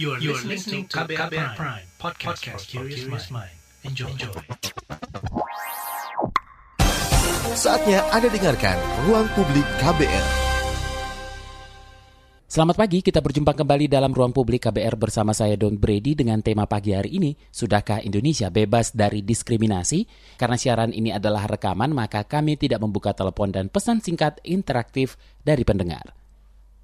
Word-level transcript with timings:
You 0.00 0.16
are, 0.16 0.20
you 0.24 0.32
are 0.32 0.40
listening 0.48 0.88
to 0.88 1.04
KBR, 1.04 1.28
Prime, 1.28 1.52
Prime 1.52 1.84
podcast, 2.00 2.40
podcast 2.40 2.64
for 2.72 2.88
curious 2.88 3.28
mind. 3.28 3.52
Enjoy. 3.84 4.08
Enjoy. 4.08 4.32
Saatnya 7.52 8.00
Anda 8.08 8.32
dengarkan 8.32 8.80
Ruang 9.04 9.28
Publik 9.36 9.68
KBR. 9.84 10.26
Selamat 12.48 12.80
pagi, 12.80 13.04
kita 13.04 13.20
berjumpa 13.20 13.52
kembali 13.52 13.92
dalam 13.92 14.16
Ruang 14.16 14.32
Publik 14.32 14.64
KBR 14.64 14.96
bersama 14.96 15.36
saya 15.36 15.60
Don 15.60 15.76
Brady 15.76 16.16
dengan 16.16 16.40
tema 16.40 16.64
pagi 16.64 16.96
hari 16.96 17.20
ini, 17.20 17.36
Sudahkah 17.52 18.00
Indonesia 18.00 18.48
bebas 18.48 18.96
dari 18.96 19.20
diskriminasi? 19.20 20.08
Karena 20.40 20.56
siaran 20.56 20.96
ini 20.96 21.12
adalah 21.12 21.44
rekaman, 21.44 21.92
maka 21.92 22.24
kami 22.24 22.56
tidak 22.56 22.80
membuka 22.80 23.12
telepon 23.12 23.52
dan 23.52 23.68
pesan 23.68 24.00
singkat 24.00 24.40
interaktif 24.40 25.20
dari 25.44 25.68
pendengar. 25.68 26.21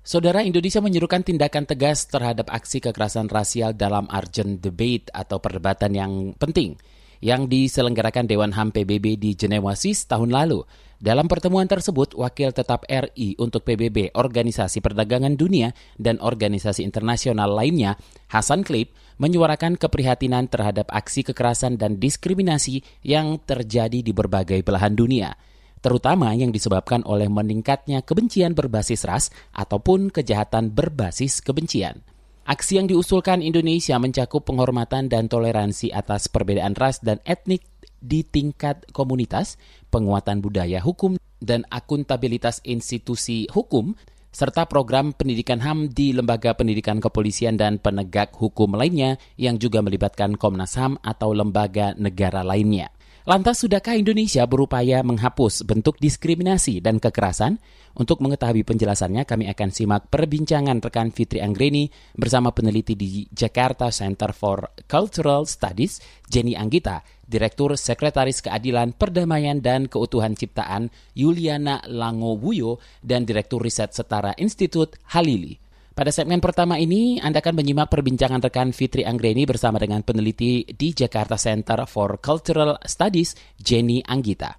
Saudara 0.09 0.40
Indonesia 0.40 0.80
menyerukan 0.80 1.20
tindakan 1.20 1.68
tegas 1.68 2.09
terhadap 2.09 2.48
aksi 2.48 2.80
kekerasan 2.80 3.29
rasial 3.29 3.77
dalam 3.77 4.09
urgent 4.09 4.56
debate 4.56 5.12
atau 5.12 5.37
perdebatan 5.37 5.92
yang 5.92 6.12
penting 6.33 6.80
yang 7.20 7.45
diselenggarakan 7.45 8.24
Dewan 8.24 8.56
HAM 8.56 8.73
PBB 8.73 9.20
di 9.20 9.36
Jenewa 9.36 9.77
Swiss 9.77 10.09
tahun 10.09 10.33
lalu. 10.33 10.64
Dalam 10.97 11.28
pertemuan 11.28 11.69
tersebut, 11.69 12.16
Wakil 12.16 12.56
Tetap 12.56 12.88
RI 12.88 13.36
untuk 13.36 13.69
PBB, 13.69 14.16
Organisasi 14.16 14.80
Perdagangan 14.80 15.36
Dunia, 15.36 15.77
dan 16.00 16.16
organisasi 16.25 16.88
internasional 16.88 17.52
lainnya, 17.52 18.00
Hasan 18.33 18.64
Klip, 18.64 18.97
menyuarakan 19.20 19.77
keprihatinan 19.77 20.48
terhadap 20.48 20.88
aksi 20.88 21.20
kekerasan 21.20 21.77
dan 21.77 22.00
diskriminasi 22.00 22.80
yang 23.05 23.36
terjadi 23.45 24.00
di 24.00 24.16
berbagai 24.16 24.64
belahan 24.64 24.97
dunia 24.97 25.36
terutama 25.78 26.34
yang 26.34 26.50
disebabkan 26.55 27.02
oleh 27.06 27.27
meningkatnya 27.30 28.02
kebencian 28.02 28.55
berbasis 28.55 29.06
ras 29.06 29.30
ataupun 29.55 30.10
kejahatan 30.12 30.74
berbasis 30.74 31.41
kebencian. 31.42 32.02
Aksi 32.48 32.80
yang 32.80 32.88
diusulkan 32.88 33.45
Indonesia 33.45 34.00
mencakup 34.00 34.48
penghormatan 34.48 35.12
dan 35.12 35.28
toleransi 35.28 35.92
atas 35.92 36.33
perbedaan 36.33 36.72
ras 36.72 36.97
dan 37.05 37.20
etnik 37.28 37.61
di 38.00 38.25
tingkat 38.25 38.88
komunitas, 38.97 39.61
penguatan 39.92 40.41
budaya 40.41 40.80
hukum, 40.80 41.20
dan 41.44 41.69
akuntabilitas 41.69 42.64
institusi 42.64 43.44
hukum, 43.53 43.92
serta 44.33 44.64
program 44.64 45.12
pendidikan 45.12 45.60
HAM 45.60 45.91
di 45.92 46.12
lembaga 46.12 46.55
pendidikan 46.55 47.03
kepolisian 47.03 47.60
dan 47.60 47.77
penegak 47.81 48.33
hukum 48.36 48.77
lainnya 48.77 49.16
yang 49.34 49.56
juga 49.56 49.83
melibatkan 49.83 50.36
Komnas 50.36 50.77
HAM 50.78 51.00
atau 51.03 51.33
lembaga 51.33 51.97
negara 51.97 52.41
lainnya. 52.44 52.92
Lantas, 53.29 53.61
sudahkah 53.61 53.93
Indonesia 53.93 54.48
berupaya 54.48 55.05
menghapus 55.05 55.61
bentuk 55.69 56.01
diskriminasi 56.01 56.81
dan 56.81 56.97
kekerasan? 56.97 57.61
Untuk 57.93 58.25
mengetahui 58.25 58.65
penjelasannya, 58.65 59.29
kami 59.29 59.53
akan 59.53 59.69
simak 59.69 60.09
perbincangan 60.09 60.81
rekan 60.81 61.12
Fitri 61.12 61.45
Anggreni 61.45 61.93
bersama 62.17 62.56
peneliti 62.56 62.97
di 62.97 63.29
Jakarta 63.29 63.93
Center 63.93 64.33
for 64.33 64.73
Cultural 64.89 65.45
Studies, 65.45 66.01
Jenny 66.25 66.56
Anggita, 66.56 67.05
Direktur 67.21 67.77
Sekretaris 67.77 68.41
Keadilan, 68.41 68.97
Perdamaian, 68.97 69.61
dan 69.61 69.93
Keutuhan 69.93 70.33
Ciptaan, 70.33 70.89
Yuliana 71.12 71.84
Langowuyo, 71.84 72.81
dan 73.05 73.29
Direktur 73.29 73.61
Riset 73.61 73.93
Setara 73.93 74.33
Institut 74.41 74.97
Halili. 75.12 75.67
Pada 75.98 76.14
segmen 76.14 76.38
pertama 76.38 76.78
ini, 76.78 77.18
Anda 77.18 77.42
akan 77.42 77.58
menyimak 77.58 77.91
perbincangan 77.91 78.38
rekan 78.38 78.70
Fitri 78.70 79.02
Anggreni 79.02 79.42
bersama 79.50 79.82
dengan 79.82 80.06
peneliti 80.06 80.62
di 80.62 80.94
Jakarta 80.94 81.34
Center 81.34 81.91
for 81.91 82.22
Cultural 82.22 82.78
Studies, 82.86 83.34
Jenny 83.58 83.98
Anggita. 84.06 84.54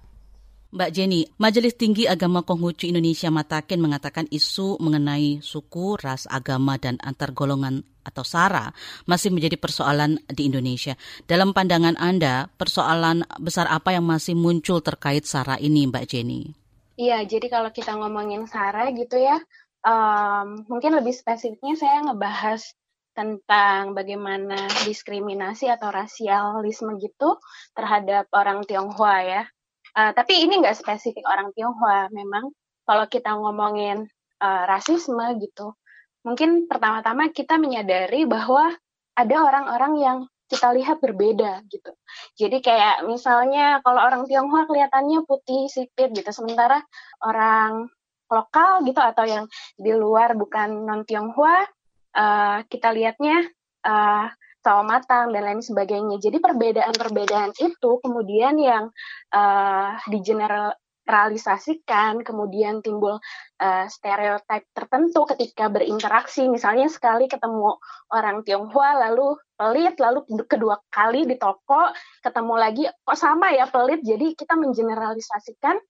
Mbak 0.68 0.90
Jenny, 0.92 1.24
Majelis 1.40 1.80
Tinggi 1.80 2.04
Agama 2.04 2.44
Konghucu 2.44 2.92
Indonesia 2.92 3.32
Mataken 3.32 3.80
mengatakan 3.80 4.28
isu 4.28 4.76
mengenai 4.84 5.40
suku, 5.40 5.96
ras, 5.96 6.28
agama, 6.28 6.76
dan 6.76 7.00
antar 7.00 7.32
golongan 7.32 7.88
atau 8.04 8.20
SARA 8.20 8.76
masih 9.08 9.32
menjadi 9.32 9.56
persoalan 9.56 10.20
di 10.28 10.44
Indonesia. 10.44 10.92
Dalam 11.24 11.56
pandangan 11.56 11.96
Anda, 11.96 12.52
persoalan 12.52 13.24
besar 13.40 13.64
apa 13.72 13.96
yang 13.96 14.04
masih 14.04 14.36
muncul 14.36 14.84
terkait 14.84 15.24
SARA 15.24 15.56
ini, 15.56 15.88
Mbak 15.88 16.04
Jenny? 16.04 16.60
Iya, 17.00 17.24
jadi 17.24 17.48
kalau 17.48 17.72
kita 17.72 17.96
ngomongin 17.96 18.44
SARA 18.44 18.92
gitu 18.92 19.16
ya, 19.16 19.40
um, 19.84 20.64
mungkin 20.68 20.96
lebih 20.96 21.12
spesifiknya 21.12 21.76
saya 21.76 22.04
ngebahas 22.04 22.62
tentang 23.10 23.92
bagaimana 23.92 24.56
diskriminasi 24.86 25.66
atau 25.66 25.90
rasialisme 25.90 26.96
gitu 27.02 27.36
terhadap 27.74 28.30
orang 28.32 28.62
Tionghoa 28.64 29.18
ya. 29.26 29.42
Uh, 29.90 30.14
tapi 30.14 30.46
ini 30.46 30.62
nggak 30.62 30.78
spesifik 30.78 31.26
orang 31.26 31.50
Tionghoa, 31.52 32.08
memang 32.14 32.54
kalau 32.86 33.04
kita 33.10 33.34
ngomongin 33.34 34.06
uh, 34.38 34.64
rasisme 34.70 35.22
gitu, 35.42 35.74
mungkin 36.22 36.70
pertama-tama 36.70 37.34
kita 37.34 37.58
menyadari 37.58 38.24
bahwa 38.24 38.70
ada 39.18 39.36
orang-orang 39.42 39.92
yang 39.98 40.18
kita 40.50 40.74
lihat 40.74 40.98
berbeda 40.98 41.62
gitu. 41.70 41.94
Jadi 42.34 42.58
kayak 42.58 43.06
misalnya 43.06 43.78
kalau 43.82 44.02
orang 44.02 44.26
Tionghoa 44.26 44.66
kelihatannya 44.66 45.22
putih 45.26 45.70
sipit 45.70 46.10
gitu, 46.14 46.30
sementara 46.30 46.82
orang 47.22 47.90
lokal 48.30 48.86
gitu 48.86 49.02
atau 49.02 49.26
yang 49.26 49.44
di 49.74 49.90
luar 49.90 50.38
bukan 50.38 50.86
non 50.86 51.02
Tionghoa 51.02 51.66
uh, 52.14 52.62
kita 52.66 52.90
lihatnya 52.94 53.42
uh, 53.86 54.26
sawo 54.60 54.84
matang 54.84 55.32
dan 55.32 55.48
lain 55.48 55.64
sebagainya. 55.64 56.20
Jadi 56.20 56.36
perbedaan-perbedaan 56.36 57.56
itu 57.56 57.96
kemudian 58.04 58.60
yang 58.60 58.92
uh, 59.32 59.96
digeneralisasikan, 60.04 62.20
kemudian 62.20 62.84
timbul 62.84 63.16
uh, 63.56 63.86
stereotip 63.88 64.68
tertentu 64.76 65.24
ketika 65.32 65.72
berinteraksi. 65.72 66.44
Misalnya 66.52 66.92
sekali 66.92 67.24
ketemu 67.24 67.80
orang 68.12 68.44
Tionghoa 68.44 69.00
lalu 69.08 69.40
pelit, 69.56 69.96
lalu 69.96 70.28
kedua 70.44 70.76
kali 70.92 71.24
di 71.24 71.40
toko 71.40 71.88
ketemu 72.20 72.54
lagi 72.60 72.84
kok 72.84 73.16
sama 73.16 73.56
ya 73.56 73.64
pelit. 73.64 74.04
Jadi 74.04 74.36
kita 74.36 74.60
mengeneralisasikan 74.60 75.80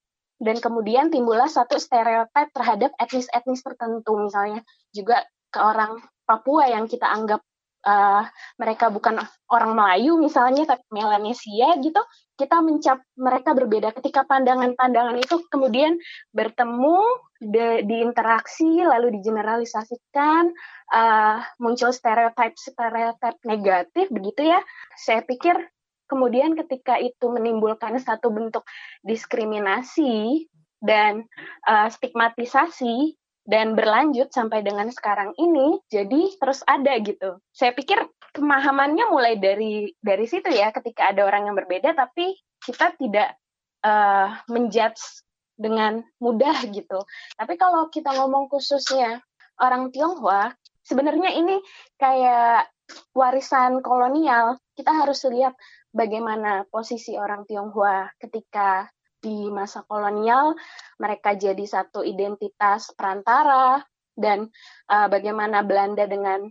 dan 0.40 0.56
kemudian 0.58 1.12
timbullah 1.12 1.46
satu 1.46 1.76
stereotip 1.76 2.48
terhadap 2.56 2.90
etnis-etnis 2.96 3.60
tertentu. 3.60 4.16
Misalnya 4.16 4.64
juga 4.90 5.22
ke 5.52 5.60
orang 5.60 6.00
Papua 6.24 6.70
yang 6.70 6.88
kita 6.88 7.04
anggap 7.10 7.44
uh, 7.84 8.24
mereka 8.56 8.88
bukan 8.88 9.20
orang 9.50 9.72
Melayu 9.76 10.16
misalnya 10.20 10.64
tapi 10.68 10.84
Melanesia 10.92 11.76
gitu 11.80 12.00
kita 12.40 12.64
mencap 12.64 13.04
mereka 13.20 13.52
berbeda. 13.52 13.92
Ketika 13.92 14.24
pandangan-pandangan 14.24 15.20
itu 15.20 15.44
kemudian 15.52 16.00
bertemu 16.32 17.04
de, 17.42 17.84
diinteraksi 17.84 18.80
lalu 18.80 19.20
digeneralisasikan 19.20 20.48
uh, 20.88 21.36
muncul 21.60 21.92
stereotip 21.92 22.56
stereotip 22.56 23.36
negatif 23.44 24.08
begitu 24.08 24.56
ya. 24.56 24.60
Saya 24.96 25.20
pikir 25.20 25.60
kemudian 26.10 26.58
ketika 26.58 26.98
itu 26.98 27.30
menimbulkan 27.30 27.94
satu 28.02 28.34
bentuk 28.34 28.66
diskriminasi 29.06 30.50
dan 30.82 31.30
uh, 31.70 31.86
stigmatisasi 31.86 33.14
dan 33.46 33.78
berlanjut 33.78 34.34
sampai 34.34 34.66
dengan 34.66 34.90
sekarang 34.90 35.32
ini 35.38 35.78
jadi 35.86 36.34
terus 36.36 36.66
ada 36.66 36.98
gitu. 37.00 37.38
Saya 37.54 37.70
pikir 37.72 38.02
pemahamannya 38.34 39.06
mulai 39.10 39.38
dari 39.38 39.94
dari 40.02 40.26
situ 40.26 40.50
ya 40.50 40.74
ketika 40.74 41.14
ada 41.14 41.22
orang 41.24 41.50
yang 41.50 41.56
berbeda 41.56 41.94
tapi 41.94 42.34
kita 42.60 42.92
tidak 42.98 43.38
uh, 43.86 44.34
menjudge 44.50 45.24
dengan 45.60 46.00
mudah 46.20 46.56
gitu. 46.72 47.04
Tapi 47.36 47.54
kalau 47.60 47.92
kita 47.92 48.16
ngomong 48.16 48.48
khususnya 48.48 49.20
orang 49.60 49.92
Tionghoa, 49.92 50.56
sebenarnya 50.84 51.36
ini 51.36 51.60
kayak 52.00 52.72
warisan 53.12 53.84
kolonial. 53.84 54.56
Kita 54.72 54.90
harus 55.04 55.20
lihat 55.28 55.52
bagaimana 55.90 56.66
posisi 56.70 57.18
orang 57.18 57.46
Tionghoa 57.46 58.10
ketika 58.18 58.88
di 59.20 59.52
masa 59.52 59.84
kolonial 59.84 60.56
mereka 60.96 61.36
jadi 61.36 61.60
satu 61.60 62.00
identitas 62.00 62.88
perantara 62.96 63.84
dan 64.16 64.48
uh, 64.88 65.08
bagaimana 65.12 65.60
Belanda 65.60 66.08
dengan 66.08 66.48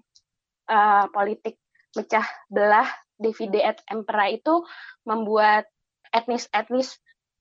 uh, 0.69 1.06
politik 1.09 1.57
pecah 1.89 2.25
belah 2.45 2.88
divide 3.18 3.62
et 3.74 3.77
impera 3.89 4.30
itu 4.30 4.62
membuat 5.03 5.65
etnis-etnis 6.13 6.97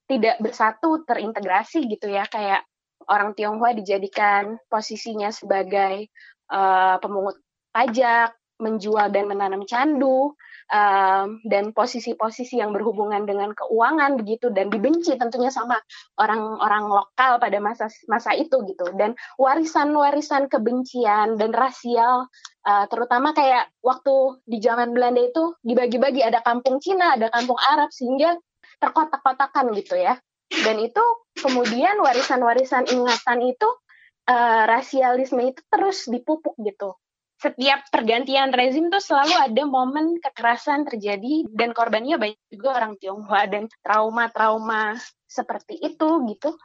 tidak 0.09 0.41
bersatu 0.41 1.05
terintegrasi 1.05 1.85
gitu 1.85 2.09
ya. 2.09 2.25
Kayak 2.27 2.65
orang 3.07 3.37
Tionghoa 3.37 3.77
dijadikan 3.77 4.57
posisinya 4.73 5.29
sebagai 5.29 6.09
uh, 6.49 6.97
pemungut 6.99 7.37
pajak 7.71 8.38
menjual 8.59 9.15
dan 9.15 9.31
menanam 9.31 9.63
candu 9.65 10.35
um, 10.69 11.27
dan 11.47 11.73
posisi-posisi 11.73 12.61
yang 12.61 12.75
berhubungan 12.75 13.25
dengan 13.25 13.55
keuangan 13.57 14.19
begitu 14.21 14.53
dan 14.53 14.69
dibenci 14.69 15.17
tentunya 15.17 15.49
sama 15.49 15.79
orang-orang 16.21 16.91
lokal 16.91 17.41
pada 17.41 17.59
masa 17.59 17.87
masa 18.07 18.37
itu 18.37 18.63
gitu. 18.69 18.87
Dan 18.95 19.17
warisan-warisan 19.41 20.51
kebencian 20.51 21.41
dan 21.41 21.51
rasial 21.55 22.29
uh, 22.67 22.85
terutama 22.91 23.33
kayak 23.33 23.71
waktu 23.81 24.43
di 24.45 24.59
zaman 24.61 24.93
Belanda 24.93 25.25
itu 25.25 25.57
dibagi-bagi. 25.65 26.21
Ada 26.23 26.45
kampung 26.45 26.83
Cina 26.83 27.17
ada 27.17 27.33
kampung 27.33 27.59
Arab 27.59 27.91
sehingga 27.95 28.37
terkotak-kotakan 28.79 29.75
gitu 29.75 29.97
ya. 29.99 30.19
Dan 30.49 30.81
itu 30.81 31.05
kemudian 31.37 32.01
warisan-warisan 32.01 32.89
ingatan 32.89 33.39
itu 33.45 33.69
uh, 34.33 34.65
rasialisme 34.65 35.45
itu 35.45 35.61
terus 35.69 36.09
dipupuk 36.09 36.57
gitu 36.65 36.97
setiap 37.39 37.87
pergantian 37.95 38.51
rezim 38.51 38.91
tuh 38.91 38.99
selalu 38.99 39.35
ada 39.39 39.63
momen 39.63 40.19
kekerasan 40.19 40.83
terjadi 40.91 41.47
dan 41.55 41.71
korbannya 41.71 42.19
banyak 42.19 42.41
juga 42.51 42.83
orang 42.83 42.99
Tionghoa 42.99 43.47
dan 43.47 43.71
trauma-trauma 43.87 44.99
seperti 45.31 45.79
itu 45.79 46.09
gitu. 46.27 46.59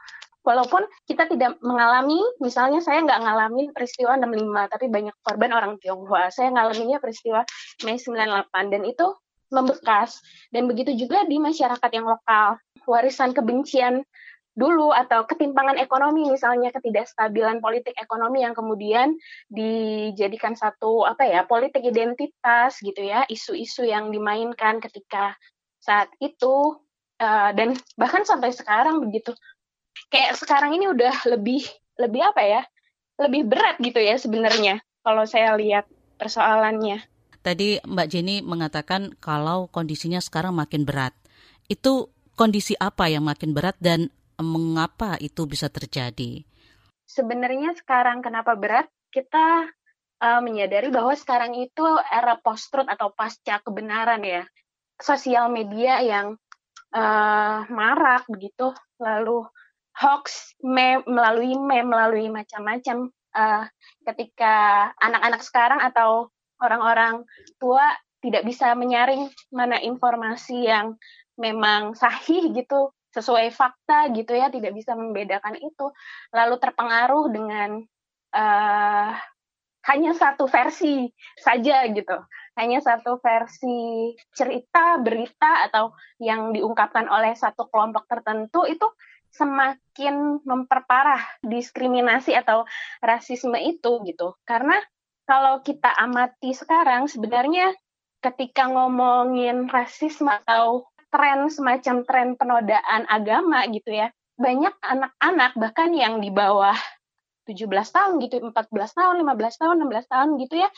Walaupun 0.44 0.84
kita 1.08 1.30
tidak 1.32 1.56
mengalami, 1.64 2.20
misalnya 2.44 2.84
saya 2.84 3.00
nggak 3.00 3.16
ngalamin 3.16 3.72
peristiwa 3.72 4.20
65, 4.20 4.74
tapi 4.76 4.86
banyak 4.92 5.16
korban 5.24 5.52
orang 5.56 5.74
Tionghoa. 5.80 6.28
Saya 6.36 6.52
ngalaminnya 6.52 7.00
peristiwa 7.00 7.48
Mei 7.88 7.96
98 7.96 8.52
dan 8.68 8.84
itu 8.84 9.08
membekas. 9.54 10.20
Dan 10.52 10.68
begitu 10.68 10.92
juga 11.00 11.24
di 11.24 11.40
masyarakat 11.40 11.90
yang 11.96 12.12
lokal. 12.12 12.60
Warisan 12.84 13.32
kebencian 13.32 14.04
dulu 14.54 14.94
atau 14.94 15.26
ketimpangan 15.26 15.82
ekonomi 15.82 16.30
misalnya 16.30 16.70
ketidakstabilan 16.70 17.58
politik 17.58 17.98
ekonomi 17.98 18.46
yang 18.46 18.54
kemudian 18.54 19.18
dijadikan 19.50 20.54
satu 20.54 21.10
apa 21.10 21.26
ya 21.26 21.42
politik 21.50 21.82
identitas 21.82 22.78
gitu 22.78 23.02
ya 23.02 23.26
isu-isu 23.26 23.82
yang 23.82 24.14
dimainkan 24.14 24.78
ketika 24.78 25.34
saat 25.82 26.14
itu 26.22 26.78
uh, 27.18 27.52
dan 27.58 27.74
bahkan 27.98 28.24
sampai 28.24 28.54
sekarang 28.54 29.02
begitu. 29.04 29.34
Kayak 30.14 30.38
sekarang 30.38 30.78
ini 30.78 30.90
udah 30.90 31.14
lebih 31.34 31.66
lebih 31.98 32.22
apa 32.22 32.42
ya 32.42 32.62
lebih 33.22 33.46
berat 33.46 33.78
gitu 33.82 34.02
ya 34.02 34.18
sebenarnya 34.18 34.82
kalau 35.06 35.26
saya 35.26 35.54
lihat 35.58 35.86
persoalannya. 36.18 37.02
Tadi 37.44 37.84
Mbak 37.84 38.08
Jenny 38.08 38.40
mengatakan 38.40 39.18
kalau 39.20 39.68
kondisinya 39.68 40.24
sekarang 40.24 40.56
makin 40.56 40.88
berat. 40.88 41.12
Itu 41.68 42.14
kondisi 42.40 42.74
apa 42.80 43.12
yang 43.12 43.28
makin 43.28 43.52
berat 43.52 43.76
dan 43.84 44.10
mengapa 44.42 45.20
itu 45.22 45.46
bisa 45.46 45.70
terjadi? 45.70 46.42
Sebenarnya 47.06 47.78
sekarang 47.78 48.26
kenapa 48.26 48.58
berat? 48.58 48.90
Kita 49.14 49.70
uh, 50.24 50.42
menyadari 50.42 50.90
bahwa 50.90 51.14
sekarang 51.14 51.54
itu 51.60 51.86
era 52.10 52.40
post-truth 52.42 52.90
atau 52.90 53.14
pasca 53.14 53.62
kebenaran 53.62 54.24
ya. 54.26 54.44
Sosial 54.98 55.52
media 55.54 56.02
yang 56.02 56.40
uh, 56.96 57.58
marak 57.68 58.26
begitu, 58.32 58.72
lalu 58.98 59.46
hoax 59.94 60.58
melalui 60.64 61.54
meme, 61.60 61.86
melalui 61.86 62.28
macam-macam. 62.34 63.12
Uh, 63.34 63.66
ketika 64.06 64.94
anak-anak 65.02 65.42
sekarang 65.42 65.82
atau 65.82 66.30
orang-orang 66.62 67.26
tua 67.58 67.82
tidak 68.22 68.46
bisa 68.46 68.78
menyaring 68.78 69.26
mana 69.50 69.82
informasi 69.82 70.70
yang 70.70 70.96
memang 71.36 71.98
sahih 71.98 72.54
gitu 72.54 72.94
sesuai 73.14 73.54
fakta 73.54 74.10
gitu 74.12 74.34
ya 74.34 74.50
tidak 74.50 74.74
bisa 74.74 74.98
membedakan 74.98 75.56
itu. 75.62 75.94
Lalu 76.34 76.56
terpengaruh 76.58 77.26
dengan 77.30 77.70
uh, 78.34 79.14
hanya 79.84 80.12
satu 80.16 80.50
versi 80.50 81.12
saja 81.38 81.86
gitu. 81.92 82.18
Hanya 82.58 82.82
satu 82.82 83.22
versi 83.22 84.12
cerita 84.34 84.98
berita 85.00 85.70
atau 85.70 85.94
yang 86.18 86.52
diungkapkan 86.56 87.06
oleh 87.10 87.38
satu 87.38 87.70
kelompok 87.70 88.10
tertentu 88.10 88.66
itu 88.66 88.88
semakin 89.34 90.46
memperparah 90.46 91.42
diskriminasi 91.42 92.38
atau 92.38 92.70
rasisme 93.02 93.58
itu 93.58 94.02
gitu. 94.06 94.38
Karena 94.46 94.78
kalau 95.26 95.66
kita 95.66 95.90
amati 95.90 96.54
sekarang 96.54 97.10
sebenarnya 97.10 97.74
ketika 98.24 98.70
ngomongin 98.72 99.68
rasisme 99.68 100.32
atau 100.32 100.88
tren 101.14 101.46
semacam 101.54 101.96
tren 102.02 102.28
penodaan 102.34 103.06
agama 103.06 103.62
gitu 103.70 103.94
ya. 103.94 104.10
Banyak 104.34 104.74
anak-anak 104.82 105.52
bahkan 105.62 105.94
yang 105.94 106.18
di 106.18 106.34
bawah 106.34 106.74
17 107.46 107.70
tahun 107.70 108.14
gitu, 108.26 108.42
14 108.42 108.74
tahun, 108.98 109.16
15 109.22 109.62
tahun, 109.62 109.76
16 109.86 110.10
tahun 110.10 110.30
gitu 110.42 110.56
ya. 110.58 110.70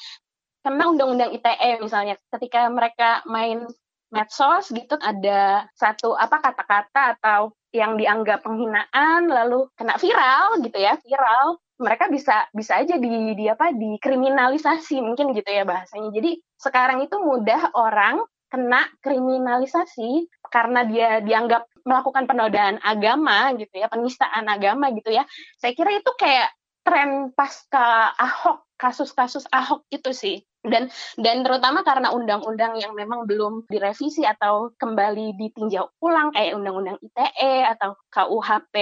Karena 0.60 0.84
undang-undang 0.92 1.32
ITE 1.32 1.80
misalnya 1.80 2.20
ketika 2.36 2.68
mereka 2.68 3.24
main 3.30 3.64
medsos 4.12 4.70
gitu 4.76 4.98
ada 5.00 5.70
satu 5.78 6.14
apa 6.18 6.42
kata-kata 6.42 7.18
atau 7.18 7.56
yang 7.72 7.96
dianggap 8.00 8.44
penghinaan 8.44 9.28
lalu 9.28 9.70
kena 9.80 9.96
viral 9.96 10.60
gitu 10.64 10.78
ya, 10.80 11.00
viral 11.00 11.60
mereka 11.76 12.08
bisa 12.08 12.48
bisa 12.56 12.80
aja 12.80 12.96
di, 12.96 13.36
di 13.36 13.46
apa 13.52 13.76
dikriminalisasi 13.76 15.04
mungkin 15.04 15.36
gitu 15.36 15.48
ya 15.52 15.68
bahasanya. 15.68 16.10
Jadi 16.16 16.40
sekarang 16.56 17.04
itu 17.04 17.20
mudah 17.20 17.76
orang 17.76 18.24
kena 18.56 18.88
kriminalisasi 19.04 20.32
karena 20.48 20.88
dia 20.88 21.20
dianggap 21.20 21.68
melakukan 21.84 22.24
penodaan 22.24 22.80
agama 22.80 23.52
gitu 23.60 23.76
ya, 23.76 23.92
penistaan 23.92 24.48
agama 24.48 24.96
gitu 24.96 25.12
ya. 25.12 25.28
Saya 25.60 25.76
kira 25.76 26.00
itu 26.00 26.08
kayak 26.16 26.56
tren 26.88 27.36
pasca 27.36 28.16
Ahok, 28.16 28.64
kasus-kasus 28.80 29.44
Ahok 29.52 29.84
itu 29.92 30.16
sih. 30.16 30.40
Dan 30.64 30.88
dan 31.20 31.44
terutama 31.46 31.86
karena 31.86 32.10
undang-undang 32.16 32.80
yang 32.80 32.96
memang 32.98 33.30
belum 33.30 33.70
direvisi 33.70 34.26
atau 34.26 34.74
kembali 34.80 35.38
ditinjau 35.38 35.94
ulang 36.02 36.34
kayak 36.34 36.58
undang-undang 36.58 36.98
ITE 37.06 37.70
atau 37.76 37.94
KUHP 38.10 38.76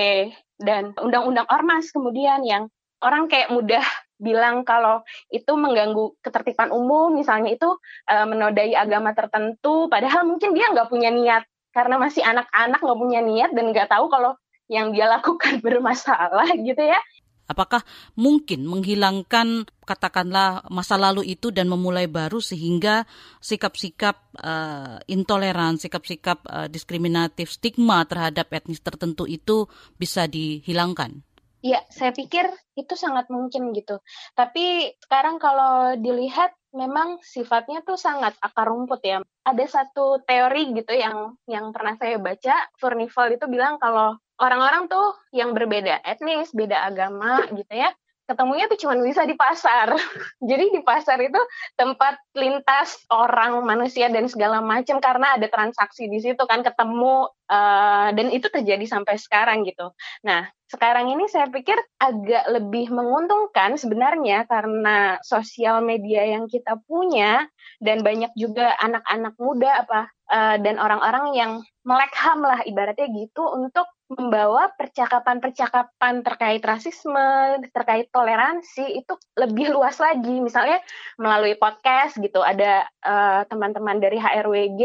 dan 0.64 0.96
undang-undang 0.96 1.44
Ormas 1.52 1.92
kemudian 1.92 2.40
yang 2.48 2.72
orang 3.04 3.28
kayak 3.28 3.52
mudah 3.52 3.84
bilang 4.22 4.64
kalau 4.64 5.02
itu 5.30 5.52
mengganggu 5.54 6.18
ketertiban 6.24 6.70
umum, 6.70 7.14
misalnya 7.14 7.54
itu 7.54 7.70
uh, 8.10 8.26
menodai 8.30 8.74
agama 8.78 9.12
tertentu, 9.18 9.88
padahal 9.90 10.26
mungkin 10.28 10.54
dia 10.54 10.72
nggak 10.72 10.90
punya 10.90 11.10
niat 11.10 11.44
karena 11.74 11.98
masih 11.98 12.22
anak-anak 12.22 12.80
nggak 12.80 13.00
punya 13.02 13.20
niat 13.26 13.50
dan 13.52 13.74
nggak 13.74 13.90
tahu 13.90 14.08
kalau 14.08 14.38
yang 14.72 14.94
dia 14.96 15.10
lakukan 15.20 15.60
bermasalah 15.60 16.48
gitu 16.56 16.82
ya. 16.82 17.00
Apakah 17.44 17.84
mungkin 18.16 18.64
menghilangkan 18.64 19.68
katakanlah 19.84 20.64
masa 20.72 20.96
lalu 20.96 21.28
itu 21.36 21.52
dan 21.52 21.68
memulai 21.68 22.08
baru 22.08 22.40
sehingga 22.40 23.04
sikap-sikap 23.44 24.16
uh, 24.40 25.04
intoleran, 25.12 25.76
sikap-sikap 25.76 26.40
uh, 26.48 26.72
diskriminatif, 26.72 27.52
stigma 27.52 28.08
terhadap 28.08 28.48
etnis 28.56 28.80
tertentu 28.80 29.28
itu 29.28 29.68
bisa 30.00 30.24
dihilangkan? 30.24 31.20
Iya, 31.64 31.80
saya 31.88 32.12
pikir 32.12 32.44
itu 32.76 32.94
sangat 33.00 33.32
mungkin 33.32 33.72
gitu. 33.72 34.04
Tapi 34.36 34.92
sekarang 35.00 35.40
kalau 35.40 35.96
dilihat 35.96 36.52
memang 36.76 37.24
sifatnya 37.24 37.80
tuh 37.88 37.96
sangat 37.96 38.36
akar 38.44 38.68
rumput 38.68 39.00
ya. 39.00 39.24
Ada 39.48 39.66
satu 39.72 40.20
teori 40.28 40.76
gitu 40.76 40.92
yang 40.92 41.40
yang 41.48 41.72
pernah 41.72 41.96
saya 41.96 42.20
baca, 42.20 42.68
Furnival 42.76 43.40
itu 43.40 43.46
bilang 43.48 43.80
kalau 43.80 44.20
orang-orang 44.44 44.92
tuh 44.92 45.16
yang 45.32 45.56
berbeda 45.56 46.04
etnis, 46.04 46.52
beda 46.52 46.84
agama 46.84 47.48
gitu 47.56 47.72
ya, 47.72 47.96
ketemunya 48.24 48.72
tuh 48.72 48.80
cuma 48.80 48.96
bisa 49.00 49.28
di 49.28 49.36
pasar. 49.36 49.94
Jadi 50.50 50.74
di 50.74 50.82
pasar 50.82 51.20
itu 51.20 51.40
tempat 51.76 52.20
lintas 52.36 53.04
orang, 53.12 53.64
manusia 53.68 54.08
dan 54.08 54.28
segala 54.32 54.64
macam 54.64 55.04
karena 55.04 55.36
ada 55.36 55.48
transaksi 55.52 56.08
di 56.08 56.20
situ 56.24 56.40
kan 56.48 56.64
ketemu 56.64 57.28
uh, 57.52 58.10
dan 58.16 58.28
itu 58.32 58.48
terjadi 58.48 58.86
sampai 58.88 59.20
sekarang 59.20 59.68
gitu. 59.68 59.92
Nah, 60.24 60.48
sekarang 60.74 61.14
ini 61.14 61.30
saya 61.30 61.54
pikir 61.54 61.78
agak 62.02 62.50
lebih 62.50 62.90
menguntungkan 62.90 63.78
sebenarnya 63.78 64.50
karena 64.50 65.22
sosial 65.22 65.86
media 65.86 66.26
yang 66.26 66.50
kita 66.50 66.82
punya 66.90 67.46
dan 67.78 68.02
banyak 68.02 68.34
juga 68.34 68.74
anak-anak 68.82 69.38
muda 69.38 69.86
apa 69.86 70.02
uh, 70.34 70.58
dan 70.58 70.82
orang-orang 70.82 71.38
yang 71.38 71.52
melek 71.86 72.16
ham 72.18 72.42
lah 72.42 72.66
ibaratnya 72.66 73.06
gitu 73.12 73.46
untuk 73.54 73.86
membawa 74.16 74.70
percakapan-percakapan 74.78 76.24
terkait 76.24 76.64
rasisme, 76.64 77.62
terkait 77.74 78.10
toleransi 78.14 79.04
itu 79.04 79.14
lebih 79.38 79.74
luas 79.74 79.98
lagi. 80.00 80.40
Misalnya 80.40 80.80
melalui 81.20 81.58
podcast 81.58 82.18
gitu, 82.18 82.42
ada 82.42 82.88
uh, 83.06 83.42
teman-teman 83.50 84.00
dari 84.00 84.18
HRWG 84.18 84.82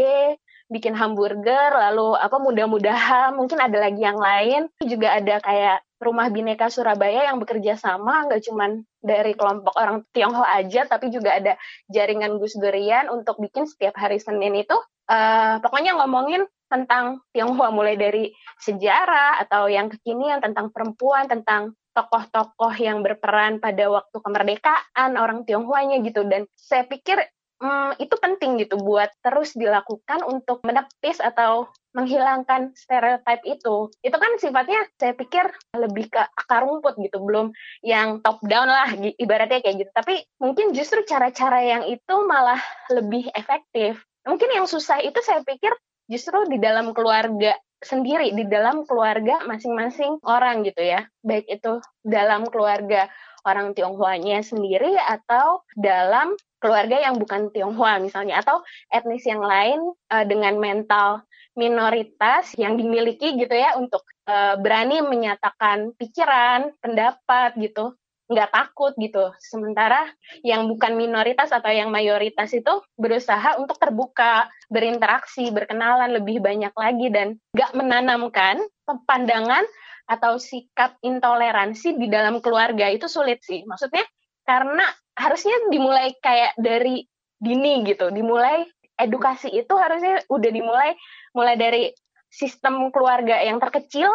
bikin 0.69 0.93
hamburger, 0.93 1.73
lalu 1.73 2.13
apa 2.13 2.37
mudah-mudahan 2.37 3.33
mungkin 3.33 3.57
ada 3.57 3.77
lagi 3.81 4.05
yang 4.05 4.21
lain. 4.21 4.69
Juga 4.85 5.17
ada 5.17 5.41
kayak 5.41 5.81
Rumah 5.99 6.31
Bineka 6.31 6.71
Surabaya 6.71 7.27
yang 7.27 7.43
bekerja 7.43 7.75
sama 7.75 8.23
nggak 8.23 8.47
cuma 8.47 8.71
dari 9.03 9.35
kelompok 9.35 9.75
orang 9.75 10.07
Tionghoa 10.15 10.63
aja, 10.63 10.87
tapi 10.87 11.11
juga 11.11 11.35
ada 11.35 11.59
jaringan 11.91 12.39
Gus 12.39 12.55
Durian 12.55 13.11
untuk 13.11 13.35
bikin 13.41 13.67
setiap 13.67 13.99
hari 13.99 14.21
Senin 14.21 14.55
itu 14.55 14.77
uh, 15.09 15.59
pokoknya 15.59 15.97
ngomongin 15.99 16.45
tentang 16.69 17.25
Tionghoa 17.33 17.73
mulai 17.73 17.97
dari 17.97 18.29
sejarah 18.61 19.41
atau 19.43 19.67
yang 19.67 19.89
kekinian 19.89 20.39
tentang 20.39 20.69
perempuan, 20.69 21.25
tentang 21.25 21.73
tokoh-tokoh 21.97 22.73
yang 22.79 23.01
berperan 23.01 23.59
pada 23.59 23.89
waktu 23.91 24.17
kemerdekaan 24.21 25.17
orang 25.17 25.43
Tionghoanya 25.43 25.99
gitu 26.05 26.23
dan 26.23 26.45
saya 26.55 26.85
pikir 26.85 27.19
hmm, 27.59 27.99
itu 27.99 28.15
penting 28.17 28.61
gitu 28.63 28.79
buat 28.79 29.11
terus 29.19 29.53
dilakukan 29.53 30.23
untuk 30.23 30.63
menepis 30.63 31.19
atau 31.19 31.67
menghilangkan 31.91 32.71
stereotip 32.77 33.41
itu. 33.43 33.91
Itu 34.05 34.17
kan 34.17 34.37
sifatnya 34.39 34.87
saya 34.95 35.13
pikir 35.17 35.49
lebih 35.75 36.13
ke 36.13 36.21
akar 36.21 36.63
rumput 36.63 36.95
gitu, 37.01 37.19
belum 37.19 37.51
yang 37.83 38.23
top 38.23 38.39
down 38.45 38.69
lah 38.69 38.93
ibaratnya 39.19 39.59
kayak 39.59 39.87
gitu. 39.87 39.91
Tapi 39.91 40.23
mungkin 40.39 40.71
justru 40.71 41.03
cara-cara 41.03 41.59
yang 41.65 41.83
itu 41.89 42.15
malah 42.25 42.61
lebih 42.93 43.27
efektif. 43.35 43.99
Mungkin 44.23 44.49
yang 44.53 44.69
susah 44.69 45.01
itu 45.01 45.17
saya 45.25 45.41
pikir 45.41 45.73
justru 46.09 46.43
di 46.49 46.57
dalam 46.57 46.91
keluarga 46.91 47.53
sendiri 47.79 48.35
di 48.35 48.43
dalam 48.47 48.83
keluarga 48.83 49.39
masing-masing 49.47 50.19
orang 50.27 50.67
gitu 50.67 50.83
ya. 50.83 51.07
Baik 51.23 51.47
itu 51.47 51.79
dalam 52.03 52.47
keluarga 52.51 53.07
orang 53.47 53.71
Tionghoanya 53.71 54.43
sendiri 54.43 54.99
atau 54.99 55.63
dalam 55.79 56.35
keluarga 56.59 56.99
yang 56.99 57.15
bukan 57.15 57.51
Tionghoa 57.55 58.03
misalnya. 58.03 58.43
Atau 58.43 58.59
etnis 58.91 59.23
yang 59.23 59.39
lain 59.39 59.79
uh, 60.11 60.25
dengan 60.27 60.59
mental 60.59 61.23
minoritas 61.55 62.55
yang 62.55 62.79
dimiliki 62.79 63.35
gitu 63.35 63.51
ya 63.51 63.75
untuk 63.79 64.03
uh, 64.27 64.59
berani 64.59 65.03
menyatakan 65.03 65.95
pikiran, 65.95 66.71
pendapat 66.83 67.55
gitu 67.59 67.98
nggak 68.29 68.53
takut 68.53 68.93
gitu. 69.01 69.33
Sementara 69.41 70.05
yang 70.45 70.69
bukan 70.69 70.93
minoritas 70.93 71.49
atau 71.49 71.73
yang 71.73 71.89
mayoritas 71.89 72.53
itu 72.53 72.71
berusaha 72.93 73.57
untuk 73.57 73.81
terbuka, 73.81 74.47
berinteraksi, 74.69 75.49
berkenalan 75.49 76.13
lebih 76.13 76.37
banyak 76.39 76.71
lagi 76.77 77.09
dan 77.09 77.41
nggak 77.57 77.73
menanamkan 77.73 78.61
pandangan 79.09 79.65
atau 80.09 80.37
sikap 80.37 80.97
intoleransi 81.01 81.97
di 81.97 82.07
dalam 82.09 82.41
keluarga 82.41 82.89
itu 82.89 83.09
sulit 83.09 83.41
sih. 83.41 83.65
Maksudnya 83.65 84.05
karena 84.45 84.85
harusnya 85.17 85.57
dimulai 85.73 86.13
kayak 86.21 86.53
dari 86.57 87.05
dini 87.41 87.81
gitu, 87.85 88.13
dimulai 88.13 88.65
edukasi 88.99 89.49
itu 89.53 89.73
harusnya 89.73 90.21
udah 90.29 90.51
dimulai 90.53 90.91
mulai 91.33 91.55
dari 91.57 91.83
sistem 92.29 92.93
keluarga 92.93 93.41
yang 93.41 93.57
terkecil, 93.57 94.09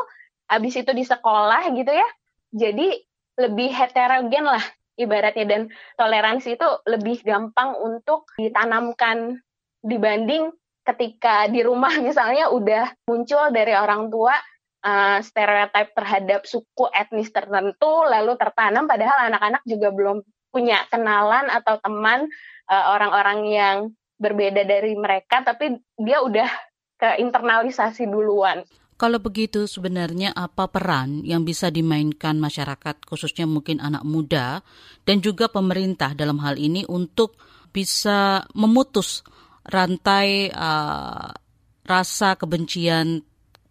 habis 0.46 0.74
itu 0.78 0.90
di 0.94 1.02
sekolah 1.02 1.66
gitu 1.74 1.90
ya. 1.90 2.08
Jadi 2.54 2.94
lebih 3.38 3.70
heterogen 3.74 4.46
lah 4.46 4.62
ibaratnya 4.94 5.46
dan 5.46 5.62
toleransi 5.98 6.54
itu 6.54 6.68
lebih 6.86 7.22
gampang 7.26 7.74
untuk 7.82 8.30
ditanamkan 8.38 9.42
dibanding 9.82 10.54
ketika 10.86 11.50
di 11.50 11.64
rumah 11.66 11.90
misalnya 12.06 12.52
udah 12.52 12.94
muncul 13.10 13.50
dari 13.50 13.74
orang 13.74 14.08
tua 14.12 14.36
uh, 14.86 15.18
stereotip 15.18 15.96
terhadap 15.96 16.46
suku 16.46 16.86
etnis 16.94 17.32
tertentu 17.34 18.06
lalu 18.06 18.38
tertanam 18.38 18.86
padahal 18.86 19.32
anak-anak 19.32 19.62
juga 19.66 19.90
belum 19.90 20.22
punya 20.54 20.86
kenalan 20.86 21.50
atau 21.50 21.82
teman 21.82 22.30
uh, 22.70 22.84
orang-orang 22.94 23.40
uh, 23.42 23.50
yang 23.50 23.76
berbeda 24.14 24.62
dari 24.62 24.94
mereka 24.94 25.42
tapi 25.42 25.82
dia 25.98 26.22
udah 26.22 26.46
ke 26.94 27.18
internalisasi 27.18 28.06
duluan. 28.06 28.62
Kalau 29.04 29.20
begitu 29.20 29.68
sebenarnya 29.68 30.32
apa 30.32 30.64
peran 30.72 31.20
yang 31.28 31.44
bisa 31.44 31.68
dimainkan 31.68 32.40
masyarakat 32.40 33.04
khususnya 33.04 33.44
mungkin 33.44 33.76
anak 33.76 34.00
muda 34.00 34.64
dan 35.04 35.20
juga 35.20 35.52
pemerintah 35.52 36.16
dalam 36.16 36.40
hal 36.40 36.56
ini 36.56 36.88
untuk 36.88 37.36
bisa 37.68 38.48
memutus 38.56 39.20
rantai 39.68 40.48
uh, 40.48 41.36
rasa 41.84 42.40
kebencian 42.40 43.20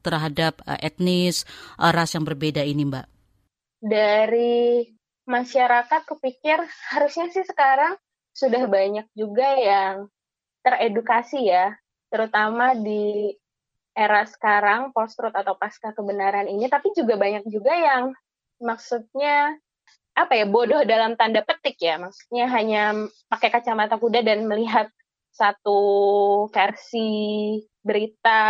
terhadap 0.06 0.62
uh, 0.70 0.78
etnis 0.78 1.50
uh, 1.82 1.90
ras 1.90 2.14
yang 2.14 2.30
berbeda 2.30 2.62
ini, 2.62 2.86
Mbak? 2.86 3.06
Dari 3.82 4.86
masyarakat 5.26 6.02
kupikir 6.14 6.62
harusnya 6.94 7.34
sih 7.34 7.42
sekarang 7.42 7.98
sudah 8.38 8.70
banyak 8.70 9.10
juga 9.18 9.50
yang 9.58 10.14
teredukasi 10.62 11.50
ya, 11.50 11.74
terutama 12.14 12.78
di 12.78 13.34
era 13.94 14.26
sekarang 14.26 14.90
post 14.90 15.16
truth 15.18 15.38
atau 15.38 15.54
pasca 15.54 15.94
kebenaran 15.94 16.50
ini 16.50 16.66
tapi 16.66 16.90
juga 16.98 17.14
banyak 17.18 17.46
juga 17.50 17.74
yang 17.74 18.14
maksudnya 18.58 19.58
apa 20.14 20.38
ya 20.38 20.46
bodoh 20.46 20.86
dalam 20.86 21.18
tanda 21.18 21.42
petik 21.42 21.78
ya. 21.82 21.98
Maksudnya 21.98 22.46
hanya 22.54 22.84
pakai 23.30 23.50
kacamata 23.50 23.98
kuda 23.98 24.22
dan 24.22 24.46
melihat 24.46 24.90
satu 25.34 25.82
versi 26.54 27.58
berita 27.82 28.42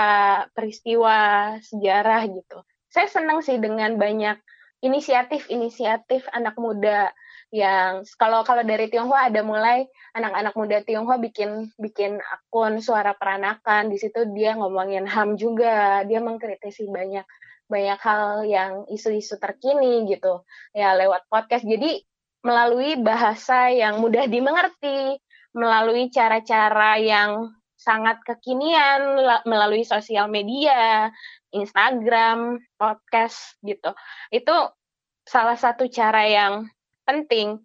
peristiwa 0.51 1.55
sejarah 1.63 2.27
gitu. 2.27 2.59
Saya 2.91 3.07
senang 3.07 3.39
sih 3.39 3.57
dengan 3.57 3.95
banyak 3.95 4.37
inisiatif-inisiatif 4.83 6.27
anak 6.35 6.59
muda 6.59 7.15
yang 7.53 8.01
kalau 8.17 8.41
kalau 8.41 8.65
dari 8.65 8.89
Tionghoa 8.89 9.29
ada 9.29 9.45
mulai 9.45 9.85
anak-anak 10.17 10.57
muda 10.57 10.81
Tionghoa 10.81 11.21
bikin 11.21 11.69
bikin 11.77 12.17
akun 12.17 12.81
suara 12.81 13.13
peranakan. 13.13 13.93
Di 13.93 14.01
situ 14.01 14.25
dia 14.33 14.57
ngomongin 14.57 15.05
ham 15.05 15.37
juga. 15.37 16.01
Dia 16.09 16.17
mengkritisi 16.17 16.89
banyak 16.89 17.21
banyak 17.69 17.99
hal 18.01 18.49
yang 18.49 18.89
isu-isu 18.89 19.37
terkini 19.37 20.09
gitu. 20.09 20.41
Ya 20.73 20.97
lewat 20.97 21.29
podcast. 21.29 21.61
Jadi 21.61 22.01
melalui 22.41 22.97
bahasa 22.97 23.69
yang 23.69 24.01
mudah 24.01 24.25
dimengerti 24.25 25.21
melalui 25.53 26.09
cara-cara 26.09 26.97
yang 26.97 27.53
sangat 27.77 28.17
kekinian 28.25 29.13
melalui 29.45 29.85
sosial 29.85 30.25
media 30.25 31.13
Instagram 31.53 32.65
podcast 32.81 33.61
gitu. 33.61 33.93
Itu 34.33 34.73
salah 35.21 35.53
satu 35.53 35.85
cara 35.85 36.25
yang 36.25 36.65
penting. 37.07 37.59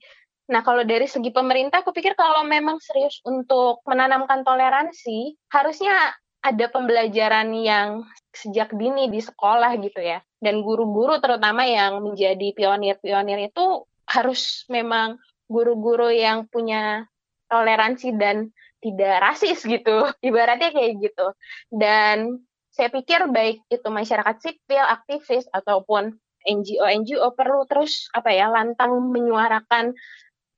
Nah, 0.49 0.64
kalau 0.64 0.80
dari 0.83 1.04
segi 1.04 1.28
pemerintah, 1.28 1.85
aku 1.85 1.92
pikir 1.92 2.16
kalau 2.16 2.45
memang 2.49 2.80
serius 2.80 3.21
untuk 3.28 3.85
menanamkan 3.85 4.42
toleransi, 4.49 5.37
harusnya 5.52 6.16
ada 6.40 6.66
pembelajaran 6.73 7.52
yang 7.52 8.07
sejak 8.33 8.73
dini 8.73 9.12
di 9.12 9.21
sekolah 9.21 9.76
gitu 9.83 10.00
ya. 10.00 10.25
Dan 10.40 10.64
guru-guru 10.64 11.21
terutama 11.21 11.68
yang 11.68 12.00
menjadi 12.00 12.54
pionir-pionir 12.57 13.52
itu 13.52 13.85
harus 14.09 14.64
memang 14.73 15.21
guru-guru 15.50 16.09
yang 16.09 16.49
punya 16.49 17.04
toleransi 17.52 18.16
dan 18.16 18.49
tidak 18.80 19.21
rasis 19.21 19.61
gitu. 19.68 20.09
Ibaratnya 20.28 20.73
kayak 20.73 20.92
gitu. 21.02 21.26
Dan 21.68 22.40
saya 22.73 22.88
pikir 22.95 23.26
baik 23.28 23.66
itu 23.68 23.88
masyarakat 23.90 24.37
sipil, 24.38 24.85
aktivis, 24.87 25.50
ataupun 25.50 26.14
NGO-NGO 26.47 27.35
perlu 27.35 27.66
terus 27.66 28.07
apa 28.14 28.30
ya 28.30 28.52
lantang 28.52 28.95
menyuarakan 29.11 29.95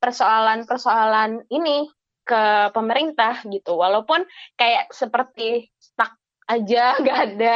persoalan-persoalan 0.01 1.47
ini 1.53 1.89
ke 2.25 2.73
pemerintah 2.73 3.43
gitu. 3.49 3.77
Walaupun 3.77 4.25
kayak 4.57 4.93
seperti 4.93 5.69
stuck 5.81 6.17
aja 6.49 6.95
nggak 7.03 7.21
ada 7.35 7.55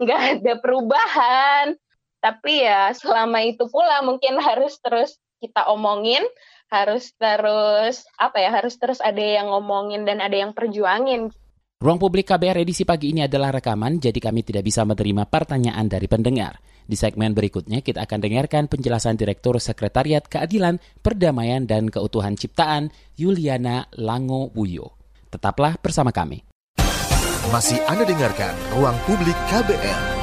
nggak 0.00 0.22
ada 0.38 0.52
perubahan. 0.60 1.66
Tapi 2.20 2.64
ya 2.64 2.90
selama 2.96 3.44
itu 3.44 3.68
pula 3.68 4.02
mungkin 4.02 4.40
harus 4.40 4.80
terus 4.82 5.16
kita 5.38 5.68
omongin 5.68 6.24
harus 6.66 7.14
terus 7.14 8.02
apa 8.18 8.42
ya 8.42 8.50
harus 8.50 8.74
terus 8.74 8.98
ada 8.98 9.22
yang 9.22 9.46
ngomongin 9.46 10.02
dan 10.02 10.18
ada 10.18 10.34
yang 10.34 10.50
perjuangin. 10.50 11.30
Ruang 11.76 12.00
publik 12.00 12.26
KBR 12.26 12.64
edisi 12.64 12.88
pagi 12.88 13.12
ini 13.12 13.28
adalah 13.28 13.52
rekaman, 13.52 14.00
jadi 14.00 14.16
kami 14.16 14.40
tidak 14.40 14.64
bisa 14.64 14.82
menerima 14.88 15.28
pertanyaan 15.28 15.84
dari 15.86 16.08
pendengar. 16.08 16.56
Di 16.86 16.94
segmen 16.94 17.34
berikutnya 17.34 17.82
kita 17.82 18.06
akan 18.06 18.22
dengarkan 18.22 18.70
penjelasan 18.70 19.18
Direktur 19.18 19.58
Sekretariat 19.58 20.22
Keadilan, 20.22 20.78
Perdamaian 21.02 21.66
dan 21.66 21.90
Keutuhan 21.90 22.38
Ciptaan, 22.38 22.94
Yuliana 23.18 23.90
Lango 23.98 24.54
Wuyo. 24.54 24.94
Tetaplah 25.26 25.82
bersama 25.82 26.14
kami. 26.14 26.46
Masih 27.50 27.82
Anda 27.90 28.06
dengarkan 28.06 28.54
Ruang 28.78 28.98
Publik 29.06 29.34
KBR. 29.50 30.16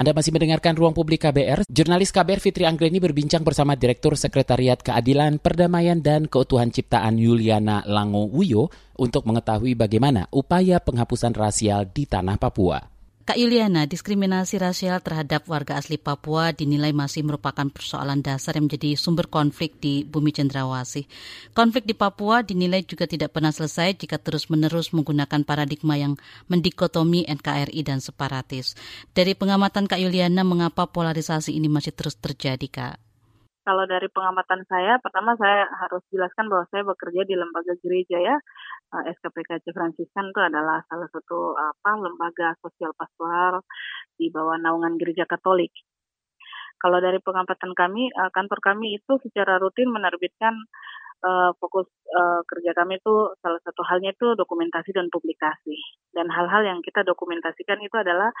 Anda 0.00 0.16
masih 0.16 0.32
mendengarkan 0.32 0.74
Ruang 0.80 0.96
Publik 0.96 1.22
KBR. 1.22 1.68
Jurnalis 1.68 2.08
KBR 2.08 2.40
Fitri 2.40 2.64
Anggreni 2.64 2.98
berbincang 2.98 3.44
bersama 3.44 3.76
Direktur 3.76 4.16
Sekretariat 4.16 4.80
Keadilan, 4.80 5.36
Perdamaian, 5.38 6.00
dan 6.00 6.24
Keutuhan 6.24 6.72
Ciptaan 6.72 7.20
Yuliana 7.20 7.86
Lango 7.86 8.26
Wuyo 8.26 8.72
untuk 8.96 9.28
mengetahui 9.28 9.76
bagaimana 9.76 10.24
upaya 10.32 10.80
penghapusan 10.80 11.36
rasial 11.36 11.86
di 11.86 12.08
tanah 12.08 12.40
Papua. 12.40 12.89
Kak 13.30 13.38
Yuliana, 13.38 13.86
diskriminasi 13.86 14.58
rasial 14.58 14.98
terhadap 15.06 15.46
warga 15.46 15.78
asli 15.78 16.02
Papua 16.02 16.50
dinilai 16.50 16.90
masih 16.90 17.22
merupakan 17.22 17.62
persoalan 17.70 18.26
dasar 18.26 18.58
yang 18.58 18.66
menjadi 18.66 18.98
sumber 18.98 19.30
konflik 19.30 19.78
di 19.78 20.02
bumi 20.02 20.34
cendrawasih. 20.34 21.06
Konflik 21.54 21.86
di 21.86 21.94
Papua 21.94 22.42
dinilai 22.42 22.82
juga 22.82 23.06
tidak 23.06 23.30
pernah 23.30 23.54
selesai 23.54 24.02
jika 24.02 24.18
terus-menerus 24.18 24.90
menggunakan 24.90 25.46
paradigma 25.46 25.94
yang 25.94 26.18
mendikotomi 26.50 27.22
NKRI 27.30 27.86
dan 27.86 28.02
separatis. 28.02 28.74
Dari 29.14 29.38
pengamatan 29.38 29.86
Kak 29.86 30.02
Yuliana, 30.02 30.42
mengapa 30.42 30.90
polarisasi 30.90 31.54
ini 31.54 31.70
masih 31.70 31.94
terus 31.94 32.18
terjadi, 32.18 32.66
Kak? 32.66 33.10
Kalau 33.62 33.86
dari 33.86 34.10
pengamatan 34.10 34.66
saya, 34.66 34.98
pertama 34.98 35.38
saya 35.38 35.70
harus 35.78 36.02
jelaskan 36.10 36.50
bahwa 36.50 36.66
saya 36.74 36.82
bekerja 36.82 37.22
di 37.22 37.38
lembaga 37.38 37.78
gereja 37.78 38.18
ya. 38.18 38.36
Eh, 38.90 39.04
SKPKC 39.14 39.70
Fransiskan 39.70 40.34
itu 40.34 40.40
adalah 40.42 40.82
salah 40.90 41.06
satu 41.14 41.54
apa 41.54 41.94
lembaga 41.94 42.58
sosial 42.58 42.90
pastoral 42.98 43.62
di 44.18 44.26
bawah 44.34 44.58
naungan 44.58 44.98
gereja 44.98 45.22
Katolik. 45.30 45.70
Kalau 46.82 46.98
dari 46.98 47.22
pengamatan 47.22 47.70
kami, 47.78 48.10
eh, 48.10 48.30
kantor 48.34 48.58
kami 48.58 48.98
itu 48.98 49.12
secara 49.22 49.62
rutin 49.62 49.94
menerbitkan 49.94 50.58
uh, 51.22 51.52
fokus 51.60 51.86
uh, 52.16 52.40
kerja 52.48 52.72
kami 52.72 52.96
itu 52.96 53.14
salah 53.44 53.60
satu 53.62 53.84
halnya 53.84 54.10
itu 54.16 54.34
dokumentasi 54.36 54.90
dan 54.96 55.06
publikasi. 55.12 55.76
Dan 56.10 56.32
hal-hal 56.32 56.64
yang 56.66 56.80
kita 56.82 57.04
dokumentasikan 57.04 57.78
itu 57.84 57.94
adalah 57.94 58.32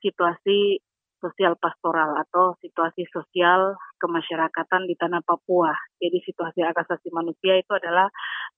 situasi 0.00 0.80
sosial 1.18 1.54
pastoral 1.58 2.14
atau 2.18 2.54
situasi 2.62 3.06
sosial 3.10 3.74
kemasyarakatan 3.98 4.86
di 4.86 4.94
tanah 4.94 5.22
Papua. 5.26 5.74
Jadi 5.98 6.22
situasi 6.22 6.62
hak 6.62 6.78
asasi 6.86 7.10
manusia 7.10 7.58
itu 7.58 7.72
adalah 7.74 8.06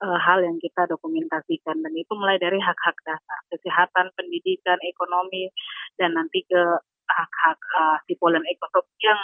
uh, 0.04 0.18
hal 0.20 0.44
yang 0.44 0.56
kita 0.60 0.84
dokumentasikan 0.88 1.80
dan 1.80 1.92
itu 1.96 2.12
mulai 2.16 2.36
dari 2.36 2.60
hak-hak 2.60 2.96
dasar, 3.04 3.40
kesehatan, 3.52 4.12
pendidikan, 4.14 4.76
ekonomi 4.84 5.48
dan 5.96 6.16
nanti 6.16 6.44
ke 6.44 6.62
hak-hak 7.10 7.60
uh, 7.80 7.96
sipol 8.06 8.32
dan 8.32 8.44
ekonomi 8.46 8.94
yang 9.02 9.20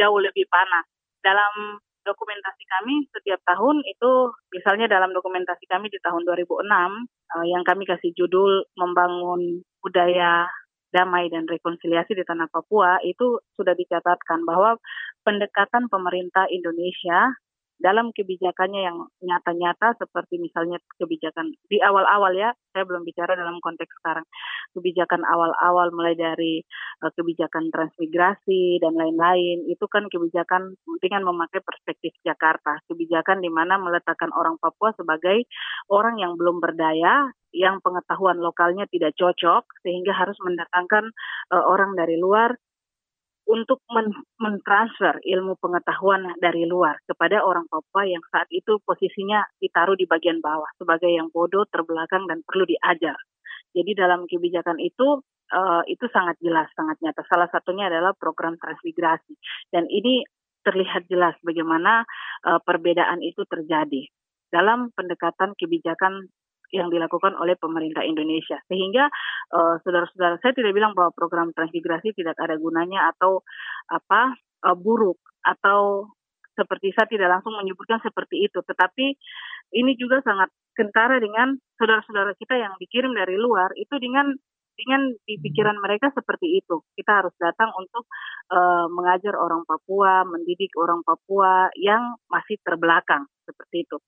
jauh 0.00 0.18
lebih 0.18 0.48
panas 0.50 0.84
dalam 1.22 1.78
dokumentasi 2.08 2.64
kami 2.64 3.04
setiap 3.12 3.40
tahun 3.44 3.84
itu 3.84 4.32
misalnya 4.56 4.88
dalam 4.88 5.12
dokumentasi 5.12 5.68
kami 5.68 5.92
di 5.92 6.00
tahun 6.00 6.24
2006 6.24 6.64
uh, 6.64 6.72
eh, 6.72 7.46
yang 7.52 7.62
kami 7.68 7.84
kasih 7.84 8.16
judul 8.16 8.64
membangun 8.80 9.60
budaya 9.84 10.48
damai 10.98 11.30
dan 11.30 11.46
rekonsiliasi 11.46 12.18
di 12.18 12.26
tanah 12.26 12.50
Papua 12.50 12.98
itu 13.06 13.38
sudah 13.54 13.78
dicatatkan 13.78 14.42
bahwa 14.42 14.74
pendekatan 15.22 15.86
pemerintah 15.86 16.50
Indonesia 16.50 17.38
dalam 17.78 18.10
kebijakannya 18.10 18.80
yang 18.82 18.98
nyata-nyata 19.22 19.94
seperti 20.02 20.42
misalnya 20.42 20.82
kebijakan 20.98 21.54
di 21.70 21.78
awal-awal 21.78 22.34
ya, 22.34 22.50
saya 22.74 22.82
belum 22.82 23.06
bicara 23.06 23.38
dalam 23.38 23.62
konteks 23.62 23.90
sekarang. 24.02 24.26
Kebijakan 24.74 25.22
awal-awal 25.22 25.94
mulai 25.94 26.18
dari 26.18 26.62
uh, 27.06 27.10
kebijakan 27.14 27.70
transmigrasi 27.70 28.82
dan 28.82 28.98
lain-lain, 28.98 29.70
itu 29.70 29.86
kan 29.86 30.10
kebijakan 30.10 30.74
dengan 30.98 31.22
memakai 31.30 31.62
perspektif 31.62 32.14
Jakarta. 32.26 32.82
Kebijakan 32.90 33.40
di 33.40 33.50
mana 33.50 33.78
meletakkan 33.78 34.34
orang 34.34 34.58
Papua 34.58 34.90
sebagai 34.98 35.46
orang 35.86 36.18
yang 36.18 36.34
belum 36.34 36.58
berdaya, 36.58 37.30
yang 37.54 37.80
pengetahuan 37.80 38.42
lokalnya 38.42 38.84
tidak 38.92 39.16
cocok 39.16 39.64
sehingga 39.80 40.12
harus 40.12 40.36
mendatangkan 40.44 41.14
uh, 41.54 41.64
orang 41.64 41.96
dari 41.96 42.20
luar 42.20 42.58
untuk 43.48 43.80
men 43.88 44.12
mentransfer 44.36 45.24
ilmu 45.24 45.56
pengetahuan 45.56 46.36
dari 46.36 46.68
luar 46.68 47.00
kepada 47.08 47.40
orang 47.40 47.64
Papua 47.66 48.04
yang 48.04 48.20
saat 48.28 48.46
itu 48.52 48.76
posisinya 48.84 49.40
ditaruh 49.56 49.96
di 49.96 50.04
bagian 50.04 50.44
bawah 50.44 50.68
sebagai 50.76 51.08
yang 51.08 51.32
bodoh, 51.32 51.64
terbelakang 51.72 52.28
dan 52.28 52.44
perlu 52.44 52.68
diajar. 52.68 53.16
Jadi 53.72 53.96
dalam 53.96 54.28
kebijakan 54.28 54.76
itu 54.80 55.24
uh, 55.52 55.82
itu 55.88 56.04
sangat 56.12 56.36
jelas, 56.44 56.68
sangat 56.76 57.00
nyata. 57.00 57.24
Salah 57.24 57.48
satunya 57.48 57.88
adalah 57.88 58.12
program 58.16 58.60
transmigrasi 58.60 59.32
dan 59.72 59.88
ini 59.88 60.28
terlihat 60.62 61.08
jelas 61.08 61.32
bagaimana 61.40 62.04
uh, 62.44 62.60
perbedaan 62.60 63.24
itu 63.24 63.48
terjadi 63.48 64.04
dalam 64.52 64.92
pendekatan 64.92 65.56
kebijakan 65.56 66.28
yang 66.74 66.88
dilakukan 66.92 67.36
oleh 67.38 67.56
pemerintah 67.56 68.04
Indonesia. 68.04 68.60
Sehingga 68.68 69.08
saudara 69.52 70.08
saudara-saudara 70.08 70.36
saya 70.40 70.52
tidak 70.54 70.72
bilang 70.76 70.92
bahwa 70.92 71.10
program 71.16 71.50
transmigrasi 71.52 72.12
tidak 72.14 72.36
ada 72.38 72.56
gunanya 72.60 73.10
atau 73.14 73.42
apa 73.88 74.36
uh, 74.64 74.76
buruk 74.76 75.18
atau 75.44 76.10
seperti 76.58 76.90
saya 76.90 77.06
tidak 77.06 77.38
langsung 77.38 77.54
menyebutkan 77.54 78.02
seperti 78.02 78.50
itu, 78.50 78.58
tetapi 78.66 79.14
ini 79.78 79.92
juga 79.94 80.18
sangat 80.26 80.50
kentara 80.74 81.22
dengan 81.22 81.54
saudara-saudara 81.78 82.34
kita 82.34 82.58
yang 82.58 82.74
dikirim 82.82 83.14
dari 83.14 83.38
luar 83.38 83.70
itu 83.78 83.94
dengan 84.02 84.34
dengan 84.78 85.10
di 85.26 85.34
pikiran 85.42 85.82
mereka 85.82 86.14
seperti 86.14 86.62
itu. 86.62 86.86
Kita 86.94 87.18
harus 87.18 87.34
datang 87.42 87.74
untuk 87.74 88.06
uh, 88.54 88.86
mengajar 88.86 89.34
orang 89.34 89.66
Papua, 89.66 90.22
mendidik 90.22 90.70
orang 90.78 91.02
Papua 91.02 91.66
yang 91.74 92.14
masih 92.30 92.62
terbelakang 92.62 93.26
seperti 93.42 93.82
itu. 93.82 93.98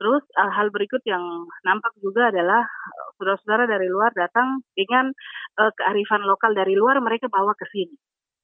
Terus 0.00 0.24
uh, 0.40 0.48
hal 0.48 0.72
berikut 0.72 1.04
yang 1.04 1.20
nampak 1.68 1.92
juga 2.00 2.32
adalah 2.32 2.64
uh, 2.64 3.08
saudara-saudara 3.20 3.68
dari 3.68 3.92
luar 3.92 4.16
datang 4.16 4.64
dengan 4.72 5.12
uh, 5.60 5.72
kearifan 5.76 6.24
lokal 6.24 6.56
dari 6.56 6.72
luar 6.72 7.04
mereka 7.04 7.28
bawa 7.28 7.52
ke 7.52 7.68
sini. 7.68 7.94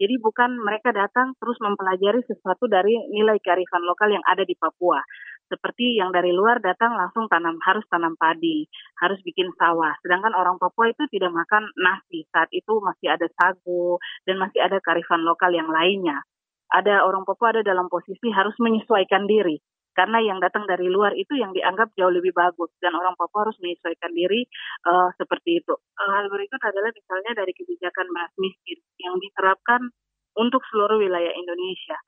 Jadi 0.01 0.17
bukan 0.17 0.57
mereka 0.65 0.97
datang 0.97 1.37
terus 1.37 1.61
mempelajari 1.61 2.25
sesuatu 2.25 2.65
dari 2.73 2.97
nilai 3.13 3.37
kearifan 3.37 3.85
lokal 3.85 4.09
yang 4.09 4.25
ada 4.25 4.49
di 4.49 4.57
Papua. 4.57 4.97
Seperti 5.50 5.99
yang 5.99 6.14
dari 6.14 6.30
luar 6.30 6.62
datang 6.62 6.95
langsung 6.95 7.26
tanam 7.26 7.59
harus 7.66 7.83
tanam 7.90 8.14
padi, 8.14 8.71
harus 9.02 9.19
bikin 9.26 9.50
sawah. 9.59 9.99
Sedangkan 9.99 10.30
orang 10.38 10.62
Papua 10.62 10.95
itu 10.95 11.11
tidak 11.11 11.35
makan 11.35 11.66
nasi. 11.75 12.23
Saat 12.30 12.54
itu 12.54 12.78
masih 12.78 13.11
ada 13.11 13.26
sagu 13.35 13.99
dan 14.23 14.38
masih 14.38 14.62
ada 14.62 14.78
kearifan 14.78 15.26
lokal 15.26 15.50
yang 15.50 15.66
lainnya. 15.66 16.23
Ada 16.71 17.02
orang 17.02 17.26
Papua 17.26 17.59
ada 17.59 17.66
dalam 17.66 17.90
posisi 17.90 18.30
harus 18.30 18.54
menyesuaikan 18.62 19.26
diri 19.26 19.59
karena 19.90 20.23
yang 20.23 20.38
datang 20.38 20.64
dari 20.71 20.87
luar 20.87 21.12
itu 21.19 21.35
yang 21.35 21.50
dianggap 21.50 21.90
jauh 21.99 22.14
lebih 22.14 22.30
bagus 22.30 22.71
dan 22.78 22.95
orang 22.95 23.19
Papua 23.19 23.50
harus 23.50 23.59
menyesuaikan 23.59 24.14
diri 24.14 24.47
uh, 24.87 25.11
seperti 25.18 25.61
itu. 25.62 25.75
Uh, 25.98 26.11
hal 26.14 26.31
berikut 26.31 26.62
adalah 26.62 26.94
misalnya 26.94 27.33
dari 27.35 27.53
kebijakan 27.53 28.07
beras 28.14 28.33
miskin 28.38 28.79
yang 29.03 29.18
diterapkan 29.18 29.90
untuk 30.38 30.62
seluruh 30.70 31.03
wilayah 31.03 31.35
Indonesia. 31.35 31.98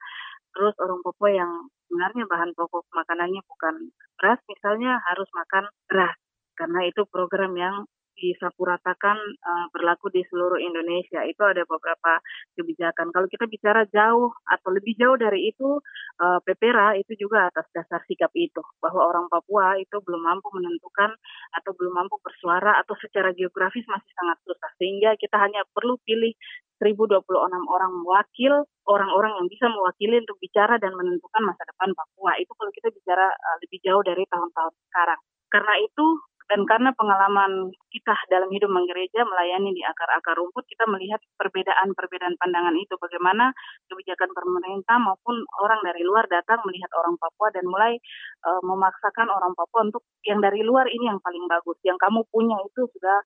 Terus 0.53 0.75
orang 0.77 1.01
Papua 1.01 1.29
yang 1.33 1.51
sebenarnya 1.89 2.23
bahan 2.29 2.51
pokok 2.53 2.85
makanannya 2.93 3.41
bukan 3.49 3.75
beras, 4.21 4.39
misalnya 4.45 5.01
harus 5.09 5.29
makan 5.33 5.65
beras. 5.89 6.17
Karena 6.53 6.79
itu 6.85 7.01
program 7.09 7.57
yang 7.57 7.89
disapuratakan 8.17 9.17
uh, 9.19 9.65
berlaku 9.73 10.09
di 10.13 10.21
seluruh 10.29 10.59
Indonesia. 10.61 11.25
Itu 11.25 11.43
ada 11.43 11.65
beberapa 11.65 12.21
kebijakan. 12.57 13.11
Kalau 13.11 13.27
kita 13.27 13.45
bicara 13.49 13.83
jauh 13.89 14.31
atau 14.47 14.69
lebih 14.71 14.95
jauh 14.97 15.17
dari 15.17 15.49
itu, 15.51 15.81
uh, 16.21 16.39
PPRA 16.45 16.97
itu 16.99 17.13
juga 17.17 17.49
atas 17.49 17.67
dasar 17.73 18.01
sikap 18.05 18.31
itu 18.37 18.61
bahwa 18.79 19.03
orang 19.03 19.25
Papua 19.27 19.77
itu 19.81 19.97
belum 20.03 20.21
mampu 20.21 20.47
menentukan 20.53 21.11
atau 21.57 21.71
belum 21.75 21.93
mampu 22.05 22.17
bersuara 22.21 22.79
atau 22.81 22.93
secara 23.01 23.33
geografis 23.33 23.85
masih 23.89 24.11
sangat 24.15 24.37
susah. 24.45 24.71
Sehingga 24.77 25.17
kita 25.17 25.37
hanya 25.41 25.65
perlu 25.73 25.97
pilih 26.05 26.33
1026 26.81 27.23
orang 27.63 27.93
wakil, 28.03 28.53
orang-orang 28.89 29.31
yang 29.39 29.47
bisa 29.47 29.71
mewakili 29.71 30.19
untuk 30.19 30.35
bicara 30.43 30.75
dan 30.81 30.91
menentukan 30.97 31.41
masa 31.47 31.63
depan 31.63 31.95
Papua. 31.95 32.35
Itu 32.41 32.51
kalau 32.59 32.71
kita 32.75 32.91
bicara 32.91 33.31
uh, 33.31 33.57
lebih 33.63 33.79
jauh 33.83 34.03
dari 34.03 34.23
tahun-tahun 34.27 34.73
sekarang. 34.91 35.19
Karena 35.53 35.73
itu 35.85 36.05
dan 36.51 36.67
karena 36.67 36.91
pengalaman 36.93 37.71
kita 37.87 38.15
dalam 38.27 38.49
hidup 38.51 38.67
menggereja 38.67 39.23
melayani 39.23 39.71
di 39.71 39.81
akar-akar 39.85 40.35
rumput, 40.35 40.67
kita 40.67 40.83
melihat 40.89 41.21
perbedaan-perbedaan 41.39 42.35
pandangan 42.35 42.75
itu. 42.75 42.93
Bagaimana 42.99 43.55
kebijakan 43.87 44.29
pemerintah 44.35 44.97
maupun 44.99 45.45
orang 45.63 45.79
dari 45.85 46.03
luar 46.03 46.27
datang 46.27 46.59
melihat 46.67 46.91
orang 46.99 47.15
Papua 47.15 47.47
dan 47.55 47.65
mulai 47.67 47.95
uh, 48.43 48.61
memaksakan 48.65 49.31
orang 49.31 49.53
Papua 49.55 49.87
untuk 49.87 50.03
yang 50.27 50.43
dari 50.43 50.61
luar 50.65 50.89
ini 50.91 51.07
yang 51.07 51.19
paling 51.23 51.45
bagus. 51.47 51.79
Yang 51.87 51.99
kamu 52.03 52.19
punya 52.27 52.57
itu 52.67 52.81
sudah 52.91 53.17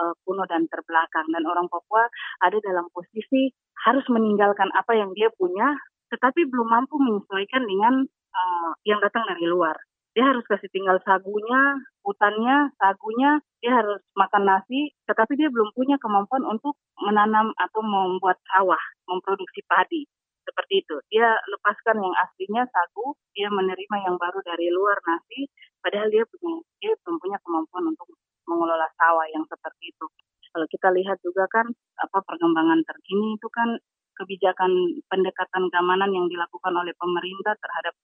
uh, 0.00 0.12
kuno 0.24 0.48
dan 0.48 0.64
terbelakang. 0.72 1.28
Dan 1.28 1.44
orang 1.44 1.68
Papua 1.68 2.08
ada 2.40 2.56
dalam 2.64 2.88
posisi 2.90 3.52
harus 3.84 4.06
meninggalkan 4.08 4.72
apa 4.72 4.96
yang 4.96 5.12
dia 5.12 5.28
punya, 5.36 5.76
tetapi 6.08 6.48
belum 6.48 6.68
mampu 6.72 6.96
menyesuaikan 6.96 7.66
dengan 7.68 7.94
uh, 8.08 8.70
yang 8.88 9.02
datang 9.02 9.28
dari 9.28 9.44
luar 9.44 9.76
dia 10.12 10.24
harus 10.28 10.44
kasih 10.44 10.68
tinggal 10.68 11.00
sagunya, 11.08 11.80
hutannya, 12.04 12.68
sagunya, 12.76 13.40
dia 13.64 13.72
harus 13.80 14.00
makan 14.12 14.44
nasi, 14.44 14.92
tetapi 15.08 15.40
dia 15.40 15.48
belum 15.48 15.72
punya 15.72 15.96
kemampuan 15.96 16.44
untuk 16.44 16.76
menanam 17.00 17.48
atau 17.56 17.80
membuat 17.80 18.36
sawah, 18.52 18.80
memproduksi 19.08 19.64
padi. 19.64 20.04
Seperti 20.42 20.82
itu. 20.82 20.96
Dia 21.08 21.38
lepaskan 21.48 22.02
yang 22.02 22.14
aslinya 22.18 22.66
sagu, 22.68 23.14
dia 23.32 23.48
menerima 23.48 23.96
yang 24.04 24.16
baru 24.18 24.42
dari 24.44 24.68
luar 24.74 24.98
nasi, 25.06 25.48
padahal 25.80 26.10
dia 26.12 26.26
punya 26.28 26.60
dia 26.82 26.92
belum 27.06 27.16
punya 27.22 27.38
kemampuan 27.46 27.84
untuk 27.94 28.10
mengelola 28.50 28.90
sawah 28.98 29.26
yang 29.30 29.46
seperti 29.46 29.94
itu. 29.94 30.06
Kalau 30.52 30.66
kita 30.68 30.88
lihat 30.92 31.16
juga 31.24 31.48
kan 31.48 31.64
apa 31.96 32.18
perkembangan 32.20 32.84
terkini 32.84 33.40
itu 33.40 33.48
kan 33.48 33.80
kebijakan 34.16 34.70
pendekatan 35.08 35.64
keamanan 35.72 36.10
yang 36.12 36.26
dilakukan 36.28 36.72
oleh 36.72 36.94
pemerintah 36.96 37.54
terhadap 37.58 37.94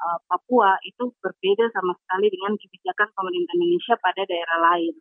uh, 0.00 0.18
Papua 0.28 0.76
itu 0.84 1.10
berbeda 1.20 1.70
sama 1.72 1.92
sekali 2.04 2.30
dengan 2.30 2.54
kebijakan 2.58 3.08
pemerintah 3.14 3.52
Indonesia 3.56 3.94
pada 4.00 4.22
daerah 4.24 4.58
lain. 4.72 4.94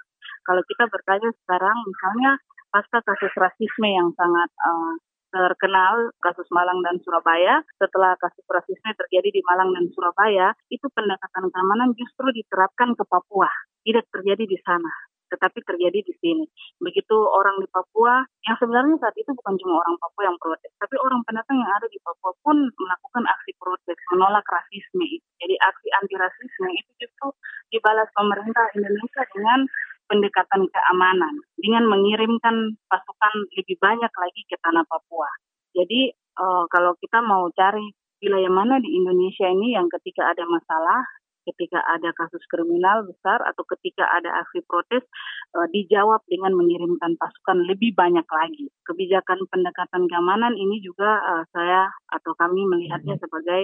Kalau 0.43 0.63
kita 0.67 0.83
bertanya 0.91 1.29
sekarang, 1.43 1.77
misalnya 1.87 2.31
pasca 2.73 2.99
kasus 3.05 3.33
rasisme 3.37 3.87
yang 3.87 4.09
sangat 4.17 4.49
uh, 4.65 4.93
terkenal 5.33 6.13
kasus 6.21 6.45
Malang 6.53 6.83
dan 6.85 6.99
Surabaya. 7.01 7.63
Setelah 7.81 8.13
kasus 8.21 8.45
rasisme 8.45 8.89
terjadi 8.93 9.29
di 9.33 9.41
Malang 9.47 9.73
dan 9.73 9.89
Surabaya, 9.95 10.53
itu 10.69 10.85
pendekatan 10.93 11.49
keamanan 11.49 11.95
justru 11.97 12.29
diterapkan 12.35 12.93
ke 12.93 13.03
Papua, 13.07 13.49
tidak 13.87 14.05
terjadi 14.13 14.45
di 14.45 14.59
sana 14.61 15.12
tetapi 15.33 15.59
terjadi 15.65 15.99
di 16.05 16.13
sini. 16.21 16.45
Begitu 16.77 17.17
orang 17.17 17.57
di 17.57 17.67
Papua, 17.73 18.21
yang 18.45 18.55
sebenarnya 18.61 19.01
saat 19.01 19.17
itu 19.17 19.33
bukan 19.33 19.57
cuma 19.57 19.81
orang 19.81 19.97
Papua 19.97 20.29
yang 20.29 20.37
protes, 20.37 20.69
tapi 20.77 20.95
orang 21.01 21.25
pendatang 21.25 21.57
yang 21.57 21.71
ada 21.73 21.89
di 21.89 21.97
Papua 22.05 22.31
pun 22.45 22.57
melakukan 22.69 23.23
aksi 23.25 23.51
protes, 23.57 23.97
menolak 24.13 24.45
rasisme 24.45 25.03
itu. 25.03 25.25
Jadi 25.41 25.55
aksi 25.57 25.87
anti 25.97 26.15
rasisme 26.15 26.69
itu 26.69 26.91
justru 27.01 27.27
dibalas 27.73 28.07
pemerintah 28.13 28.65
Indonesia 28.77 29.23
dengan 29.33 29.59
pendekatan 30.05 30.61
keamanan, 30.69 31.33
dengan 31.57 31.89
mengirimkan 31.89 32.77
pasukan 32.85 33.33
lebih 33.57 33.81
banyak 33.81 34.13
lagi 34.13 34.41
ke 34.45 34.55
tanah 34.61 34.85
Papua. 34.85 35.31
Jadi 35.73 36.13
uh, 36.37 36.69
kalau 36.69 36.93
kita 37.01 37.17
mau 37.25 37.49
cari 37.57 37.89
wilayah 38.23 38.51
mana 38.53 38.79
di 38.79 38.93
Indonesia 38.93 39.49
ini 39.49 39.75
yang 39.75 39.89
ketika 39.91 40.31
ada 40.31 40.45
masalah 40.47 41.01
ketika 41.43 41.79
ada 41.85 42.09
kasus 42.15 42.41
kriminal 42.49 43.03
besar 43.07 43.39
atau 43.43 43.63
ketika 43.75 44.07
ada 44.07 44.43
aksi 44.43 44.63
protes 44.65 45.03
uh, 45.55 45.67
dijawab 45.71 46.23
dengan 46.27 46.55
mengirimkan 46.55 47.19
pasukan 47.19 47.67
lebih 47.67 47.93
banyak 47.95 48.25
lagi. 48.25 48.71
Kebijakan 48.87 49.43
pendekatan 49.51 50.07
keamanan 50.07 50.55
ini 50.55 50.79
juga 50.79 51.19
uh, 51.19 51.43
saya 51.51 51.91
atau 52.11 52.31
kami 52.35 52.63
melihatnya 52.67 53.15
mm-hmm. 53.19 53.25
sebagai 53.27 53.61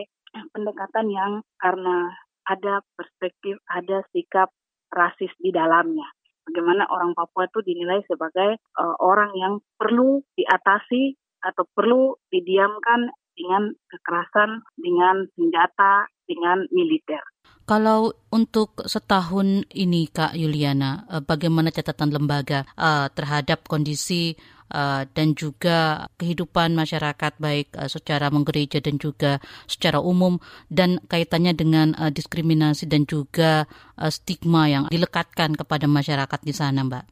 pendekatan 0.53 1.07
yang 1.09 1.31
karena 1.57 2.13
ada 2.49 2.81
perspektif, 2.97 3.57
ada 3.69 4.05
sikap 4.13 4.49
rasis 4.89 5.31
di 5.37 5.53
dalamnya. 5.53 6.05
Bagaimana 6.49 6.89
orang 6.89 7.13
Papua 7.13 7.45
itu 7.45 7.61
dinilai 7.61 8.01
sebagai 8.09 8.57
uh, 8.77 8.95
orang 8.97 9.29
yang 9.37 9.53
perlu 9.77 10.25
diatasi 10.33 11.13
atau 11.45 11.63
perlu 11.77 12.17
didiamkan 12.33 13.13
dengan 13.37 13.71
kekerasan, 13.87 14.65
dengan 14.75 15.29
senjata, 15.37 16.09
dengan 16.29 16.69
militer. 16.69 17.21
Kalau 17.65 18.13
untuk 18.33 18.85
setahun 18.85 19.65
ini 19.73 20.09
Kak 20.09 20.33
Yuliana, 20.33 21.05
eh, 21.09 21.21
bagaimana 21.21 21.69
catatan 21.69 22.09
lembaga 22.09 22.65
uh, 22.73 23.05
terhadap 23.13 23.65
kondisi 23.69 24.33
uh, 24.73 25.05
dan 25.13 25.37
juga 25.37 26.09
kehidupan 26.17 26.73
masyarakat 26.73 27.37
baik 27.37 27.73
uh, 27.77 27.85
secara 27.85 28.33
menggereja 28.33 28.81
dan 28.81 28.97
juga 28.97 29.37
secara 29.69 30.01
umum 30.01 30.41
dan 30.73 30.97
kaitannya 31.13 31.53
dengan 31.53 31.93
uh, 31.93 32.09
diskriminasi 32.09 32.89
dan 32.89 33.05
juga 33.05 33.69
uh, 34.01 34.09
stigma 34.09 34.65
yang 34.65 34.89
dilekatkan 34.89 35.53
kepada 35.53 35.85
masyarakat 35.85 36.39
di 36.41 36.53
sana, 36.57 36.81
Mbak? 36.85 37.05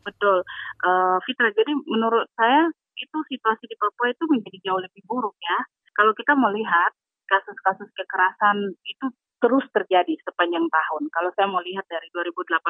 Betul, 0.00 0.40
uh, 0.88 1.20
Fitra. 1.28 1.52
Jadi 1.52 1.76
menurut 1.84 2.24
saya 2.40 2.72
itu 2.96 3.18
situasi 3.36 3.64
di 3.68 3.76
Papua 3.76 4.12
itu 4.12 4.24
menjadi 4.28 4.58
jauh 4.64 4.80
lebih 4.80 5.04
buruk 5.04 5.36
ya. 5.40 5.60
Kalau 5.92 6.16
kita 6.16 6.32
melihat 6.36 6.92
kasus-kasus 7.30 7.88
kekerasan 7.94 8.74
itu 8.82 9.06
terus 9.40 9.64
terjadi 9.72 10.14
sepanjang 10.28 10.68
tahun. 10.68 11.08
Kalau 11.08 11.30
saya 11.32 11.48
mau 11.48 11.64
lihat 11.64 11.88
dari 11.88 12.12
2018, 12.12 12.60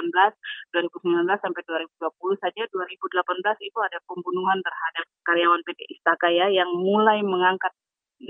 2019 0.71 1.27
sampai 1.43 1.63
2020 1.67 2.39
saja, 2.39 2.63
2018 2.71 3.67
itu 3.67 3.79
ada 3.83 3.99
pembunuhan 4.07 4.63
terhadap 4.63 5.05
karyawan 5.27 5.61
PT 5.67 5.81
Istaka 5.99 6.31
ya 6.31 6.47
yang 6.47 6.71
mulai 6.71 7.27
mengangkat 7.27 7.75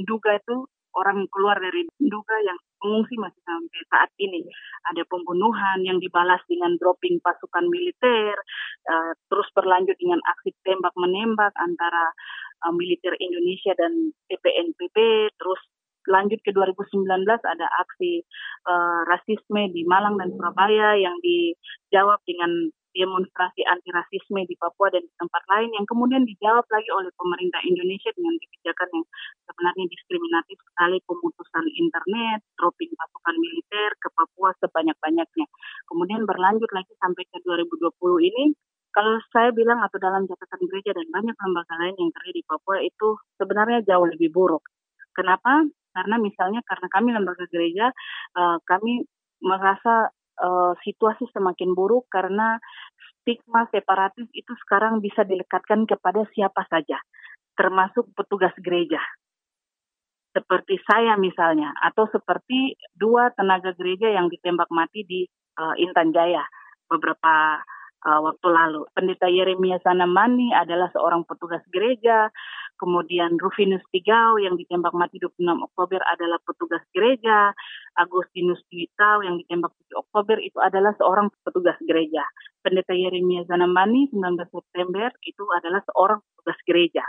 duga 0.09 0.41
itu 0.41 0.65
orang 0.97 1.29
keluar 1.31 1.55
dari 1.61 1.87
duga 2.03 2.37
yang 2.43 2.59
mengungsi 2.83 3.15
masih 3.21 3.39
sampai 3.45 3.83
saat 3.93 4.11
ini. 4.19 4.43
Ada 4.91 5.05
pembunuhan 5.07 5.85
yang 5.85 6.01
dibalas 6.01 6.41
dengan 6.49 6.75
dropping 6.81 7.21
pasukan 7.21 7.69
militer, 7.69 8.35
uh, 8.89 9.13
terus 9.29 9.47
berlanjut 9.53 9.95
dengan 10.01 10.19
aksi 10.25 10.51
tembak 10.65 10.97
menembak 10.97 11.53
antara 11.61 12.11
uh, 12.67 12.73
militer 12.75 13.15
Indonesia 13.21 13.77
dan 13.77 14.17
TPNPB, 14.33 14.97
terus 15.37 15.61
lanjut 16.09 16.41
ke 16.41 16.51
2019 16.55 17.05
ada 17.29 17.67
aksi 17.83 18.25
uh, 18.69 19.03
rasisme 19.09 19.69
di 19.75 19.85
Malang 19.85 20.17
dan 20.17 20.33
Surabaya 20.33 20.97
yang 20.97 21.17
dijawab 21.21 22.21
dengan 22.25 22.73
demonstrasi 22.91 23.63
anti 23.71 23.91
rasisme 23.95 24.43
di 24.51 24.59
Papua 24.59 24.91
dan 24.91 25.07
di 25.07 25.13
tempat 25.15 25.43
lain 25.47 25.71
yang 25.79 25.87
kemudian 25.87 26.27
dijawab 26.27 26.67
lagi 26.67 26.91
oleh 26.91 27.11
pemerintah 27.15 27.63
Indonesia 27.63 28.11
dengan 28.19 28.35
kebijakan 28.35 28.89
yang 28.91 29.07
sebenarnya 29.47 29.85
diskriminatif 29.87 30.59
sekali 30.59 30.99
pemutusan 31.07 31.65
internet, 31.71 32.41
dropping 32.59 32.91
pasukan 32.99 33.37
militer 33.39 33.91
ke 34.03 34.09
Papua 34.11 34.51
sebanyak-banyaknya. 34.59 35.47
Kemudian 35.87 36.27
berlanjut 36.27 36.71
lagi 36.75 36.93
sampai 36.99 37.23
ke 37.31 37.39
2020 37.47 38.31
ini 38.31 38.45
kalau 38.91 39.23
saya 39.31 39.55
bilang 39.55 39.79
atau 39.87 40.03
dalam 40.03 40.27
catatan 40.27 40.67
gereja 40.67 40.91
dan 40.91 41.07
banyak 41.15 41.37
lembaga 41.39 41.75
lain 41.79 41.95
yang 41.95 42.11
terjadi 42.11 42.43
di 42.43 42.45
Papua 42.47 42.77
itu 42.83 43.09
sebenarnya 43.39 43.87
jauh 43.87 44.07
lebih 44.11 44.35
buruk. 44.35 44.67
Kenapa? 45.15 45.67
Karena 45.91 46.17
misalnya 46.23 46.61
karena 46.63 46.87
kami 46.91 47.09
lembaga 47.15 47.45
gereja, 47.51 47.91
uh, 48.39 48.59
kami 48.63 49.05
merasa 49.43 50.11
uh, 50.39 50.73
situasi 50.85 51.27
semakin 51.35 51.75
buruk 51.75 52.07
karena 52.13 52.61
stigma 53.21 53.69
separatis 53.69 54.29
itu 54.33 54.53
sekarang 54.67 55.03
bisa 55.05 55.27
dilekatkan 55.27 55.85
kepada 55.85 56.25
siapa 56.33 56.65
saja, 56.71 56.99
termasuk 57.59 58.09
petugas 58.17 58.55
gereja. 58.61 59.01
Seperti 60.31 60.79
saya 60.87 61.19
misalnya, 61.19 61.75
atau 61.83 62.07
seperti 62.07 62.79
dua 62.95 63.35
tenaga 63.35 63.75
gereja 63.75 64.15
yang 64.15 64.31
ditembak 64.31 64.71
mati 64.71 65.03
di 65.03 65.27
uh, 65.59 65.75
Intan 65.75 66.15
Jaya 66.15 66.47
beberapa 66.87 67.59
uh, 68.07 68.21
waktu 68.25 68.49
lalu. 68.49 68.87
Pendeta 68.97 69.29
Yeremia 69.29 69.81
Sanamani 69.85 70.53
adalah 70.57 70.89
seorang 70.93 71.25
petugas 71.29 71.61
gereja, 71.69 72.33
kemudian 72.81 73.37
Rufinus 73.37 73.85
Tigau 73.93 74.41
yang 74.41 74.57
ditembak 74.57 74.97
mati 74.97 75.21
26 75.21 75.45
Oktober 75.45 76.01
adalah 76.09 76.39
petugas 76.45 76.85
gereja, 76.97 77.53
Agustinus 78.01 78.61
Dwitau 78.73 79.21
yang 79.21 79.37
ditembak 79.45 79.73
7 79.93 80.01
Oktober 80.01 80.37
itu 80.41 80.59
adalah 80.61 80.97
seorang 80.97 81.29
petugas 81.45 81.77
gereja. 81.85 82.25
Pendeta 82.65 82.97
Yeremia 82.97 83.45
Zanamani 83.45 84.09
19 84.13 84.37
September 84.49 85.13
itu 85.25 85.45
adalah 85.53 85.85
seorang 85.93 86.21
petugas 86.25 86.59
gereja. 86.65 87.05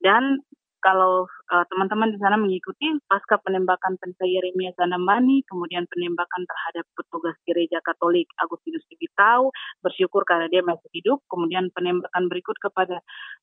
Dan 0.00 0.40
kalau 0.80 1.28
uh, 1.52 1.64
teman-teman 1.68 2.12
di 2.12 2.18
sana 2.18 2.40
mengikuti 2.40 2.90
pasca 3.06 3.36
penembakan 3.40 4.00
Pendeta 4.00 4.24
Yeremia 4.24 4.72
Zanamani, 4.74 5.44
kemudian 5.46 5.84
penembakan 5.86 6.42
terhadap 6.48 6.84
petugas 6.96 7.36
gereja 7.44 7.78
Katolik 7.84 8.26
Agustinus 8.40 8.84
Tibitau, 8.88 9.52
bersyukur 9.84 10.24
karena 10.24 10.48
dia 10.48 10.64
masih 10.64 10.88
hidup, 10.96 11.20
kemudian 11.28 11.68
penembakan 11.76 12.26
berikut 12.26 12.56
kepada 12.58 12.98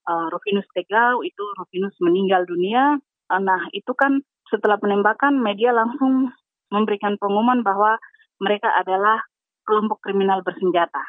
uh, 0.10 0.28
Rufinus 0.34 0.68
Tegau, 0.74 1.22
itu 1.22 1.44
Rufinus 1.62 1.94
meninggal 2.02 2.44
dunia. 2.50 2.98
Uh, 3.30 3.42
nah, 3.42 3.62
itu 3.72 3.94
kan 3.94 4.20
setelah 4.50 4.82
penembakan 4.82 5.40
media 5.40 5.72
langsung 5.72 6.34
memberikan 6.74 7.16
pengumuman 7.16 7.64
bahwa 7.64 7.96
mereka 8.44 8.70
adalah 8.76 9.24
kelompok 9.64 10.04
kriminal 10.04 10.44
bersenjata. 10.44 11.04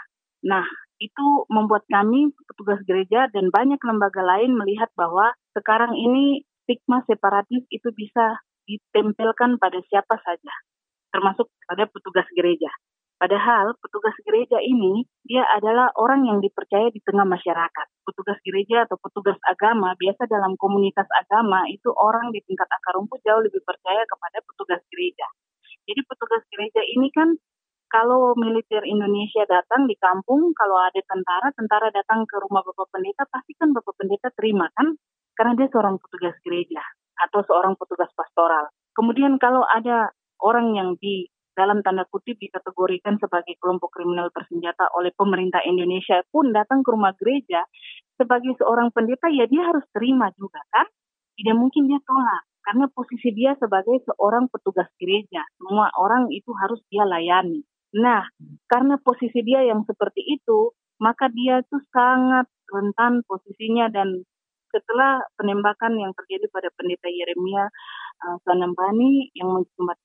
Nah, 0.47 0.67
itu 0.99 1.47
membuat 1.51 1.87
kami 1.87 2.35
petugas 2.51 2.83
gereja 2.83 3.31
dan 3.31 3.55
banyak 3.55 3.79
lembaga 3.87 4.23
lain 4.23 4.59
melihat 4.59 4.91
bahwa 4.99 5.31
sekarang 5.59 5.99
ini 5.99 6.47
stigma 6.63 7.03
separatis 7.11 7.67
itu 7.75 7.91
bisa 7.91 8.39
ditempelkan 8.71 9.59
pada 9.59 9.83
siapa 9.91 10.15
saja, 10.23 10.55
termasuk 11.11 11.51
pada 11.67 11.91
petugas 11.91 12.29
gereja. 12.37 12.71
Padahal 13.19 13.75
petugas 13.83 14.15
gereja 14.23 14.63
ini 14.63 15.03
dia 15.27 15.43
adalah 15.59 15.91
orang 15.99 16.23
yang 16.31 16.39
dipercaya 16.39 16.87
di 16.95 17.03
tengah 17.03 17.27
masyarakat. 17.27 17.87
Petugas 18.07 18.39
gereja 18.47 18.87
atau 18.87 18.95
petugas 19.03 19.35
agama 19.43 19.99
biasa 19.99 20.31
dalam 20.31 20.55
komunitas 20.55 21.11
agama 21.19 21.67
itu 21.67 21.91
orang 21.99 22.31
di 22.31 22.39
tingkat 22.47 22.71
akar 22.71 22.95
rumput 22.95 23.19
jauh 23.27 23.43
lebih 23.43 23.59
percaya 23.67 24.07
kepada 24.07 24.39
petugas 24.47 24.79
gereja. 24.95 25.27
Jadi 25.91 26.01
petugas 26.07 26.43
gereja 26.47 26.79
ini 26.95 27.11
kan 27.11 27.35
kalau 27.91 28.37
militer 28.39 28.85
Indonesia 28.85 29.49
datang 29.49 29.89
di 29.89 29.97
kampung, 29.97 30.53
kalau 30.53 30.77
ada 30.77 31.01
tentara, 31.09 31.49
tentara 31.57 31.89
datang 31.89 32.29
ke 32.29 32.37
rumah 32.45 32.61
Bapak 32.61 32.93
Pendeta, 32.93 33.25
pasti 33.33 33.57
kan 33.57 33.73
Bapak 33.73 33.97
Pendeta 33.97 34.29
terima 34.37 34.69
kan? 34.77 34.95
Karena 35.39 35.55
dia 35.55 35.71
seorang 35.71 36.03
petugas 36.03 36.35
gereja 36.43 36.83
atau 37.31 37.47
seorang 37.47 37.79
petugas 37.79 38.11
pastoral. 38.19 38.67
Kemudian 38.91 39.39
kalau 39.39 39.63
ada 39.63 40.11
orang 40.43 40.75
yang 40.75 40.99
di 40.99 41.31
dalam 41.55 41.83
tanda 41.83 42.07
kutip 42.07 42.39
dikategorikan 42.39 43.19
sebagai 43.19 43.59
kelompok 43.59 43.95
kriminal 43.99 44.31
bersenjata 44.31 44.91
oleh 44.95 45.11
pemerintah 45.15 45.59
Indonesia 45.67 46.23
pun 46.31 46.55
datang 46.55 46.87
ke 46.87 46.91
rumah 46.95 47.15
gereja 47.19 47.67
sebagai 48.15 48.55
seorang 48.63 48.95
pendeta 48.95 49.27
ya 49.31 49.47
dia 49.51 49.67
harus 49.67 49.83
terima 49.91 50.31
juga 50.39 50.63
kan? 50.75 50.87
Tidak 51.39 51.55
mungkin 51.55 51.87
dia 51.87 51.99
tolak 52.03 52.47
karena 52.63 52.87
posisi 52.91 53.31
dia 53.35 53.55
sebagai 53.59 53.99
seorang 54.07 54.51
petugas 54.51 54.87
gereja. 54.99 55.43
Semua 55.59 55.91
orang 55.99 56.31
itu 56.31 56.51
harus 56.55 56.79
dia 56.91 57.07
layani. 57.07 57.63
Nah, 57.97 58.23
karena 58.69 59.01
posisi 59.01 59.41
dia 59.43 59.65
yang 59.65 59.83
seperti 59.89 60.21
itu, 60.21 60.77
maka 61.01 61.33
dia 61.33 61.65
itu 61.65 61.79
sangat 61.89 62.45
rentan 62.69 63.25
posisinya 63.25 63.89
dan 63.89 64.21
setelah 64.69 65.25
penembakan 65.41 65.97
yang 65.97 66.13
terjadi 66.15 66.47
pada 66.53 66.69
pendeta 66.77 67.09
Yeremia 67.09 67.69
uh, 68.25 68.37
Sanambani 68.45 69.33
yang 69.33 69.53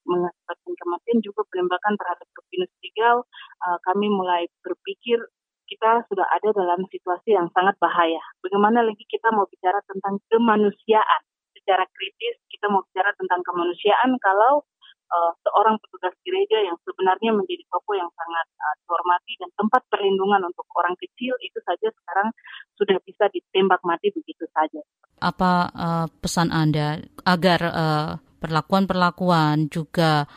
mengakibatkan 0.08 0.74
kematian 0.80 1.20
juga 1.20 1.42
penembakan 1.52 1.94
terhadap 2.00 2.28
Rufinus 2.32 2.72
Tigau, 2.80 3.18
uh, 3.64 3.78
kami 3.88 4.08
mulai 4.08 4.48
berpikir 4.64 5.20
kita 5.68 6.06
sudah 6.12 6.28
ada 6.28 6.52
dalam 6.54 6.86
situasi 6.92 7.34
yang 7.34 7.48
sangat 7.56 7.74
bahaya. 7.80 8.20
Bagaimana 8.44 8.84
lagi 8.84 9.04
kita 9.08 9.32
mau 9.32 9.48
bicara 9.48 9.80
tentang 9.88 10.20
kemanusiaan 10.28 11.22
secara 11.56 11.88
kritis, 11.96 12.36
kita 12.52 12.68
mau 12.68 12.84
bicara 12.92 13.16
tentang 13.16 13.42
kemanusiaan 13.48 14.20
kalau 14.20 14.68
uh, 15.10 15.32
seorang 15.44 15.76
petugas 15.82 16.14
gereja 16.24 16.60
yang 16.64 16.78
sebenarnya 16.84 17.32
menjadi 17.36 17.64
tokoh 17.68 17.96
yang 17.96 18.10
sangat 18.14 18.48
uh, 18.60 18.76
dihormati 18.84 19.34
dan 19.40 19.50
tempat 19.58 19.82
perlindungan 19.90 20.42
untuk 20.48 20.68
orang 20.78 20.96
kecil 21.00 21.34
itu 21.44 21.60
saja 21.64 21.88
sekarang 21.92 22.30
sudah 22.78 22.98
bisa 23.04 23.26
ditembak 23.32 23.82
mati 23.84 24.12
begitu 24.14 24.46
saja. 24.52 24.82
Apa 25.24 25.52
uh, 25.72 26.08
pesan 26.20 26.52
Anda 26.52 27.00
agar 27.24 27.60
uh, 27.64 28.12
perlakuan-perlakuan 28.44 29.72
juga 29.72 30.28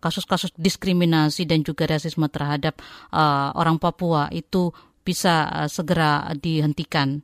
kasus-kasus 0.00 0.48
uh, 0.48 0.56
diskriminasi 0.56 1.44
dan 1.44 1.60
juga 1.60 1.84
rasisme 1.84 2.24
terhadap 2.32 2.80
uh, 3.12 3.52
orang 3.52 3.76
Papua 3.76 4.32
itu 4.32 4.72
bisa 5.04 5.44
uh, 5.52 5.68
segera 5.68 6.32
dihentikan? 6.32 7.20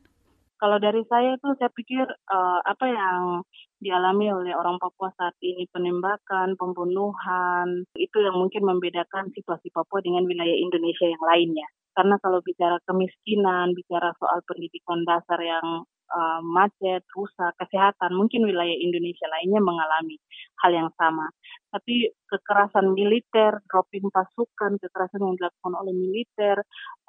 Kalau 0.61 0.77
dari 0.77 1.01
saya 1.09 1.41
itu 1.41 1.49
saya 1.57 1.73
pikir 1.73 2.05
uh, 2.05 2.61
apa 2.69 2.85
yang 2.85 3.41
dialami 3.81 4.29
oleh 4.29 4.53
orang 4.53 4.77
Papua 4.77 5.09
saat 5.17 5.35
ini 5.41 5.65
penembakan, 5.73 6.55
pembunuhan, 6.61 7.89
itu 7.97 8.17
yang 8.21 8.37
mungkin 8.37 8.69
membedakan 8.69 9.33
situasi 9.33 9.73
Papua 9.73 10.05
dengan 10.05 10.29
wilayah 10.29 10.55
Indonesia 10.55 11.09
yang 11.09 11.25
lainnya. 11.25 11.67
Karena 11.97 12.17
kalau 12.23 12.39
bicara 12.45 12.79
kemiskinan, 12.87 13.75
bicara 13.75 14.15
soal 14.21 14.45
pendidikan 14.47 15.03
dasar 15.09 15.41
yang 15.43 15.83
uh, 16.11 16.41
macet, 16.45 17.03
rusak, 17.15 17.57
kesehatan, 17.59 18.15
mungkin 18.15 18.47
wilayah 18.47 18.77
Indonesia 18.79 19.27
lainnya 19.27 19.59
mengalami 19.59 20.17
hal 20.63 20.71
yang 20.71 20.91
sama. 20.95 21.27
Tapi 21.71 22.11
kekerasan 22.31 22.95
militer, 22.95 23.59
dropping 23.67 24.07
pasukan, 24.11 24.79
kekerasan 24.79 25.23
yang 25.23 25.35
dilakukan 25.39 25.75
oleh 25.75 25.95
militer, 25.95 26.57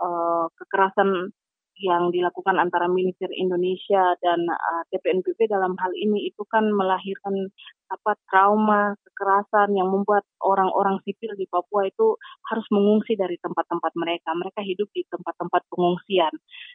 uh, 0.01 0.49
kekerasan 0.57 1.34
yang 1.79 2.12
dilakukan 2.12 2.60
antara 2.60 2.91
militer 2.91 3.31
Indonesia 3.31 4.13
dan 4.19 4.43
uh, 4.45 4.84
TPNPB 4.91 5.47
dalam 5.47 5.73
hal 5.79 5.91
ini 5.95 6.27
itu 6.27 6.43
kan 6.51 6.67
melahirkan 6.67 7.49
apa 7.91 8.15
trauma, 8.31 8.95
kekerasan 9.03 9.75
yang 9.75 9.91
membuat 9.91 10.23
orang-orang 10.39 10.99
sipil 11.03 11.36
di 11.36 11.43
Papua 11.47 11.88
itu 11.88 12.15
harus 12.47 12.63
mengungsi 12.71 13.19
dari 13.19 13.36
tempat-tempat 13.39 13.91
mereka. 13.99 14.31
Mereka 14.31 14.63
hidup 14.63 14.88
di 14.95 15.03
tempat-tempat 15.12 15.67
pengungsian 15.67 16.31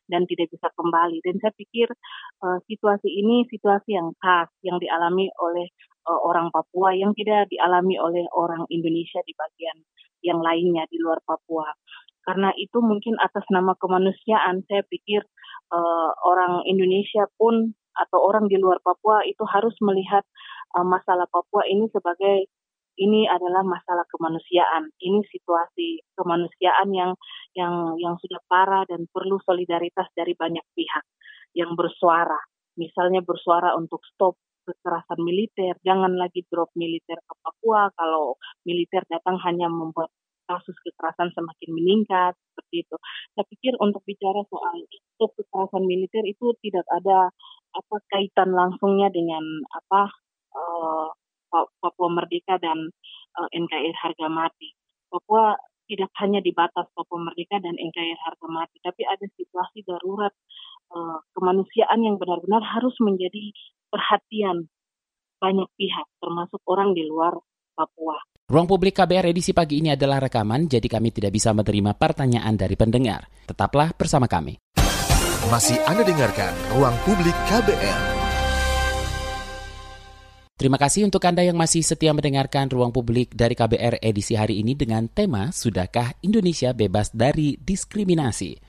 dan 0.09 0.28
tidak 0.28 0.52
bisa 0.52 0.68
kembali. 0.76 1.24
Dan 1.24 1.40
saya 1.40 1.52
pikir 1.56 1.88
uh, 2.44 2.59
situasi 2.68 3.09
ini 3.09 3.48
situasi 3.48 3.96
yang 3.96 4.12
khas 4.20 4.52
yang 4.61 4.76
dialami 4.76 5.32
oleh 5.40 5.72
uh, 6.09 6.20
orang 6.22 6.48
Papua 6.52 6.92
yang 6.94 7.12
tidak 7.16 7.48
dialami 7.48 7.96
oleh 7.96 8.24
orang 8.37 8.64
Indonesia 8.68 9.20
di 9.24 9.32
bagian 9.32 9.76
yang 10.24 10.40
lainnya 10.40 10.88
di 10.90 10.98
luar 10.98 11.20
Papua 11.22 11.70
karena 12.26 12.50
itu 12.58 12.82
mungkin 12.82 13.14
atas 13.22 13.46
nama 13.54 13.78
kemanusiaan 13.78 14.66
saya 14.66 14.82
pikir 14.90 15.22
uh, 15.70 16.10
orang 16.26 16.66
Indonesia 16.66 17.30
pun 17.38 17.70
atau 17.96 18.18
orang 18.20 18.50
di 18.50 18.58
luar 18.60 18.82
Papua 18.84 19.24
itu 19.24 19.46
harus 19.48 19.72
melihat 19.80 20.26
uh, 20.76 20.84
masalah 20.84 21.24
Papua 21.30 21.64
ini 21.70 21.86
sebagai 21.94 22.50
ini 22.96 23.28
adalah 23.28 23.60
masalah 23.60 24.08
kemanusiaan. 24.08 24.88
Ini 24.96 25.20
situasi 25.28 26.00
kemanusiaan 26.16 26.88
yang 26.96 27.12
yang 27.52 27.96
yang 28.00 28.16
sudah 28.20 28.40
parah 28.48 28.88
dan 28.88 29.04
perlu 29.08 29.36
solidaritas 29.44 30.08
dari 30.16 30.32
banyak 30.32 30.64
pihak 30.72 31.04
yang 31.52 31.76
bersuara. 31.76 32.40
Misalnya 32.76 33.20
bersuara 33.24 33.76
untuk 33.76 34.00
stop 34.04 34.36
kekerasan 34.66 35.22
militer, 35.22 35.78
jangan 35.86 36.18
lagi 36.18 36.42
drop 36.50 36.72
militer 36.74 37.20
ke 37.22 37.34
Papua 37.38 37.88
kalau 37.94 38.34
militer 38.66 39.04
datang 39.06 39.38
hanya 39.46 39.70
membuat 39.70 40.10
kasus 40.46 40.76
kekerasan 40.82 41.30
semakin 41.35 41.70
meningkat 41.74 42.32
seperti 42.54 42.87
itu. 42.87 42.96
Saya 43.35 43.44
pikir 43.50 43.72
untuk 43.82 44.02
bicara 44.06 44.40
soal 44.48 44.87
stop 45.18 45.35
kekerasan 45.37 45.85
militer 45.85 46.22
itu 46.24 46.54
tidak 46.62 46.87
ada 46.94 47.30
apa 47.76 47.96
kaitan 48.09 48.54
langsungnya 48.56 49.12
dengan 49.12 49.42
apa 49.68 50.09
uh, 50.56 51.09
Papua 51.52 52.09
Merdeka 52.11 52.59
dan 52.59 52.90
uh, 53.38 53.48
eh, 53.52 53.61
NKRI 53.61 53.92
harga 53.94 54.26
mati. 54.30 54.74
Papua 55.06 55.54
tidak 55.87 56.11
hanya 56.18 56.42
di 56.42 56.50
batas 56.50 56.90
Papua 56.92 57.22
Merdeka 57.22 57.62
dan 57.62 57.78
NKRI 57.78 58.16
harga 58.26 58.46
mati, 58.50 58.76
tapi 58.82 59.06
ada 59.06 59.22
situasi 59.38 59.87
darurat 59.87 60.35
uh, 60.90 61.18
kemanusiaan 61.37 62.02
yang 62.02 62.18
benar-benar 62.18 62.62
harus 62.62 62.94
menjadi 62.98 63.54
perhatian 63.88 64.66
banyak 65.38 65.68
pihak, 65.78 66.06
termasuk 66.18 66.61
orang 66.66 66.96
di 66.96 67.06
luar 67.06 67.38
Papua. 67.76 68.16
Ruang 68.46 68.70
publik 68.70 68.94
KBR 68.94 69.35
edisi 69.35 69.50
pagi 69.50 69.82
ini 69.82 69.90
adalah 69.90 70.22
rekaman, 70.22 70.70
jadi 70.70 70.87
kami 70.87 71.11
tidak 71.11 71.35
bisa 71.35 71.50
menerima 71.50 71.98
pertanyaan 71.98 72.54
dari 72.54 72.78
pendengar. 72.78 73.26
Tetaplah 73.42 73.90
bersama 73.90 74.30
kami. 74.30 74.54
Masih 75.50 75.74
Anda 75.82 76.06
dengarkan 76.06 76.54
Ruang 76.70 76.94
Publik 77.02 77.35
KBR. 77.50 78.00
Terima 80.54 80.78
kasih 80.78 81.11
untuk 81.11 81.26
Anda 81.26 81.42
yang 81.42 81.59
masih 81.59 81.82
setia 81.82 82.14
mendengarkan 82.14 82.70
Ruang 82.70 82.94
Publik 82.94 83.35
dari 83.35 83.59
KBR 83.59 83.98
edisi 83.98 84.38
hari 84.38 84.62
ini 84.62 84.78
dengan 84.78 85.11
tema 85.11 85.50
Sudahkah 85.50 86.14
Indonesia 86.22 86.70
Bebas 86.70 87.11
dari 87.11 87.59
Diskriminasi? 87.59 88.62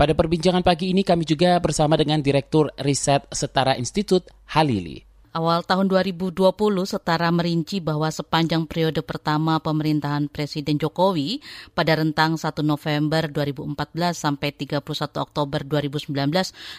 Pada 0.00 0.16
perbincangan 0.16 0.64
pagi 0.64 0.96
ini 0.96 1.04
kami 1.04 1.28
juga 1.28 1.60
bersama 1.60 2.00
dengan 2.00 2.24
Direktur 2.24 2.72
Riset 2.80 3.28
Setara 3.36 3.76
Institut 3.76 4.32
Halili. 4.56 5.09
Awal 5.30 5.62
tahun 5.62 5.86
2020 5.86 6.42
setara 6.90 7.30
merinci 7.30 7.78
bahwa 7.78 8.10
sepanjang 8.10 8.66
periode 8.66 8.98
pertama 9.06 9.62
pemerintahan 9.62 10.26
Presiden 10.26 10.74
Jokowi 10.74 11.38
pada 11.70 11.94
rentang 11.94 12.34
1 12.34 12.50
November 12.66 13.30
2014 13.30 13.78
sampai 14.10 14.50
31 14.50 14.82
Oktober 15.22 15.62
2019 15.62 16.10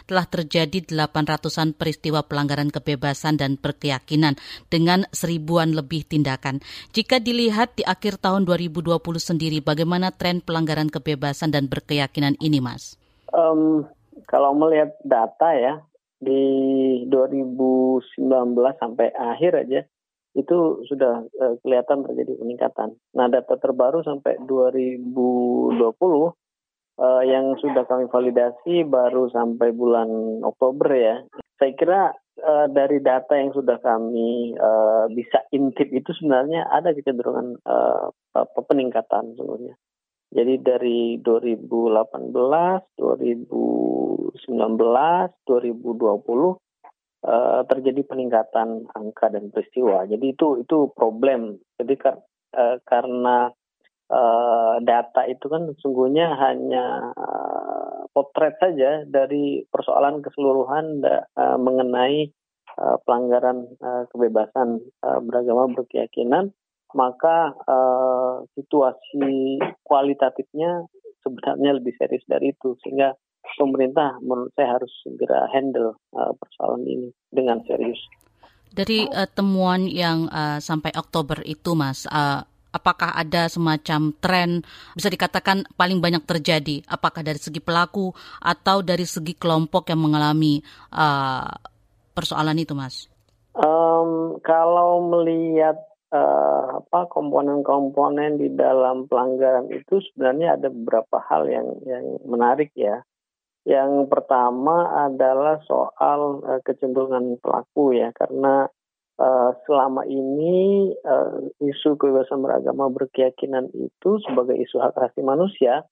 telah 0.03 0.25
terjadi 0.27 0.83
800-an 0.83 1.79
peristiwa 1.79 2.27
pelanggaran 2.27 2.75
kebebasan 2.75 3.39
dan 3.39 3.55
berkeyakinan 3.55 4.35
dengan 4.67 5.07
seribuan 5.15 5.71
lebih 5.71 6.03
tindakan. 6.03 6.59
Jika 6.91 7.23
dilihat 7.23 7.79
di 7.79 7.87
akhir 7.87 8.19
tahun 8.19 8.43
2020 8.43 8.99
sendiri, 9.15 9.63
bagaimana 9.63 10.11
tren 10.11 10.43
pelanggaran 10.43 10.91
kebebasan 10.91 11.55
dan 11.55 11.71
berkeyakinan 11.71 12.35
ini, 12.43 12.59
Mas? 12.59 12.99
Um, 13.31 13.87
kalau 14.27 14.51
melihat 14.51 14.91
data 15.07 15.55
ya, 15.55 15.79
di 16.21 16.45
2019 17.09 18.21
sampai 18.77 19.09
akhir 19.09 19.67
aja 19.67 19.81
itu 20.31 20.85
sudah 20.87 21.27
uh, 21.27 21.55
kelihatan 21.59 22.07
terjadi 22.07 22.39
peningkatan. 22.39 22.95
Nah, 23.17 23.27
data 23.27 23.59
terbaru 23.59 23.99
sampai 24.07 24.39
2020 24.47 25.11
uh, 25.11 26.31
eh, 27.01 27.23
yang 27.27 27.59
sudah 27.59 27.83
kami 27.83 28.07
validasi 28.07 28.87
baru 28.87 29.27
sampai 29.33 29.75
bulan 29.75 30.39
Oktober 30.45 30.87
ya. 30.95 31.19
Saya 31.59 31.71
kira 31.75 32.01
uh, 32.39 32.67
dari 32.71 33.03
data 33.03 33.35
yang 33.35 33.51
sudah 33.51 33.75
kami 33.83 34.55
uh, 34.55 35.11
bisa 35.11 35.43
intip 35.51 35.91
itu 35.91 36.15
sebenarnya 36.15 36.63
ada 36.71 36.95
kecenderungan 36.95 37.59
uh, 37.67 38.07
peningkatan 38.71 39.35
sebenarnya. 39.35 39.75
Jadi 40.31 40.63
dari 40.63 41.19
2018, 41.19 42.97
2019, 42.97 44.33
2020 45.47 46.57
Uh, 47.21 47.61
terjadi 47.69 48.01
peningkatan 48.01 48.89
angka 48.97 49.29
dan 49.29 49.53
peristiwa. 49.53 50.09
Jadi 50.09 50.33
itu 50.33 50.57
itu 50.57 50.89
problem. 50.89 51.53
Jadi 51.77 51.93
kar, 51.93 52.17
uh, 52.57 52.81
karena 52.81 53.53
uh, 54.09 54.75
data 54.81 55.29
itu 55.29 55.45
kan 55.45 55.69
sesungguhnya 55.69 56.33
hanya 56.41 57.13
uh, 57.13 58.09
potret 58.09 58.57
saja 58.57 59.07
dari 59.07 59.61
persoalan 59.69 60.25
keseluruhan 60.25 61.05
da, 61.05 61.29
uh, 61.37 61.61
mengenai 61.61 62.33
uh, 62.81 62.97
pelanggaran 63.07 63.69
uh, 63.79 64.09
kebebasan 64.11 64.83
uh, 65.05 65.19
beragama 65.23 65.71
berkeyakinan 65.77 66.51
maka 66.93 67.55
uh, 67.67 68.43
situasi 68.55 69.59
kualitatifnya 69.83 70.85
sebenarnya 71.21 71.77
lebih 71.77 71.93
serius 71.97 72.25
dari 72.25 72.51
itu 72.51 72.75
sehingga 72.81 73.13
pemerintah 73.57 74.17
menurut 74.21 74.53
saya 74.53 74.79
harus 74.79 74.91
segera 75.01 75.49
handle 75.51 75.97
uh, 76.13 76.33
persoalan 76.37 76.85
ini 76.85 77.09
dengan 77.29 77.61
serius. 77.65 77.99
Dari 78.71 79.03
uh, 79.03 79.27
temuan 79.27 79.83
yang 79.89 80.31
uh, 80.31 80.63
sampai 80.63 80.95
Oktober 80.95 81.43
itu, 81.43 81.75
Mas, 81.75 82.07
uh, 82.07 82.39
apakah 82.71 83.11
ada 83.11 83.51
semacam 83.51 84.15
tren 84.23 84.63
bisa 84.95 85.11
dikatakan 85.11 85.67
paling 85.75 85.99
banyak 85.99 86.23
terjadi? 86.23 86.79
Apakah 86.87 87.19
dari 87.19 87.37
segi 87.37 87.59
pelaku 87.59 88.15
atau 88.39 88.79
dari 88.79 89.03
segi 89.03 89.35
kelompok 89.35 89.91
yang 89.91 89.99
mengalami 89.99 90.63
uh, 90.95 91.51
persoalan 92.15 92.55
itu, 92.63 92.71
Mas? 92.71 93.11
Um, 93.51 94.39
kalau 94.47 95.03
melihat 95.11 95.75
uh, 96.11 96.83
apa 96.83 97.07
komponen-komponen 97.09 98.37
di 98.37 98.51
dalam 98.51 99.07
pelanggaran 99.07 99.71
itu 99.71 100.03
sebenarnya 100.11 100.59
ada 100.59 100.67
beberapa 100.67 101.17
hal 101.27 101.47
yang 101.47 101.67
yang 101.87 102.05
menarik 102.27 102.71
ya. 102.75 103.03
Yang 103.61 104.09
pertama 104.09 105.07
adalah 105.07 105.61
soal 105.65 106.43
uh, 106.43 106.59
kecenderungan 106.65 107.39
pelaku 107.39 107.95
ya 107.95 108.11
karena 108.13 108.67
uh, 109.21 109.51
selama 109.65 110.03
ini 110.05 110.91
uh, 111.05 111.45
isu 111.61 111.95
kebebasan 111.95 112.41
beragama 112.41 112.89
berkeyakinan 112.89 113.69
itu 113.73 114.17
sebagai 114.25 114.57
isu 114.57 114.81
hak 114.81 114.97
asasi 114.97 115.21
manusia 115.21 115.85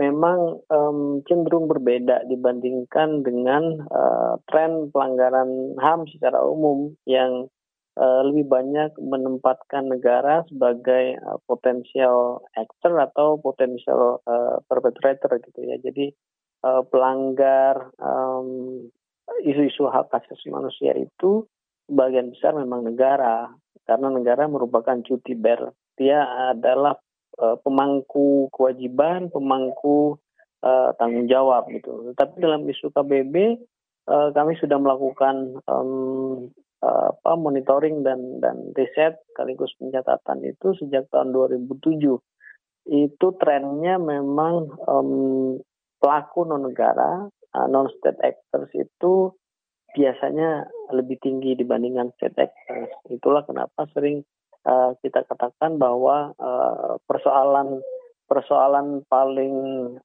memang 0.00 0.64
um, 0.72 1.20
cenderung 1.28 1.68
berbeda 1.68 2.24
dibandingkan 2.24 3.20
dengan 3.20 3.84
uh, 3.92 4.40
tren 4.48 4.88
pelanggaran 4.88 5.76
HAM 5.76 6.08
secara 6.08 6.40
umum 6.40 6.96
yang 7.04 7.52
uh, 7.98 8.20
lebih 8.28 8.48
banyak 8.48 8.96
menempatkan 9.00 9.88
negara 9.88 10.44
sebagai 10.48 11.18
uh, 11.20 11.38
potensial 11.44 12.44
actor 12.56 12.96
atau 13.00 13.36
potensial 13.40 14.22
uh, 14.24 14.60
perpetrator 14.68 15.40
gitu 15.42 15.60
ya. 15.64 15.76
Jadi 15.80 16.12
uh, 16.64 16.82
pelanggar 16.88 17.92
um, 18.00 18.80
isu-isu 19.44 19.88
hak 19.88 20.12
asasi 20.12 20.52
manusia 20.52 20.96
itu 20.96 21.46
sebagian 21.90 22.32
besar 22.32 22.56
memang 22.56 22.86
negara 22.86 23.52
karena 23.84 24.08
negara 24.08 24.46
merupakan 24.46 24.96
cuti 25.02 25.34
ber. 25.34 25.74
Dia 25.98 26.24
adalah 26.54 26.96
uh, 27.38 27.56
pemangku 27.60 28.48
kewajiban, 28.54 29.28
pemangku 29.28 30.16
uh, 30.64 30.90
tanggung 30.96 31.28
jawab 31.28 31.68
gitu. 31.68 32.14
Tapi 32.16 32.40
dalam 32.40 32.64
isu 32.64 32.94
KBB 32.94 33.34
uh, 34.08 34.28
kami 34.32 34.56
sudah 34.56 34.78
melakukan 34.78 35.60
um, 35.66 36.48
apa 36.82 37.38
monitoring 37.38 38.02
dan 38.02 38.42
dan 38.42 38.74
riset 38.74 39.14
sekaligus 39.30 39.70
pencatatan 39.78 40.42
itu 40.42 40.74
sejak 40.82 41.06
tahun 41.14 41.30
2007 41.30 42.18
itu 42.90 43.26
trennya 43.38 44.02
memang 44.02 44.66
um, 44.90 45.10
pelaku 46.02 46.42
non 46.42 46.66
negara 46.66 47.30
uh, 47.54 47.66
non 47.70 47.86
state 47.94 48.18
actors 48.18 48.70
itu 48.74 49.30
biasanya 49.92 50.66
lebih 50.90 51.20
tinggi 51.20 51.54
dibandingkan 51.54 52.10
state 52.16 52.50
actors. 52.50 52.90
Itulah 53.12 53.44
kenapa 53.44 53.86
sering 53.92 54.24
uh, 54.66 54.96
kita 55.04 55.22
katakan 55.28 55.76
bahwa 55.76 56.32
uh, 56.40 56.96
persoalan 57.06 57.84
persoalan 58.26 59.04
paling 59.12 59.54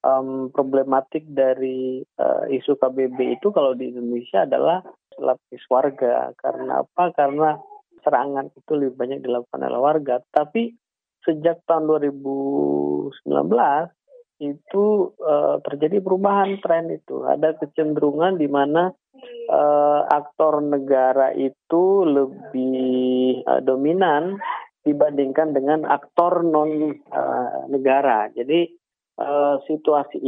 um, 0.03 0.51
problematik 0.51 1.23
dari 1.31 2.03
uh, 2.19 2.43
isu 2.51 2.75
KBB 2.75 3.39
itu 3.39 3.47
kalau 3.55 3.71
di 3.71 3.95
Indonesia 3.95 4.43
adalah 4.43 4.83
lapis 5.19 5.63
warga. 5.69 6.32
Karena 6.38 6.86
apa? 6.86 7.13
Karena 7.13 7.58
serangan 8.06 8.47
itu 8.53 8.71
lebih 8.77 8.95
banyak 8.95 9.19
dilakukan 9.25 9.62
oleh 9.67 9.82
warga. 9.82 10.15
Tapi 10.32 10.71
sejak 11.27 11.67
tahun 11.67 11.91
2019 11.91 13.12
itu 14.38 14.86
uh, 15.17 15.58
terjadi 15.65 15.97
perubahan 15.99 16.62
tren 16.62 16.93
itu. 16.93 17.25
Ada 17.25 17.58
kecenderungan 17.58 18.38
di 18.38 18.45
mana 18.45 18.93
uh, 19.49 20.01
aktor 20.08 20.62
negara 20.62 21.34
itu 21.34 22.06
lebih 22.06 23.41
uh, 23.49 23.62
dominan 23.65 24.38
dibandingkan 24.86 25.58
dengan 25.58 25.84
aktor 25.89 26.45
non 26.45 26.93
uh, 27.12 27.65
negara. 27.67 28.30
Jadi 28.32 28.71
uh, 29.19 29.58
situasi 29.65 30.21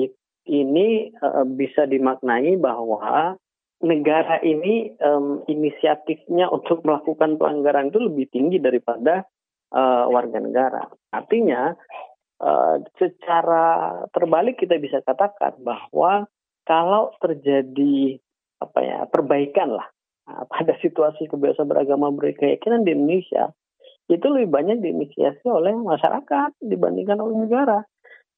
ini 0.50 1.14
bisa 1.54 1.86
dimaknai 1.86 2.58
bahwa 2.58 3.38
negara 3.80 4.44
ini 4.44 4.92
um, 5.00 5.44
inisiatifnya 5.48 6.52
untuk 6.52 6.84
melakukan 6.84 7.40
pelanggaran 7.40 7.92
itu 7.92 8.00
lebih 8.04 8.28
tinggi 8.28 8.60
daripada 8.60 9.24
uh, 9.72 10.04
warga 10.12 10.40
negara. 10.44 10.84
Artinya 11.16 11.72
uh, 12.44 12.76
secara 13.00 13.96
terbalik 14.12 14.60
kita 14.60 14.76
bisa 14.84 15.00
katakan 15.00 15.64
bahwa 15.64 16.28
kalau 16.68 17.16
terjadi 17.24 18.20
apa 18.60 18.80
ya 18.84 19.00
perbaikan 19.08 19.80
lah 19.80 19.88
pada 20.54 20.76
situasi 20.84 21.32
kebiasaan 21.32 21.72
beragama 21.72 22.12
berkeyakinan 22.12 22.84
di 22.84 22.92
Indonesia 22.92 23.56
itu 24.12 24.26
lebih 24.28 24.50
banyak 24.50 24.84
diinisiasi 24.84 25.48
oleh 25.48 25.72
masyarakat 25.78 26.60
dibandingkan 26.60 27.22
oleh 27.22 27.48
negara. 27.48 27.86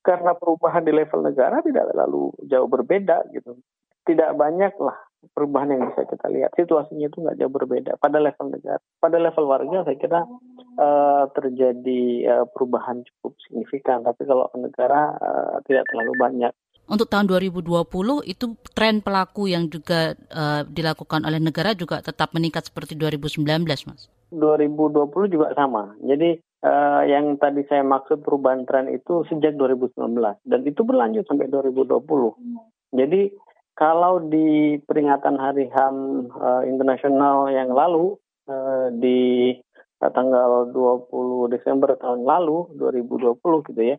Karena 0.01 0.33
perubahan 0.33 0.81
di 0.81 0.93
level 0.93 1.21
negara 1.21 1.61
tidak 1.61 1.93
terlalu 1.93 2.33
jauh 2.49 2.65
berbeda 2.65 3.21
gitu. 3.33 3.57
Tidak 4.01 4.33
banyak 4.33 4.73
lah 4.81 4.97
perubahan 5.33 5.77
yang 5.77 5.81
bisa 5.93 6.03
kita 6.09 6.27
lihat. 6.33 6.51
Situasinya 6.57 7.07
itu 7.07 7.17
nggak 7.21 7.37
jauh 7.37 7.53
berbeda 7.53 7.91
pada 8.01 8.17
level 8.17 8.47
negara. 8.49 8.81
Pada 8.97 9.17
level 9.21 9.45
warga 9.45 9.77
saya 9.85 9.97
kira 9.97 10.21
uh, 10.81 11.25
terjadi 11.37 12.03
uh, 12.27 12.45
perubahan 12.49 13.05
cukup 13.05 13.37
signifikan. 13.45 14.01
Tapi 14.01 14.25
kalau 14.25 14.49
negara 14.57 15.13
uh, 15.17 15.55
tidak 15.69 15.85
terlalu 15.89 16.13
banyak. 16.17 16.53
Untuk 16.91 17.07
tahun 17.07 17.29
2020 17.29 17.87
itu 18.27 18.45
tren 18.75 18.99
pelaku 18.99 19.47
yang 19.47 19.71
juga 19.71 20.17
uh, 20.33 20.67
dilakukan 20.67 21.23
oleh 21.23 21.39
negara 21.39 21.71
juga 21.71 22.03
tetap 22.03 22.35
meningkat 22.35 22.67
seperti 22.67 22.99
2019, 22.99 23.47
Mas. 23.87 24.11
2020 24.31 25.07
juga 25.31 25.55
sama. 25.55 25.95
Jadi 26.03 26.39
uh, 26.65 27.03
yang 27.07 27.35
tadi 27.39 27.63
saya 27.67 27.83
maksud 27.83 28.23
perubahan 28.23 28.67
tren 28.67 28.91
itu 28.91 29.23
sejak 29.27 29.55
2019 29.55 29.95
dan 30.43 30.59
itu 30.67 30.81
berlanjut 30.83 31.23
sampai 31.27 31.47
2020. 31.47 32.03
Jadi 32.91 33.21
kalau 33.75 34.23
di 34.27 34.77
peringatan 34.83 35.39
Hari 35.39 35.71
HAM 35.71 35.95
uh, 36.31 36.63
internasional 36.67 37.47
yang 37.49 37.71
lalu 37.71 38.19
uh, 38.47 38.91
di 38.91 39.55
uh, 40.03 40.11
tanggal 40.11 40.71
20 40.73 41.53
Desember 41.53 41.95
tahun 41.97 42.27
lalu 42.27 42.71
2020 42.77 43.67
gitu 43.71 43.81
ya. 43.81 43.97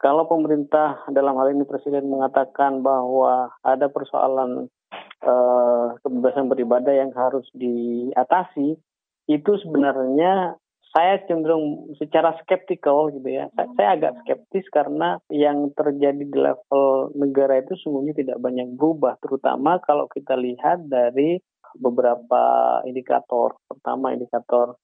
Kalau 0.00 0.24
pemerintah 0.24 1.04
dalam 1.12 1.36
hal 1.36 1.52
ini 1.52 1.68
presiden 1.68 2.08
mengatakan 2.08 2.80
bahwa 2.80 3.52
ada 3.60 3.92
persoalan 3.92 4.72
uh, 5.20 5.92
kebebasan 6.00 6.48
beribadah 6.48 6.96
yang 6.96 7.12
harus 7.12 7.44
diatasi, 7.52 8.80
itu 9.28 9.52
sebenarnya 9.60 10.56
saya 10.90 11.22
cenderung 11.30 11.94
secara 12.02 12.34
skeptikal 12.42 13.14
gitu 13.14 13.26
ya. 13.30 13.46
Saya, 13.54 13.68
saya 13.78 13.88
agak 13.94 14.12
skeptis 14.26 14.66
karena 14.74 15.22
yang 15.30 15.70
terjadi 15.78 16.18
di 16.18 16.34
level 16.34 17.14
negara 17.14 17.62
itu 17.62 17.78
sungguhnya 17.78 18.14
tidak 18.18 18.42
banyak 18.42 18.74
berubah, 18.74 19.14
terutama 19.22 19.78
kalau 19.86 20.10
kita 20.10 20.34
lihat 20.34 20.90
dari 20.90 21.38
beberapa 21.78 22.42
indikator. 22.82 23.54
Pertama 23.70 24.10
indikator 24.10 24.74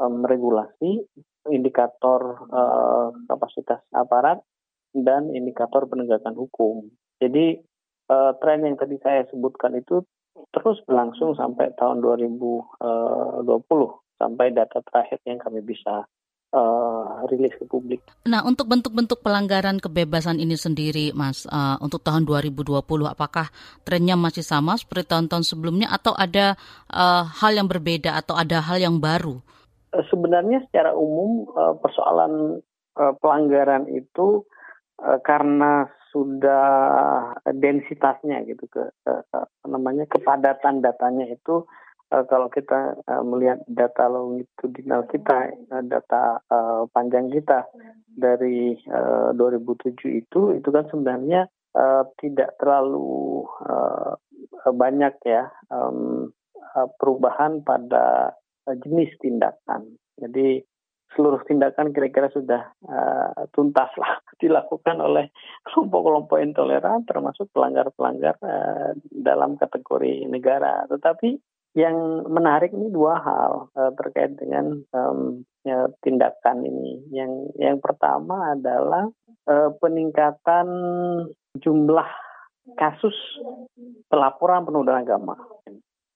um, 0.00 0.24
regulasi, 0.24 1.04
indikator 1.52 2.48
uh, 2.48 3.12
kapasitas 3.28 3.84
aparat, 3.92 4.40
dan 4.96 5.28
indikator 5.36 5.84
penegakan 5.84 6.34
hukum. 6.34 6.88
Jadi 7.20 7.60
uh, 8.08 8.32
tren 8.40 8.64
yang 8.64 8.80
tadi 8.80 8.96
saya 9.04 9.28
sebutkan 9.28 9.76
itu 9.76 10.00
terus 10.56 10.80
berlangsung 10.88 11.36
sampai 11.36 11.74
tahun 11.76 12.00
2020 12.00 12.40
eh, 12.80 13.92
sampai 14.20 14.52
data 14.52 14.84
terakhir 14.84 15.16
yang 15.24 15.40
kami 15.40 15.64
bisa 15.64 16.04
uh, 16.52 17.24
rilis 17.30 17.54
ke 17.56 17.64
publik. 17.66 18.02
Nah, 18.26 18.44
untuk 18.44 18.68
bentuk-bentuk 18.68 19.22
pelanggaran 19.24 19.78
kebebasan 19.78 20.38
ini 20.42 20.58
sendiri, 20.58 21.14
Mas, 21.16 21.46
uh, 21.48 21.80
untuk 21.80 22.02
tahun 22.02 22.26
2020, 22.26 22.84
apakah 23.08 23.48
trennya 23.86 24.18
masih 24.18 24.44
sama 24.44 24.76
seperti 24.76 25.10
tahun-tahun 25.16 25.46
sebelumnya 25.46 25.88
atau 25.90 26.12
ada 26.14 26.58
uh, 26.90 27.24
hal 27.40 27.56
yang 27.56 27.66
berbeda 27.70 28.18
atau 28.18 28.36
ada 28.36 28.60
hal 28.60 28.78
yang 28.78 29.00
baru? 29.00 29.40
Sebenarnya 29.90 30.62
secara 30.70 30.94
umum 30.94 31.50
uh, 31.50 31.74
persoalan 31.80 32.62
uh, 32.94 33.14
pelanggaran 33.18 33.90
itu 33.90 34.46
uh, 35.02 35.18
karena 35.24 35.90
sudah 36.10 36.66
densitasnya 37.46 38.42
gitu 38.42 38.66
ke, 38.66 38.82
namanya 39.62 40.10
kepadatan 40.10 40.82
datanya 40.82 41.30
itu 41.30 41.62
uh, 42.10 42.24
kalau 42.26 42.50
kita 42.50 42.98
uh, 43.06 43.22
melihat 43.24 43.62
data 43.70 44.10
longitudinal 44.10 45.06
kita 45.08 45.54
uh, 45.70 45.84
data 45.86 46.42
uh, 46.50 46.84
panjang 46.90 47.30
kita 47.30 47.66
dari 48.10 48.76
uh, 48.90 49.32
2007 49.34 50.20
itu 50.20 50.40
itu 50.58 50.68
kan 50.68 50.84
sebenarnya 50.90 51.46
uh, 51.78 52.04
tidak 52.18 52.58
terlalu 52.58 53.46
uh, 53.64 54.14
banyak 54.70 55.14
ya 55.24 55.48
um, 55.70 56.30
uh, 56.76 56.88
perubahan 56.98 57.62
pada 57.62 58.34
jenis 58.66 59.10
tindakan 59.18 59.98
jadi 60.20 60.62
seluruh 61.14 61.42
tindakan 61.42 61.90
kira-kira 61.90 62.30
sudah 62.30 62.70
uh, 62.86 63.50
tuntas 63.50 63.90
lah 63.98 64.22
dilakukan 64.42 65.02
oleh 65.02 65.34
kelompok-kelompok 65.66 66.38
intoleran 66.38 67.02
termasuk 67.06 67.50
pelanggar-pelanggar 67.50 68.38
uh, 68.40 68.94
dalam 69.10 69.58
kategori 69.58 70.30
negara. 70.30 70.86
Tetapi 70.86 71.34
yang 71.74 72.26
menarik 72.26 72.74
ini 72.74 72.90
dua 72.90 73.22
hal 73.22 73.52
uh, 73.78 73.92
terkait 73.94 74.34
dengan 74.34 74.82
um, 74.90 75.46
ya, 75.62 75.86
tindakan 76.02 76.66
ini. 76.66 77.06
Yang 77.14 77.32
yang 77.58 77.78
pertama 77.78 78.58
adalah 78.58 79.06
uh, 79.46 79.70
peningkatan 79.78 80.66
jumlah 81.62 82.10
kasus 82.74 83.14
pelaporan 84.10 84.66
penodaan 84.66 85.06
agama. 85.06 85.38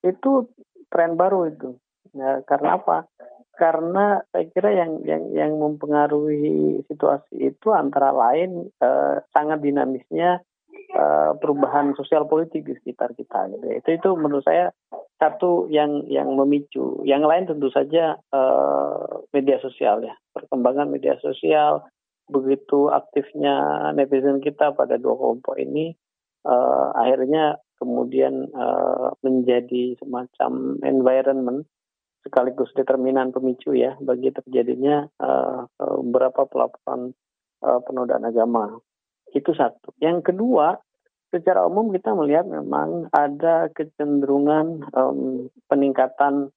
Itu 0.02 0.50
tren 0.90 1.14
baru 1.14 1.50
itu. 1.50 1.70
Ya, 2.14 2.46
karena 2.46 2.78
apa? 2.78 3.10
karena 3.54 4.18
saya 4.34 4.46
kira 4.50 4.70
yang 4.74 4.92
yang 5.06 5.22
yang 5.30 5.52
mempengaruhi 5.62 6.82
situasi 6.90 7.54
itu 7.54 7.70
antara 7.70 8.10
lain 8.10 8.66
eh, 8.82 9.16
sangat 9.30 9.62
dinamisnya 9.62 10.42
eh, 10.74 11.30
perubahan 11.38 11.94
sosial 11.94 12.26
politik 12.26 12.66
di 12.66 12.74
sekitar 12.74 13.14
kita 13.14 13.46
gitu. 13.54 13.66
Itu 13.70 13.88
itu 13.94 14.08
menurut 14.18 14.42
saya 14.42 14.74
satu 15.18 15.70
yang 15.70 16.04
yang 16.10 16.34
memicu. 16.34 17.00
Yang 17.06 17.22
lain 17.24 17.44
tentu 17.46 17.68
saja 17.70 18.18
eh, 18.18 19.04
media 19.30 19.56
sosial 19.62 20.02
ya. 20.04 20.14
Perkembangan 20.34 20.90
media 20.90 21.16
sosial 21.22 21.86
begitu 22.24 22.88
aktifnya 22.88 23.90
netizen 23.92 24.40
kita 24.40 24.72
pada 24.72 24.96
dua 24.96 25.14
kelompok 25.14 25.60
ini 25.60 25.92
eh, 26.48 26.88
akhirnya 26.96 27.60
kemudian 27.78 28.48
eh, 28.48 29.08
menjadi 29.22 29.98
semacam 30.00 30.80
environment 30.82 31.68
sekaligus 32.24 32.72
determinan 32.72 33.30
pemicu 33.30 33.76
ya 33.76 34.00
bagi 34.00 34.32
terjadinya 34.32 35.04
uh, 35.20 35.68
beberapa 36.00 36.48
pelaporan 36.48 37.12
uh, 37.60 37.80
penodaan 37.84 38.24
agama. 38.24 38.80
Itu 39.36 39.52
satu. 39.52 39.92
Yang 40.00 40.32
kedua, 40.32 40.80
secara 41.34 41.66
umum 41.66 41.90
kita 41.90 42.14
melihat 42.14 42.46
memang 42.46 43.10
ada 43.10 43.66
kecenderungan 43.74 44.86
um, 44.94 45.50
peningkatan 45.66 46.54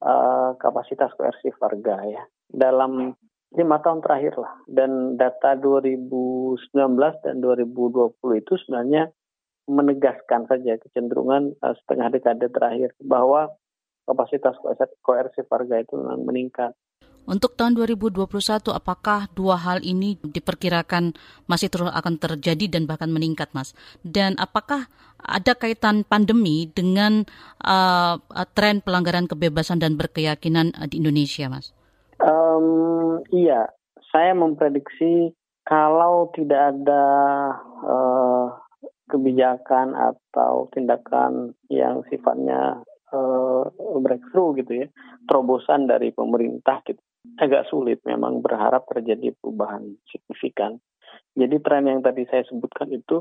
uh, 0.00 0.56
kapasitas 0.56 1.12
koersif 1.20 1.52
warga 1.60 2.00
ya 2.08 2.24
dalam 2.48 3.12
lima 3.52 3.76
tahun 3.84 4.00
terakhir 4.00 4.40
lah 4.40 4.56
dan 4.72 5.20
data 5.20 5.52
2019 5.60 6.72
dan 6.96 7.36
2020 7.44 8.40
itu 8.40 8.52
sebenarnya 8.64 9.12
menegaskan 9.68 10.48
saja 10.48 10.80
kecenderungan 10.80 11.52
uh, 11.60 11.76
setengah 11.84 12.08
dekade 12.16 12.48
terakhir 12.48 12.96
bahwa 13.04 13.52
kapasitas 14.08 14.56
koersif 15.02 15.44
warga 15.50 15.82
itu 15.82 15.98
memang 15.98 16.24
meningkat. 16.24 16.72
Untuk 17.26 17.58
tahun 17.58 17.74
2021, 17.74 18.22
apakah 18.70 19.26
dua 19.34 19.58
hal 19.58 19.82
ini 19.82 20.14
diperkirakan 20.22 21.10
masih 21.50 21.66
terus 21.66 21.90
akan 21.90 22.22
terjadi 22.22 22.78
dan 22.78 22.86
bahkan 22.86 23.10
meningkat, 23.10 23.50
Mas? 23.50 23.74
Dan 24.06 24.38
apakah 24.38 24.86
ada 25.18 25.58
kaitan 25.58 26.06
pandemi 26.06 26.70
dengan 26.70 27.26
uh, 27.66 28.22
tren 28.54 28.78
pelanggaran 28.78 29.26
kebebasan 29.26 29.82
dan 29.82 29.98
berkeyakinan 29.98 30.70
di 30.86 31.02
Indonesia, 31.02 31.50
Mas? 31.50 31.74
Um, 32.22 33.26
iya, 33.34 33.74
saya 34.14 34.30
memprediksi 34.38 35.34
kalau 35.66 36.30
tidak 36.30 36.78
ada 36.78 37.04
uh, 37.82 38.54
kebijakan 39.10 39.98
atau 39.98 40.70
tindakan 40.70 41.58
yang 41.66 42.06
sifatnya 42.06 42.86
breakthrough 44.02 44.58
gitu 44.58 44.84
ya, 44.84 44.86
terobosan 45.30 45.86
dari 45.86 46.10
pemerintah 46.10 46.82
gitu, 46.86 47.00
agak 47.36 47.68
sulit 47.68 48.00
memang 48.06 48.40
berharap 48.40 48.86
terjadi 48.88 49.34
perubahan 49.38 49.96
signifikan. 50.08 50.80
Jadi 51.36 51.60
tren 51.60 51.84
yang 51.84 52.00
tadi 52.00 52.24
saya 52.28 52.48
sebutkan 52.48 52.88
itu, 52.92 53.20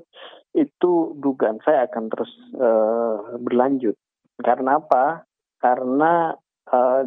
itu 0.56 0.92
dugaan 1.20 1.60
saya 1.68 1.84
akan 1.92 2.04
terus 2.08 2.32
uh, 2.56 3.36
berlanjut. 3.44 4.00
Karena 4.40 4.80
apa? 4.80 5.28
Karena 5.60 6.32
uh, 6.72 7.04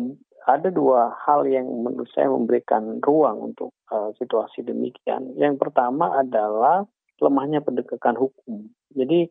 ada 0.49 0.69
dua 0.69 1.13
hal 1.25 1.49
yang 1.49 1.65
menurut 1.65 2.09
saya 2.13 2.29
memberikan 2.29 3.01
ruang 3.05 3.53
untuk 3.53 3.73
uh, 3.89 4.13
situasi 4.21 4.65
demikian. 4.65 5.33
Yang 5.37 5.61
pertama 5.61 6.21
adalah 6.21 6.85
lemahnya 7.21 7.65
penegakan 7.65 8.17
hukum. 8.17 8.69
Jadi 8.93 9.29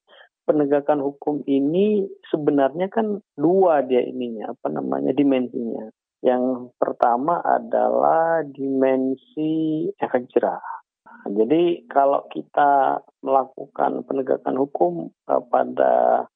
penegakan 0.48 1.04
hukum 1.04 1.44
ini 1.50 2.08
sebenarnya 2.32 2.88
kan 2.88 3.20
dua 3.36 3.84
dia 3.84 4.02
ininya 4.06 4.54
apa 4.54 4.68
namanya 4.72 5.12
dimensinya. 5.12 5.92
Yang 6.28 6.76
pertama 6.76 7.40
adalah 7.40 8.44
dimensi 8.44 9.88
efek 9.96 10.28
jerah. 10.36 10.60
Jadi 11.24 11.88
kalau 11.88 12.28
kita 12.28 13.00
melakukan 13.24 14.04
penegakan 14.04 14.56
hukum 14.60 15.16
pada 15.24 16.28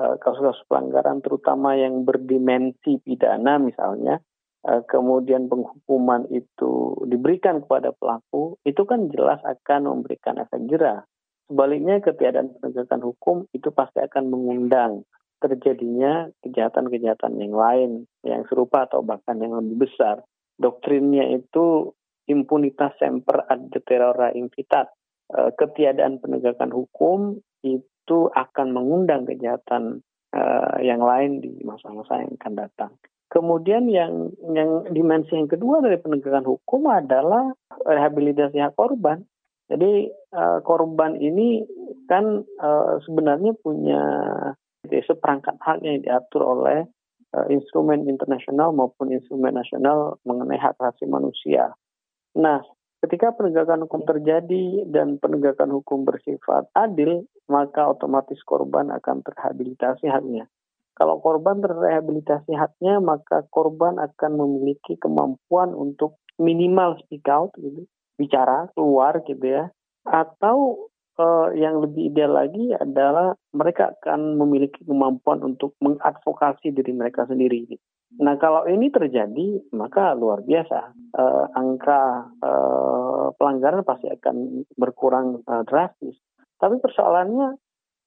uh, 0.00 0.14
kasus-kasus 0.16 0.64
pelanggaran 0.64 1.20
terutama 1.20 1.76
yang 1.76 2.08
berdimensi 2.08 3.04
pidana 3.04 3.60
misalnya, 3.60 4.24
uh, 4.64 4.80
kemudian 4.88 5.52
penghukuman 5.52 6.24
itu 6.32 6.96
diberikan 7.04 7.60
kepada 7.64 7.92
pelaku, 7.92 8.56
itu 8.64 8.80
kan 8.88 9.12
jelas 9.12 9.44
akan 9.44 9.92
memberikan 9.92 10.40
efek 10.40 10.72
jerah. 10.72 11.04
Sebaliknya 11.44 12.00
ketiadaan 12.00 12.56
penegakan 12.56 13.04
hukum 13.04 13.36
itu 13.52 13.68
pasti 13.76 14.00
akan 14.00 14.32
mengundang 14.32 15.04
terjadinya 15.44 16.32
kejahatan-kejahatan 16.40 17.36
yang 17.36 17.52
lain 17.52 17.90
yang 18.24 18.48
serupa 18.48 18.88
atau 18.88 19.04
bahkan 19.04 19.36
yang 19.36 19.60
lebih 19.60 19.84
besar. 19.84 20.24
Doktrinnya 20.56 21.36
itu 21.36 21.92
impunitas 22.24 22.96
semper 22.96 23.44
ad 23.44 23.68
deterora 23.68 24.32
invitat. 24.32 24.88
E, 25.28 25.52
ketiadaan 25.60 26.24
penegakan 26.24 26.72
hukum 26.72 27.36
itu 27.60 28.18
akan 28.32 28.72
mengundang 28.72 29.28
kejahatan 29.28 30.00
e, 30.32 30.42
yang 30.80 31.04
lain 31.04 31.44
di 31.44 31.60
masa-masa 31.60 32.24
yang 32.24 32.32
akan 32.40 32.54
datang. 32.56 32.92
Kemudian 33.28 33.90
yang 33.92 34.32
yang 34.56 34.88
dimensi 34.88 35.36
yang 35.36 35.50
kedua 35.50 35.84
dari 35.84 35.98
penegakan 36.00 36.46
hukum 36.48 36.88
adalah 36.88 37.52
rehabilitasi 37.82 38.62
hak 38.62 38.78
korban. 38.78 39.26
Jadi 39.66 40.06
uh, 40.36 40.60
korban 40.60 41.18
ini 41.18 41.64
kan 42.04 42.44
sebenarnya 43.00 43.56
punya 43.58 44.04
seperangkat 44.88 45.56
hak 45.60 45.80
yang 45.80 46.00
diatur 46.04 46.42
oleh 46.44 46.84
uh, 47.36 47.46
instrumen 47.48 48.04
internasional 48.08 48.70
maupun 48.70 49.12
instrumen 49.12 49.56
nasional 49.56 50.20
mengenai 50.28 50.60
hak 50.60 50.76
asasi 50.78 51.08
manusia. 51.08 51.72
Nah, 52.36 52.60
ketika 53.04 53.32
penegakan 53.32 53.88
hukum 53.88 54.02
terjadi 54.04 54.88
dan 54.90 55.16
penegakan 55.20 55.72
hukum 55.74 56.04
bersifat 56.04 56.68
adil, 56.74 57.24
maka 57.48 57.88
otomatis 57.88 58.40
korban 58.44 58.90
akan 58.90 59.22
terhabilitasi 59.22 60.08
haknya. 60.08 60.48
Kalau 60.94 61.18
korban 61.18 61.58
terrehabilitasi 61.58 62.54
haknya, 62.54 63.02
maka 63.02 63.42
korban 63.50 63.98
akan 63.98 64.32
memiliki 64.38 64.94
kemampuan 64.94 65.74
untuk 65.74 66.22
minimal 66.38 66.94
speak 67.02 67.26
out, 67.26 67.50
gitu, 67.58 67.86
bicara 68.14 68.70
keluar 68.78 69.22
gitu 69.26 69.42
ya 69.42 69.74
atau 70.04 70.88
uh, 71.18 71.48
yang 71.54 71.82
lebih 71.82 72.12
ideal 72.12 72.34
lagi 72.34 72.74
adalah 72.74 73.34
mereka 73.54 73.94
akan 73.98 74.38
memiliki 74.38 74.82
kemampuan 74.86 75.42
untuk 75.42 75.74
mengadvokasi 75.82 76.74
diri 76.74 76.92
mereka 76.94 77.26
sendiri. 77.26 77.66
Nah 78.22 78.38
kalau 78.38 78.62
ini 78.70 78.94
terjadi 78.94 79.74
maka 79.74 80.14
luar 80.14 80.46
biasa 80.46 80.94
uh, 81.18 81.44
angka 81.58 82.30
uh, 82.38 83.34
pelanggaran 83.34 83.82
pasti 83.82 84.06
akan 84.06 84.66
berkurang 84.78 85.42
uh, 85.50 85.66
drastis. 85.66 86.14
Tapi 86.62 86.78
persoalannya 86.78 87.58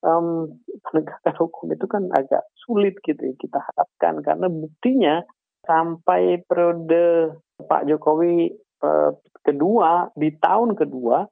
um, 0.02 0.48
penegakan 0.88 1.34
hukum 1.42 1.66
itu 1.72 1.86
kan 1.90 2.08
agak 2.14 2.46
sulit 2.64 2.96
gitu 3.04 3.18
ya 3.18 3.34
kita 3.36 3.58
harapkan 3.60 4.24
karena 4.24 4.46
buktinya 4.48 5.14
sampai 5.66 6.40
periode 6.48 7.36
Pak 7.60 7.84
Jokowi 7.84 8.54
uh, 8.80 9.12
kedua 9.44 10.08
di 10.16 10.32
tahun 10.38 10.78
kedua 10.78 11.28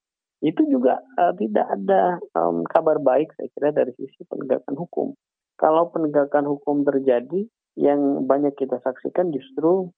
itu 0.47 0.63
juga 0.71 1.03
uh, 1.19 1.35
tidak 1.35 1.67
ada 1.67 2.23
um, 2.39 2.63
kabar 2.71 3.03
baik 3.03 3.35
saya 3.35 3.51
kira 3.51 3.75
dari 3.75 3.91
sisi 3.99 4.23
penegakan 4.31 4.79
hukum. 4.79 5.19
Kalau 5.59 5.91
penegakan 5.91 6.47
hukum 6.47 6.87
terjadi, 6.87 7.49
yang 7.77 8.25
banyak 8.25 8.57
kita 8.57 8.81
saksikan 8.81 9.35
justru 9.35 9.93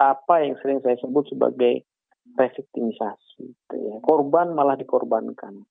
apa 0.00 0.42
yang 0.42 0.58
sering 0.64 0.80
saya 0.82 0.98
sebut 0.98 1.28
sebagai 1.30 1.86
reviktimisasi. 2.34 3.42
Gitu 3.46 3.76
ya. 3.78 4.00
Korban 4.02 4.56
malah 4.56 4.74
dikorbankan. 4.74 5.62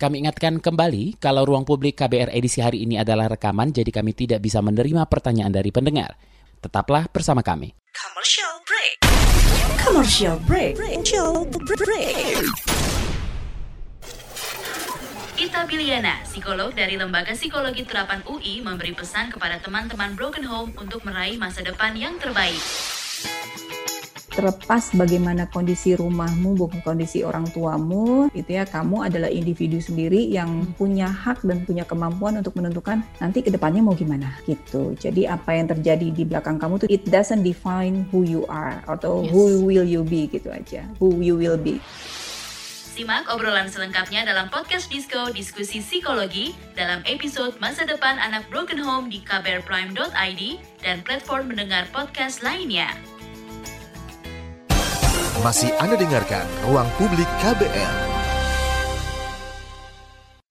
Kami 0.00 0.24
ingatkan 0.24 0.64
kembali 0.64 1.20
kalau 1.20 1.44
ruang 1.44 1.68
publik 1.68 2.00
KBR 2.00 2.32
edisi 2.32 2.64
hari 2.64 2.88
ini 2.88 2.96
adalah 2.96 3.28
rekaman, 3.28 3.68
jadi 3.68 3.90
kami 3.92 4.16
tidak 4.16 4.40
bisa 4.40 4.64
menerima 4.64 5.04
pertanyaan 5.08 5.52
dari 5.52 5.68
pendengar. 5.68 6.16
Tetaplah 6.60 7.08
bersama 7.12 7.44
kami. 7.44 7.76
Commercial 7.92 8.54
break. 8.64 8.94
Commercial 9.76 10.36
break. 10.48 10.72
Commercial 10.80 11.44
break. 11.52 12.99
Ita 15.40 15.64
Biliana, 15.64 16.20
psikolog 16.20 16.76
dari 16.76 17.00
Lembaga 17.00 17.32
Psikologi 17.32 17.80
Terapan 17.88 18.20
UI, 18.28 18.60
memberi 18.60 18.92
pesan 18.92 19.32
kepada 19.32 19.56
teman-teman 19.56 20.12
Broken 20.12 20.44
Home 20.44 20.76
untuk 20.76 21.00
meraih 21.00 21.40
masa 21.40 21.64
depan 21.64 21.96
yang 21.96 22.20
terbaik. 22.20 22.60
Terlepas 24.28 24.92
bagaimana 24.92 25.48
kondisi 25.48 25.96
rumahmu, 25.96 26.60
bukan 26.60 26.84
kondisi 26.84 27.24
orang 27.24 27.48
tuamu, 27.56 28.28
itu 28.36 28.52
ya 28.52 28.68
kamu 28.68 29.08
adalah 29.08 29.32
individu 29.32 29.80
sendiri 29.80 30.28
yang 30.28 30.76
punya 30.76 31.08
hak 31.08 31.40
dan 31.40 31.64
punya 31.64 31.88
kemampuan 31.88 32.36
untuk 32.36 32.60
menentukan 32.60 33.00
nanti 33.16 33.40
ke 33.40 33.48
depannya 33.48 33.80
mau 33.80 33.96
gimana 33.96 34.36
gitu. 34.44 34.92
Jadi 35.00 35.24
apa 35.24 35.56
yang 35.56 35.72
terjadi 35.72 36.20
di 36.20 36.28
belakang 36.28 36.60
kamu 36.60 36.84
tuh 36.84 36.88
it 36.92 37.08
doesn't 37.08 37.40
define 37.40 38.04
who 38.12 38.28
you 38.28 38.44
are 38.52 38.84
atau 38.84 39.24
yes. 39.24 39.32
who 39.32 39.64
will 39.64 39.88
you 39.88 40.04
be 40.04 40.28
gitu 40.28 40.52
aja, 40.52 40.84
who 41.00 41.16
you 41.24 41.40
will 41.40 41.56
be. 41.56 41.80
Simak 43.00 43.32
obrolan 43.32 43.64
selengkapnya 43.64 44.28
dalam 44.28 44.52
podcast 44.52 44.92
Disco 44.92 45.32
Diskusi 45.32 45.80
Psikologi 45.80 46.52
dalam 46.76 47.00
episode 47.08 47.56
Masa 47.56 47.88
Depan 47.88 48.20
Anak 48.20 48.44
Broken 48.52 48.76
Home 48.76 49.08
di 49.08 49.24
kbrprime.id 49.24 50.42
dan 50.84 51.00
platform 51.00 51.48
mendengar 51.48 51.88
podcast 51.96 52.44
lainnya. 52.44 52.92
Masih 55.40 55.72
Anda 55.80 55.96
dengarkan 55.96 56.44
Ruang 56.68 56.92
Publik 57.00 57.24
KBR. 57.40 58.19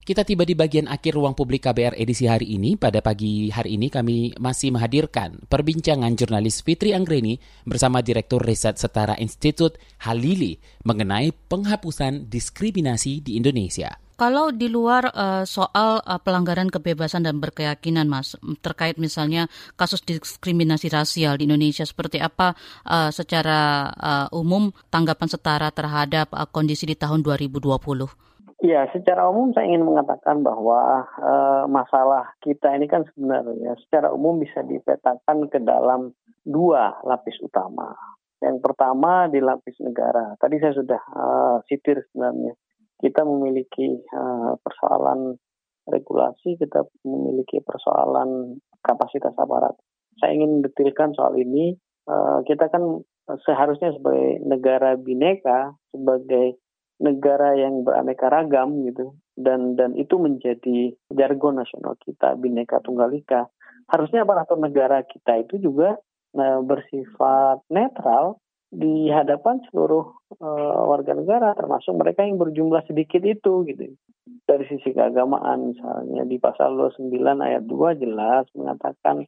Kita 0.10 0.26
tiba 0.26 0.42
di 0.42 0.58
bagian 0.58 0.90
akhir 0.90 1.14
ruang 1.14 1.38
publik 1.38 1.70
KBR 1.70 1.94
edisi 1.94 2.26
hari 2.26 2.58
ini. 2.58 2.74
Pada 2.74 2.98
pagi 2.98 3.54
hari 3.54 3.78
ini 3.78 3.94
kami 3.94 4.34
masih 4.42 4.74
menghadirkan 4.74 5.46
perbincangan 5.46 6.18
jurnalis 6.18 6.66
Fitri 6.66 6.98
Anggreni 6.98 7.38
bersama 7.62 8.02
Direktur 8.02 8.42
Riset 8.42 8.82
Setara 8.82 9.14
Institut 9.22 9.78
Halili 10.02 10.58
mengenai 10.82 11.30
penghapusan 11.30 12.26
diskriminasi 12.26 13.22
di 13.22 13.38
Indonesia. 13.38 14.02
Kalau 14.18 14.50
di 14.50 14.66
luar 14.66 15.14
uh, 15.14 15.46
soal 15.46 16.02
uh, 16.02 16.18
pelanggaran 16.18 16.74
kebebasan 16.74 17.30
dan 17.30 17.38
berkeyakinan, 17.38 18.10
Mas, 18.10 18.34
terkait 18.66 18.98
misalnya 18.98 19.46
kasus 19.78 20.02
diskriminasi 20.02 20.90
rasial 20.90 21.38
di 21.38 21.46
Indonesia, 21.46 21.86
seperti 21.86 22.18
apa 22.18 22.58
uh, 22.90 23.14
secara 23.14 23.94
uh, 23.94 24.28
umum 24.34 24.74
tanggapan 24.90 25.30
setara 25.30 25.70
terhadap 25.70 26.34
uh, 26.34 26.50
kondisi 26.50 26.90
di 26.90 26.98
tahun 26.98 27.22
2020? 27.22 28.29
Ya, 28.60 28.92
secara 28.92 29.24
umum 29.32 29.56
saya 29.56 29.72
ingin 29.72 29.88
mengatakan 29.88 30.44
bahwa 30.44 31.08
uh, 31.16 31.64
masalah 31.72 32.36
kita 32.44 32.76
ini 32.76 32.92
kan 32.92 33.08
sebenarnya 33.08 33.80
secara 33.88 34.12
umum 34.12 34.36
bisa 34.36 34.60
dipetakan 34.68 35.48
ke 35.48 35.64
dalam 35.64 36.12
dua 36.44 37.00
lapis 37.08 37.40
utama. 37.40 37.96
Yang 38.44 38.60
pertama 38.60 39.32
di 39.32 39.40
lapis 39.40 39.80
negara. 39.80 40.36
Tadi 40.36 40.60
saya 40.60 40.76
sudah 40.76 41.02
uh, 41.16 41.58
sitir 41.72 42.04
sebenarnya. 42.12 42.52
Kita 43.00 43.24
memiliki 43.24 43.96
uh, 44.12 44.60
persoalan 44.60 45.40
regulasi, 45.88 46.60
kita 46.60 46.84
memiliki 47.08 47.64
persoalan 47.64 48.60
kapasitas 48.84 49.40
aparat. 49.40 49.80
Saya 50.20 50.36
ingin 50.36 50.68
detailkan 50.68 51.16
soal 51.16 51.40
ini. 51.40 51.80
Uh, 52.04 52.44
kita 52.44 52.68
kan 52.68 53.08
seharusnya 53.48 53.96
sebagai 53.96 54.44
negara 54.44 55.00
bineka, 55.00 55.80
sebagai 55.96 56.60
negara 57.00 57.56
yang 57.56 57.88
beraneka 57.88 58.28
ragam 58.28 58.84
gitu. 58.86 59.16
Dan 59.40 59.80
dan 59.80 59.96
itu 59.96 60.20
menjadi 60.20 60.94
jargon 61.10 61.64
nasional 61.64 61.96
kita 62.04 62.36
bineka 62.36 62.84
tunggal 62.84 63.10
ika. 63.16 63.48
Harusnya 63.90 64.28
aparatur 64.28 64.60
negara 64.60 65.02
kita 65.08 65.42
itu 65.42 65.58
juga 65.64 65.98
nah, 66.36 66.62
bersifat 66.62 67.64
netral 67.72 68.38
di 68.70 69.10
hadapan 69.10 69.58
seluruh 69.66 70.14
uh, 70.38 70.82
warga 70.86 71.18
negara 71.18 71.58
termasuk 71.58 71.90
mereka 71.98 72.22
yang 72.22 72.38
berjumlah 72.38 72.86
sedikit 72.86 73.26
itu 73.26 73.66
gitu. 73.66 73.98
Dari 74.46 74.66
sisi 74.70 74.94
keagamaan 74.94 75.74
misalnya 75.74 76.22
di 76.28 76.38
pasal 76.38 76.78
29 76.78 77.10
ayat 77.18 77.66
2 77.66 78.02
jelas 78.02 78.46
mengatakan 78.54 79.26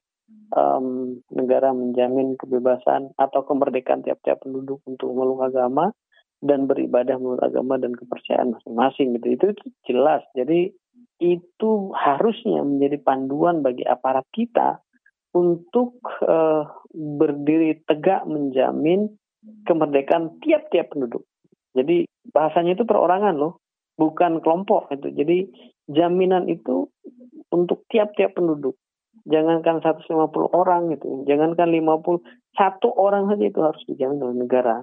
um, 0.53 1.17
negara 1.33 1.73
menjamin 1.73 2.37
kebebasan 2.37 3.17
atau 3.17 3.41
kemerdekaan 3.41 4.05
tiap-tiap 4.05 4.45
penduduk 4.45 4.83
untuk 4.85 5.09
memeluk 5.09 5.41
agama 5.41 5.89
dan 6.41 6.65
beribadah 6.65 7.21
menurut 7.21 7.41
agama 7.41 7.77
dan 7.77 7.93
kepercayaan 7.93 8.57
masing-masing 8.57 9.17
gitu 9.17 9.27
itu, 9.33 9.45
itu 9.53 9.65
jelas 9.85 10.25
jadi 10.33 10.73
itu 11.21 11.93
harusnya 11.93 12.65
menjadi 12.65 12.97
panduan 13.05 13.61
bagi 13.61 13.85
aparat 13.85 14.25
kita 14.33 14.81
untuk 15.31 16.01
uh, 16.25 16.65
berdiri 16.91 17.79
tegak 17.87 18.25
menjamin 18.27 19.15
kemerdekaan 19.63 20.37
tiap-tiap 20.43 20.91
penduduk. 20.91 21.23
Jadi 21.71 22.03
bahasanya 22.29 22.75
itu 22.75 22.83
perorangan 22.83 23.37
loh, 23.39 23.63
bukan 23.95 24.43
kelompok 24.43 24.91
itu. 24.91 25.07
Jadi 25.15 25.37
jaminan 25.87 26.51
itu 26.51 26.91
untuk 27.53 27.87
tiap-tiap 27.87 28.35
penduduk. 28.35 28.75
Jangankan 29.29 29.85
150 29.85 30.09
orang 30.49 30.97
gitu, 30.97 31.21
jangankan 31.29 31.69
50, 31.69 32.25
satu 32.57 32.89
orang 32.97 33.29
saja 33.29 33.45
itu 33.45 33.59
harus 33.61 33.81
dijamin 33.85 34.17
oleh 34.17 34.37
negara. 34.49 34.81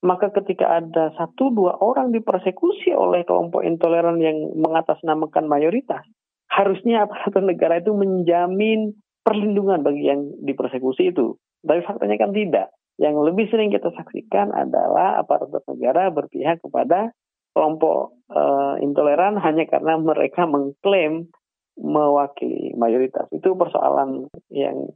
Maka 0.00 0.32
ketika 0.32 0.80
ada 0.80 1.12
satu 1.12 1.52
dua 1.52 1.76
orang 1.76 2.08
dipersekusi 2.08 2.96
oleh 2.96 3.20
kelompok 3.28 3.60
intoleran 3.60 4.16
yang 4.16 4.56
mengatasnamakan 4.56 5.44
mayoritas, 5.44 6.00
harusnya 6.48 7.04
aparatur 7.04 7.44
negara 7.44 7.84
itu 7.84 7.92
menjamin 7.92 8.96
perlindungan 9.20 9.84
bagi 9.84 10.08
yang 10.08 10.24
dipersekusi 10.40 11.12
itu. 11.12 11.36
Tapi 11.60 11.84
faktanya 11.84 12.16
kan 12.16 12.32
tidak. 12.32 12.72
Yang 12.96 13.16
lebih 13.32 13.48
sering 13.52 13.68
kita 13.72 13.92
saksikan 13.92 14.52
adalah 14.52 15.20
aparatur 15.20 15.60
negara 15.68 16.08
berpihak 16.08 16.64
kepada 16.64 17.12
kelompok 17.52 18.16
uh, 18.32 18.80
intoleran 18.80 19.36
hanya 19.40 19.68
karena 19.68 20.00
mereka 20.00 20.48
mengklaim 20.48 21.28
mewakili 21.80 22.76
mayoritas. 22.76 23.28
Itu 23.32 23.56
persoalan 23.56 24.28
yang 24.52 24.92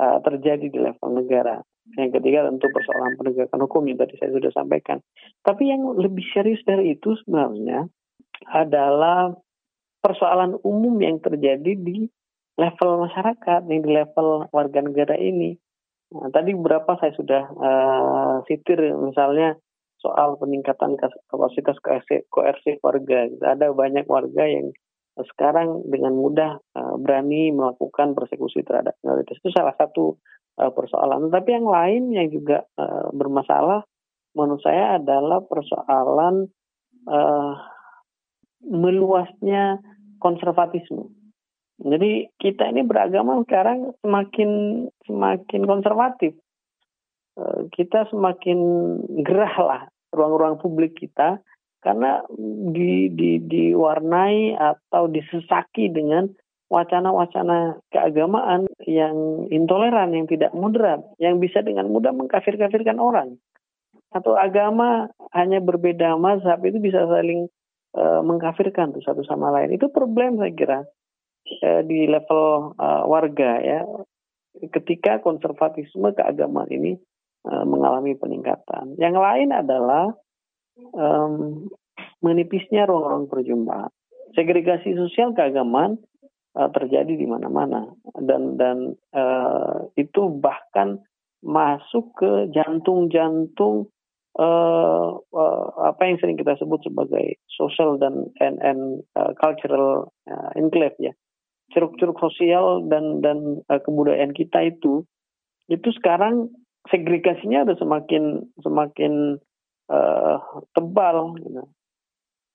uh, 0.00 0.18
terjadi 0.24 0.68
di 0.68 0.78
level 0.80 1.10
negara. 1.16 1.60
Yang 1.94 2.18
ketiga 2.18 2.50
tentu 2.50 2.66
persoalan 2.74 3.14
penegakan 3.14 3.60
hukum 3.62 3.86
yang 3.86 4.02
tadi 4.02 4.18
saya 4.18 4.34
sudah 4.34 4.50
sampaikan. 4.50 4.98
Tapi 5.46 5.70
yang 5.70 5.86
lebih 5.94 6.26
serius 6.34 6.58
dari 6.66 6.98
itu 6.98 7.14
sebenarnya 7.22 7.86
adalah 8.50 9.30
persoalan 10.02 10.58
umum 10.66 10.98
yang 10.98 11.22
terjadi 11.22 11.78
di 11.78 12.10
level 12.58 13.06
masyarakat, 13.06 13.60
yang 13.70 13.80
di 13.86 13.90
level 13.94 14.50
warga 14.50 14.80
negara 14.82 15.14
ini. 15.14 15.54
Nah, 16.10 16.30
tadi 16.34 16.54
beberapa 16.54 16.98
saya 16.98 17.14
sudah 17.14 17.42
uh, 17.54 18.34
sitir 18.46 18.78
misalnya 18.98 19.58
soal 19.98 20.38
peningkatan 20.38 20.94
kapasitas 21.30 21.78
koersi 22.30 22.78
warga. 22.82 23.30
Ada 23.42 23.70
banyak 23.74 24.06
warga 24.06 24.44
yang 24.46 24.70
sekarang 25.16 25.88
dengan 25.88 26.12
mudah 26.12 26.60
uh, 26.76 26.94
berani 27.00 27.52
melakukan 27.52 28.12
persekusi 28.12 28.60
terhadap 28.64 28.96
minoritas. 29.00 29.40
Itu 29.40 29.48
salah 29.52 29.72
satu 29.76 30.20
uh, 30.60 30.72
persoalan. 30.72 31.32
Tapi 31.32 31.48
yang 31.56 31.68
lain 31.68 32.02
yang 32.12 32.28
juga 32.28 32.68
uh, 32.76 33.08
bermasalah 33.16 33.84
menurut 34.36 34.60
saya 34.60 35.00
adalah 35.00 35.40
persoalan 35.44 36.52
meluasnya 38.66 39.78
konservatisme. 40.18 41.06
Jadi 41.78 42.32
kita 42.40 42.72
ini 42.72 42.82
beragama 42.82 43.38
sekarang 43.46 43.94
semakin 44.02 44.50
semakin 45.06 45.62
konservatif. 45.68 46.34
Eh, 47.36 47.60
kita 47.76 48.08
semakin 48.08 48.58
gerah 49.20 49.56
lah 49.60 49.82
ruang-ruang 50.08 50.56
publik 50.56 50.96
kita 50.96 51.36
karena 51.86 52.26
di, 52.74 53.14
di, 53.14 53.38
diwarnai 53.46 54.58
atau 54.58 55.06
disesaki 55.06 55.86
dengan 55.86 56.26
wacana-wacana 56.66 57.78
keagamaan 57.94 58.66
yang 58.82 59.46
intoleran, 59.54 60.10
yang 60.10 60.26
tidak 60.26 60.50
moderat, 60.50 60.98
yang 61.22 61.38
bisa 61.38 61.62
dengan 61.62 61.86
mudah 61.86 62.10
mengkafir-kafirkan 62.10 62.98
orang. 62.98 63.38
Satu 64.10 64.34
agama 64.34 65.14
hanya 65.30 65.62
berbeda 65.62 66.18
mazhab 66.18 66.58
itu 66.66 66.82
bisa 66.82 67.06
saling 67.06 67.46
uh, 67.94 68.18
mengkafirkan 68.26 68.90
tuh 68.90 69.06
satu 69.06 69.22
sama 69.22 69.54
lain. 69.54 69.78
Itu 69.78 69.86
problem 69.94 70.42
saya 70.42 70.52
kira 70.58 70.78
uh, 71.62 71.82
di 71.86 72.10
level 72.10 72.74
uh, 72.82 73.06
warga 73.06 73.62
ya 73.62 73.86
ketika 74.74 75.22
konservatisme 75.22 76.10
keagamaan 76.18 76.66
ini 76.74 76.98
uh, 77.46 77.62
mengalami 77.62 78.18
peningkatan. 78.18 78.98
Yang 78.98 79.16
lain 79.22 79.48
adalah 79.54 80.10
um, 80.94 81.66
menipisnya 82.20 82.88
ruang-ruang 82.88 83.28
perjumpaan. 83.28 83.92
Segregasi 84.36 84.92
sosial 84.96 85.32
keagamaan 85.32 86.00
uh, 86.56 86.68
terjadi 86.72 87.16
di 87.16 87.26
mana-mana 87.28 87.92
dan 88.20 88.60
dan 88.60 88.96
uh, 89.16 89.88
itu 89.96 90.28
bahkan 90.28 91.00
masuk 91.44 92.12
ke 92.16 92.50
jantung-jantung 92.52 93.88
uh, 94.40 95.08
uh, 95.20 95.66
apa 95.84 96.02
yang 96.04 96.18
sering 96.20 96.36
kita 96.36 96.56
sebut 96.60 96.80
sebagai 96.84 97.40
social 97.48 97.96
dan 98.00 98.28
and, 98.40 98.60
and 98.60 98.82
uh, 99.16 99.32
cultural 99.40 100.12
uh, 100.28 100.50
enclave 100.56 100.96
ya 101.00 101.12
ceruk-ceruk 101.74 102.16
sosial 102.20 102.84
dan 102.86 103.20
dan 103.20 103.62
uh, 103.68 103.80
kebudayaan 103.82 104.32
kita 104.32 104.70
itu 104.70 105.04
itu 105.66 105.88
sekarang 105.98 106.50
segregasinya 106.88 107.66
udah 107.66 107.76
semakin 107.78 108.46
semakin 108.62 109.42
uh, 109.90 110.38
tebal 110.72 111.36
gitu. 111.40 111.62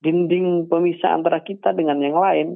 dinding 0.01 0.67
pemisah 0.67 1.13
antara 1.13 1.41
kita 1.43 1.75
dengan 1.75 2.01
yang 2.01 2.17
lain 2.17 2.47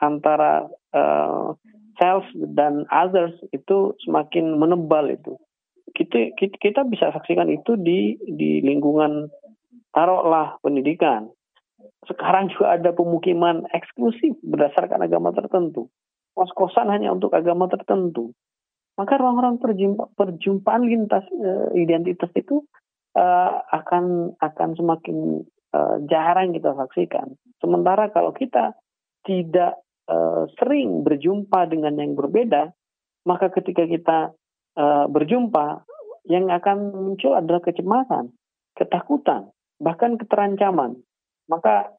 antara 0.00 0.66
uh, 0.96 1.54
self 2.00 2.26
dan 2.34 2.88
others 2.90 3.34
itu 3.54 3.94
semakin 4.02 4.58
menebal 4.58 5.06
itu 5.10 5.38
kita 5.94 6.34
kita 6.38 6.82
bisa 6.86 7.14
saksikan 7.14 7.46
itu 7.50 7.78
di 7.78 8.18
di 8.26 8.58
lingkungan 8.64 9.30
taruhlah 9.94 10.58
pendidikan 10.64 11.30
sekarang 12.10 12.50
juga 12.50 12.76
ada 12.76 12.90
pemukiman 12.90 13.64
eksklusif 13.70 14.34
berdasarkan 14.42 15.06
agama 15.06 15.30
tertentu 15.30 15.86
kos-kosan 16.34 16.90
hanya 16.90 17.14
untuk 17.14 17.32
agama 17.32 17.70
tertentu. 17.70 18.34
Maka 18.94 19.18
ruang-ruang 19.18 19.58
perjumpaan 20.14 20.82
lintas 20.86 21.26
uh, 21.34 21.70
identitas 21.74 22.30
itu 22.38 22.62
uh, 23.14 23.62
akan 23.70 24.36
akan 24.38 24.70
semakin 24.76 25.42
uh, 25.74 25.96
jarang 26.10 26.54
kita 26.54 26.74
saksikan. 26.74 27.34
Sementara 27.62 28.10
kalau 28.10 28.34
kita 28.34 28.76
tidak 29.24 29.80
uh, 30.10 30.44
sering 30.60 31.02
berjumpa 31.06 31.70
dengan 31.70 31.96
yang 31.96 32.12
berbeda, 32.18 32.74
maka 33.24 33.48
ketika 33.54 33.88
kita 33.88 34.18
uh, 34.76 35.06
berjumpa, 35.08 35.86
yang 36.28 36.48
akan 36.52 36.92
muncul 36.92 37.36
adalah 37.36 37.60
kecemasan, 37.64 38.32
ketakutan, 38.76 39.52
bahkan 39.80 40.16
keterancaman. 40.16 41.00
Maka 41.48 41.92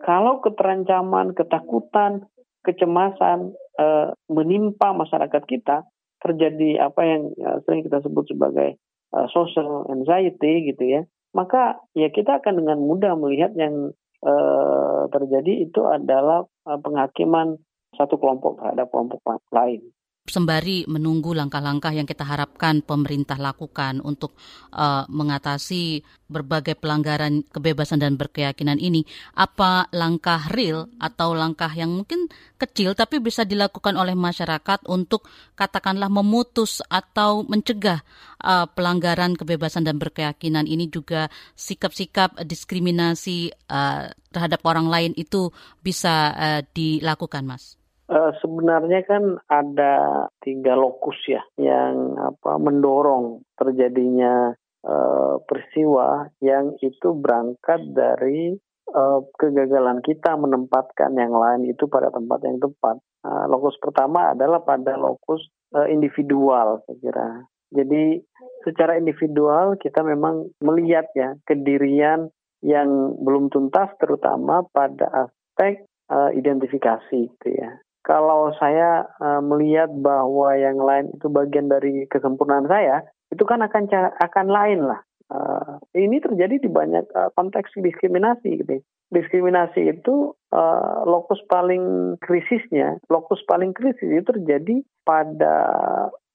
kalau 0.00 0.40
keterancaman, 0.40 1.36
ketakutan, 1.36 2.24
kecemasan 2.64 3.52
uh, 3.76 4.12
menimpa 4.28 4.96
masyarakat 4.96 5.42
kita 5.44 5.84
terjadi 6.18 6.82
apa 6.82 7.00
yang 7.06 7.30
sering 7.62 7.86
kita 7.86 8.02
sebut 8.02 8.26
sebagai 8.26 8.74
uh, 9.14 9.26
social 9.30 9.86
anxiety 9.92 10.72
gitu 10.72 10.84
ya 10.84 11.00
maka 11.36 11.78
ya 11.92 12.08
kita 12.08 12.40
akan 12.40 12.64
dengan 12.64 12.78
mudah 12.80 13.12
melihat 13.14 13.52
yang 13.54 13.92
uh, 14.24 15.02
terjadi 15.12 15.68
itu 15.68 15.84
adalah 15.84 16.48
uh, 16.64 16.78
penghakiman 16.80 17.60
satu 17.96 18.16
kelompok 18.16 18.60
terhadap 18.60 18.88
kelompok 18.88 19.20
lain 19.52 19.80
sembari 20.28 20.84
menunggu 20.84 21.32
langkah-langkah 21.32 21.92
yang 21.92 22.04
kita 22.04 22.24
harapkan 22.24 22.84
pemerintah 22.84 23.40
lakukan 23.40 24.04
untuk 24.04 24.36
uh, 24.76 25.08
mengatasi 25.08 26.04
berbagai 26.28 26.76
pelanggaran 26.76 27.40
kebebasan 27.48 28.04
dan 28.04 28.20
berkeyakinan 28.20 28.76
ini, 28.76 29.08
apa 29.32 29.88
langkah 29.96 30.44
real 30.52 30.92
atau 31.00 31.32
langkah 31.32 31.72
yang 31.72 31.88
mungkin 31.88 32.28
kecil 32.60 32.92
tapi 32.92 33.16
bisa 33.24 33.48
dilakukan 33.48 33.96
oleh 33.96 34.12
masyarakat 34.12 34.84
untuk 34.84 35.24
katakanlah 35.56 36.12
memutus 36.12 36.84
atau 36.92 37.48
mencegah 37.48 38.04
uh, 38.44 38.68
pelanggaran 38.68 39.38
kebebasan 39.38 39.88
dan 39.88 39.96
berkeyakinan 39.96 40.68
ini 40.68 40.92
juga 40.92 41.32
sikap-sikap 41.56 42.44
diskriminasi 42.44 43.54
uh, 43.72 44.12
terhadap 44.28 44.60
orang 44.68 44.92
lain 44.92 45.12
itu 45.16 45.48
bisa 45.80 46.36
uh, 46.36 46.60
dilakukan, 46.76 47.48
Mas? 47.48 47.77
Uh, 48.08 48.32
sebenarnya 48.40 49.04
kan 49.04 49.36
ada 49.52 50.24
tiga 50.40 50.72
lokus 50.72 51.20
ya 51.28 51.44
yang 51.60 52.16
apa 52.16 52.56
mendorong 52.56 53.44
terjadinya 53.52 54.56
uh, 54.80 55.36
peristiwa 55.44 56.24
yang 56.40 56.72
itu 56.80 57.12
berangkat 57.12 57.84
dari 57.92 58.56
uh, 58.96 59.20
kegagalan 59.36 60.00
kita 60.00 60.40
menempatkan 60.40 61.20
yang 61.20 61.36
lain 61.36 61.68
itu 61.68 61.84
pada 61.84 62.08
tempat 62.08 62.40
yang 62.48 62.56
tepat. 62.56 62.96
Uh, 63.20 63.44
lokus 63.52 63.76
pertama 63.76 64.32
adalah 64.32 64.64
pada 64.64 64.96
lokus 64.96 65.44
individual 65.92 66.80
saya 66.88 66.96
kira. 67.04 67.28
Jadi 67.76 68.24
secara 68.64 68.96
individual 68.96 69.76
kita 69.76 70.00
memang 70.00 70.48
melihat 70.64 71.12
ya 71.12 71.36
kedirian 71.44 72.32
yang 72.64 73.20
belum 73.20 73.52
tuntas 73.52 73.92
terutama 74.00 74.64
pada 74.72 75.28
aspek 75.28 75.84
uh, 76.08 76.32
identifikasi 76.32 77.36
gitu 77.36 77.48
ya. 77.52 77.76
Kalau 78.06 78.54
saya 78.56 79.04
uh, 79.20 79.42
melihat 79.42 79.90
bahwa 80.00 80.54
yang 80.54 80.78
lain 80.78 81.12
itu 81.12 81.26
bagian 81.28 81.68
dari 81.68 82.06
kesempurnaan 82.08 82.70
saya, 82.70 83.04
itu 83.28 83.44
kan 83.44 83.60
akan 83.60 83.90
akan 84.16 84.46
lain 84.48 84.80
lah. 84.88 85.00
Uh, 85.28 85.76
ini 85.92 86.24
terjadi 86.24 86.56
di 86.56 86.72
banyak 86.72 87.04
uh, 87.12 87.28
konteks 87.36 87.76
diskriminasi 87.76 88.64
gitu. 88.64 88.80
Diskriminasi 89.12 89.92
itu 89.92 90.32
uh, 90.52 91.04
lokus 91.04 91.40
paling 91.52 92.16
krisisnya, 92.24 92.96
lokus 93.12 93.44
paling 93.44 93.76
krisis 93.76 94.08
itu 94.08 94.24
terjadi 94.24 94.80
pada 95.04 95.56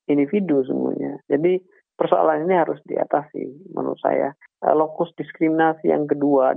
individu 0.06 0.62
semuanya. 0.62 1.18
Jadi 1.26 1.58
persoalan 1.98 2.46
ini 2.46 2.54
harus 2.54 2.78
diatasi 2.86 3.74
menurut 3.74 3.98
saya. 3.98 4.38
Uh, 4.62 4.78
lokus 4.78 5.10
diskriminasi 5.18 5.90
yang 5.90 6.06
kedua, 6.06 6.54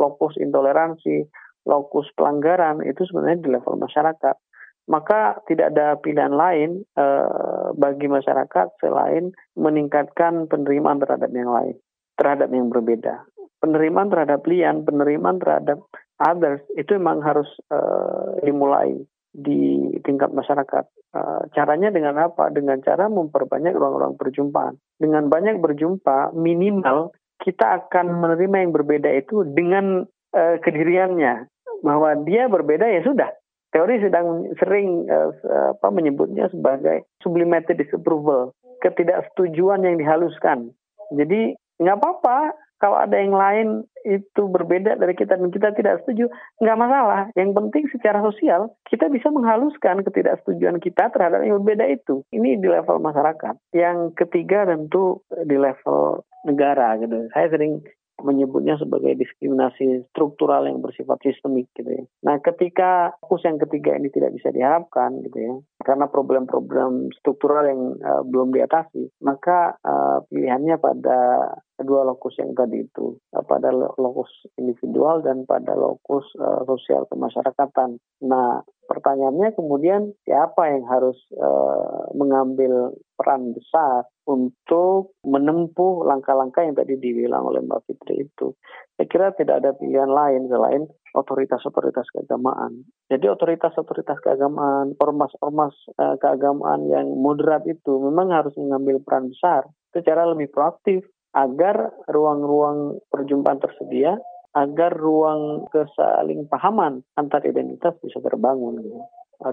lokus 0.00 0.40
intoleransi, 0.40 1.28
lokus 1.64 2.08
pelanggaran 2.16 2.84
itu 2.84 3.04
sebenarnya 3.08 3.40
di 3.40 3.48
level 3.52 3.80
masyarakat 3.80 4.36
maka 4.84 5.40
tidak 5.48 5.72
ada 5.72 5.96
pilihan 5.96 6.32
lain 6.32 6.84
eh, 6.96 7.70
bagi 7.72 8.04
masyarakat 8.04 8.68
selain 8.84 9.32
meningkatkan 9.56 10.44
penerimaan 10.44 11.00
terhadap 11.00 11.32
yang 11.32 11.48
lain, 11.48 11.76
terhadap 12.20 12.52
yang 12.52 12.68
berbeda. 12.68 13.24
Penerimaan 13.64 14.12
terhadap 14.12 14.44
lian, 14.44 14.84
penerimaan 14.84 15.40
terhadap 15.40 15.80
others 16.20 16.60
itu 16.76 17.00
memang 17.00 17.24
harus 17.24 17.48
eh, 17.72 18.44
dimulai 18.44 19.00
di 19.34 19.90
tingkat 20.06 20.30
masyarakat. 20.30 20.86
Uh, 21.10 21.42
caranya 21.50 21.90
dengan 21.90 22.14
apa? 22.22 22.54
Dengan 22.54 22.78
cara 22.86 23.10
memperbanyak 23.10 23.74
ruang-ruang 23.74 24.14
perjumpaan. 24.14 24.78
Dengan 24.94 25.26
banyak 25.26 25.58
berjumpa, 25.58 26.30
minimal 26.38 27.10
kita 27.42 27.82
akan 27.82 28.14
menerima 28.22 28.56
yang 28.62 28.70
berbeda 28.70 29.10
itu 29.10 29.42
dengan 29.42 30.06
uh, 30.38 30.56
kediriannya. 30.62 31.50
Bahwa 31.84 32.16
dia 32.24 32.48
berbeda 32.48 32.88
ya 32.88 33.04
sudah, 33.04 33.28
teori 33.76 34.00
sedang 34.00 34.48
sering 34.56 35.04
uh, 35.10 35.30
apa 35.76 35.88
menyebutnya 35.92 36.48
sebagai 36.48 37.04
sublimated 37.20 37.76
disapproval, 37.76 38.56
ketidaksetujuan 38.80 39.84
yang 39.84 40.00
dihaluskan. 40.00 40.72
Jadi 41.12 41.52
nggak 41.76 41.98
apa-apa 42.00 42.56
kalau 42.78 43.00
ada 43.00 43.16
yang 43.16 43.32
lain 43.32 43.68
itu 44.04 44.44
berbeda 44.44 45.00
dari 45.00 45.16
kita 45.16 45.40
dan 45.40 45.48
kita 45.48 45.72
tidak 45.72 46.04
setuju, 46.04 46.28
nggak 46.60 46.76
masalah. 46.76 47.20
Yang 47.32 47.50
penting 47.56 47.84
secara 47.88 48.20
sosial 48.20 48.76
kita 48.92 49.08
bisa 49.08 49.32
menghaluskan 49.32 50.04
ketidaksetujuan 50.04 50.84
kita 50.84 51.08
terhadap 51.08 51.40
yang 51.42 51.64
berbeda 51.64 51.88
itu. 51.88 52.20
Ini 52.28 52.60
di 52.60 52.68
level 52.68 53.00
masyarakat. 53.00 53.56
Yang 53.72 54.12
ketiga 54.20 54.68
tentu 54.68 55.24
di 55.48 55.56
level 55.56 56.28
negara 56.44 57.00
gitu. 57.00 57.32
Saya 57.32 57.48
sering 57.48 57.80
menyebutnya 58.22 58.78
sebagai 58.78 59.18
diskriminasi 59.18 60.06
struktural 60.14 60.70
yang 60.70 60.78
bersifat 60.78 61.18
sistemik 61.24 61.66
gitu 61.74 61.90
ya. 61.90 62.04
Nah, 62.22 62.38
ketika 62.38 63.16
fokus 63.18 63.42
yang 63.42 63.58
ketiga 63.58 63.98
ini 63.98 64.12
tidak 64.14 64.36
bisa 64.38 64.54
diharapkan 64.54 65.18
gitu 65.26 65.38
ya, 65.38 65.54
karena 65.82 66.06
problem-problem 66.06 67.10
struktural 67.18 67.66
yang 67.66 67.98
uh, 67.98 68.22
belum 68.22 68.54
diatasi, 68.54 69.10
maka 69.24 69.74
uh, 69.82 70.22
pilihannya 70.30 70.78
pada 70.78 71.50
kedua 71.74 72.06
lokus 72.06 72.38
yang 72.38 72.54
tadi 72.54 72.86
itu, 72.86 73.18
uh, 73.34 73.44
pada 73.44 73.74
lokus 73.74 74.30
individual 74.56 75.20
dan 75.20 75.42
pada 75.44 75.74
lokus 75.74 76.24
uh, 76.38 76.62
sosial 76.64 77.10
kemasyarakatan. 77.10 77.98
Nah, 78.24 78.62
pertanyaannya 78.86 79.56
kemudian 79.56 80.12
siapa 80.24 80.70
yang 80.70 80.84
harus 80.88 81.16
uh, 81.36 82.08
mengambil 82.14 82.94
peran 83.14 83.54
besar 83.54 84.08
untuk 84.24 85.14
menempuh 85.22 86.08
langkah-langkah 86.08 86.64
yang 86.64 86.74
tadi 86.74 86.96
dibilang 86.96 87.44
oleh 87.44 87.60
Mbak 87.62 87.84
Fitri 87.86 88.24
itu. 88.26 88.56
Saya 88.96 89.06
kira 89.06 89.26
tidak 89.36 89.62
ada 89.62 89.70
pilihan 89.76 90.08
lain 90.08 90.48
selain 90.48 90.82
otoritas-otoritas 91.14 92.08
keagamaan. 92.10 92.88
Jadi 93.12 93.26
otoritas-otoritas 93.30 94.18
keagamaan, 94.24 94.98
ormas-ormas 94.98 95.74
uh, 96.00 96.16
keagamaan 96.18 96.88
yang 96.90 97.06
moderat 97.14 97.62
itu 97.68 98.00
memang 98.02 98.34
harus 98.34 98.52
mengambil 98.58 98.98
peran 99.04 99.30
besar 99.30 99.68
secara 99.94 100.26
lebih 100.26 100.50
proaktif 100.50 101.06
agar 101.34 101.90
ruang-ruang 102.06 103.02
perjumpaan 103.10 103.58
tersedia, 103.58 104.14
agar 104.54 104.94
ruang 104.94 105.66
kesaling 105.74 106.46
pahaman 106.46 107.02
antar 107.18 107.42
identitas 107.42 107.98
bisa 107.98 108.22
terbangun. 108.22 108.80
Gitu. 108.80 109.02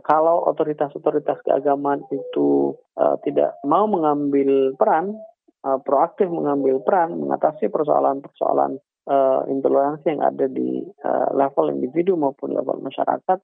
Kalau 0.05 0.45
otoritas-otoritas 0.47 1.41
keagamaan 1.41 2.05
itu 2.13 2.77
uh, 2.95 3.17
tidak 3.25 3.57
mau 3.65 3.89
mengambil 3.89 4.77
peran, 4.77 5.17
uh, 5.65 5.81
proaktif 5.81 6.29
mengambil 6.29 6.79
peran 6.85 7.17
mengatasi 7.17 7.67
persoalan-persoalan 7.67 8.77
uh, 9.09 9.41
intoleransi 9.49 10.05
yang 10.15 10.21
ada 10.21 10.45
di 10.47 10.85
uh, 11.01 11.33
level 11.33 11.73
individu 11.73 12.13
maupun 12.13 12.53
level 12.53 12.77
masyarakat, 12.79 13.39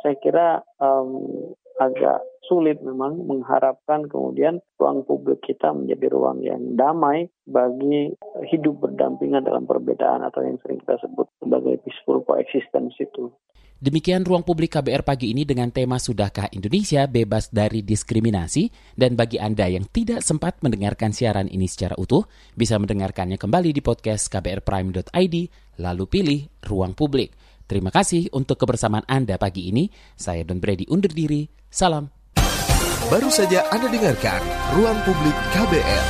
saya 0.00 0.16
kira 0.22 0.64
um, 0.80 1.52
agak 1.80 2.20
sulit 2.44 2.82
memang 2.84 3.24
mengharapkan 3.24 4.04
kemudian 4.10 4.60
ruang 4.76 5.06
publik 5.06 5.40
kita 5.46 5.70
menjadi 5.70 6.12
ruang 6.12 6.42
yang 6.42 6.74
damai 6.74 7.30
bagi 7.46 8.12
hidup 8.50 8.82
berdampingan 8.82 9.46
dalam 9.46 9.64
perbedaan 9.64 10.26
atau 10.26 10.42
yang 10.42 10.58
sering 10.60 10.82
kita 10.82 10.98
sebut 11.00 11.30
sebagai 11.38 11.78
peaceful 11.86 12.20
coexistence 12.26 12.98
itu. 12.98 13.32
Demikian 13.80 14.28
ruang 14.28 14.44
publik 14.44 14.76
KBR 14.76 15.08
pagi 15.08 15.32
ini 15.32 15.48
dengan 15.48 15.72
tema 15.72 15.96
Sudahkah 15.96 16.52
Indonesia 16.52 17.08
bebas 17.08 17.48
dari 17.48 17.80
diskriminasi? 17.80 18.68
Dan 18.92 19.16
bagi 19.16 19.40
Anda 19.40 19.72
yang 19.72 19.88
tidak 19.88 20.20
sempat 20.20 20.60
mendengarkan 20.60 21.16
siaran 21.16 21.48
ini 21.48 21.64
secara 21.64 21.96
utuh, 21.96 22.28
bisa 22.52 22.76
mendengarkannya 22.76 23.40
kembali 23.40 23.72
di 23.72 23.80
podcast 23.80 24.28
kbrprime.id, 24.28 25.36
lalu 25.80 26.04
pilih 26.04 26.40
Ruang 26.60 26.92
Publik. 26.92 27.32
Terima 27.70 27.94
kasih 27.94 28.26
untuk 28.34 28.58
kebersamaan 28.58 29.06
Anda 29.06 29.38
pagi 29.38 29.70
ini. 29.70 29.86
Saya 30.18 30.42
Don 30.42 30.58
Brady 30.58 30.90
undur 30.90 31.14
diri. 31.14 31.46
Salam. 31.70 32.10
Baru 33.06 33.30
saja 33.30 33.70
Anda 33.70 33.86
dengarkan 33.86 34.42
Ruang 34.74 34.98
Publik 35.06 35.38
KBR. 35.54 36.04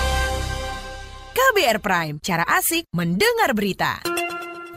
KBR 1.37 1.79
Prime, 1.85 2.17
cara 2.25 2.49
asik 2.49 2.89
mendengar 2.97 3.53
berita. 3.53 4.01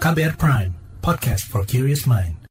KBR 0.03 0.35
Prime, 0.35 0.75
podcast 0.99 1.47
for 1.47 1.63
curious 1.63 2.03
mind. 2.03 2.42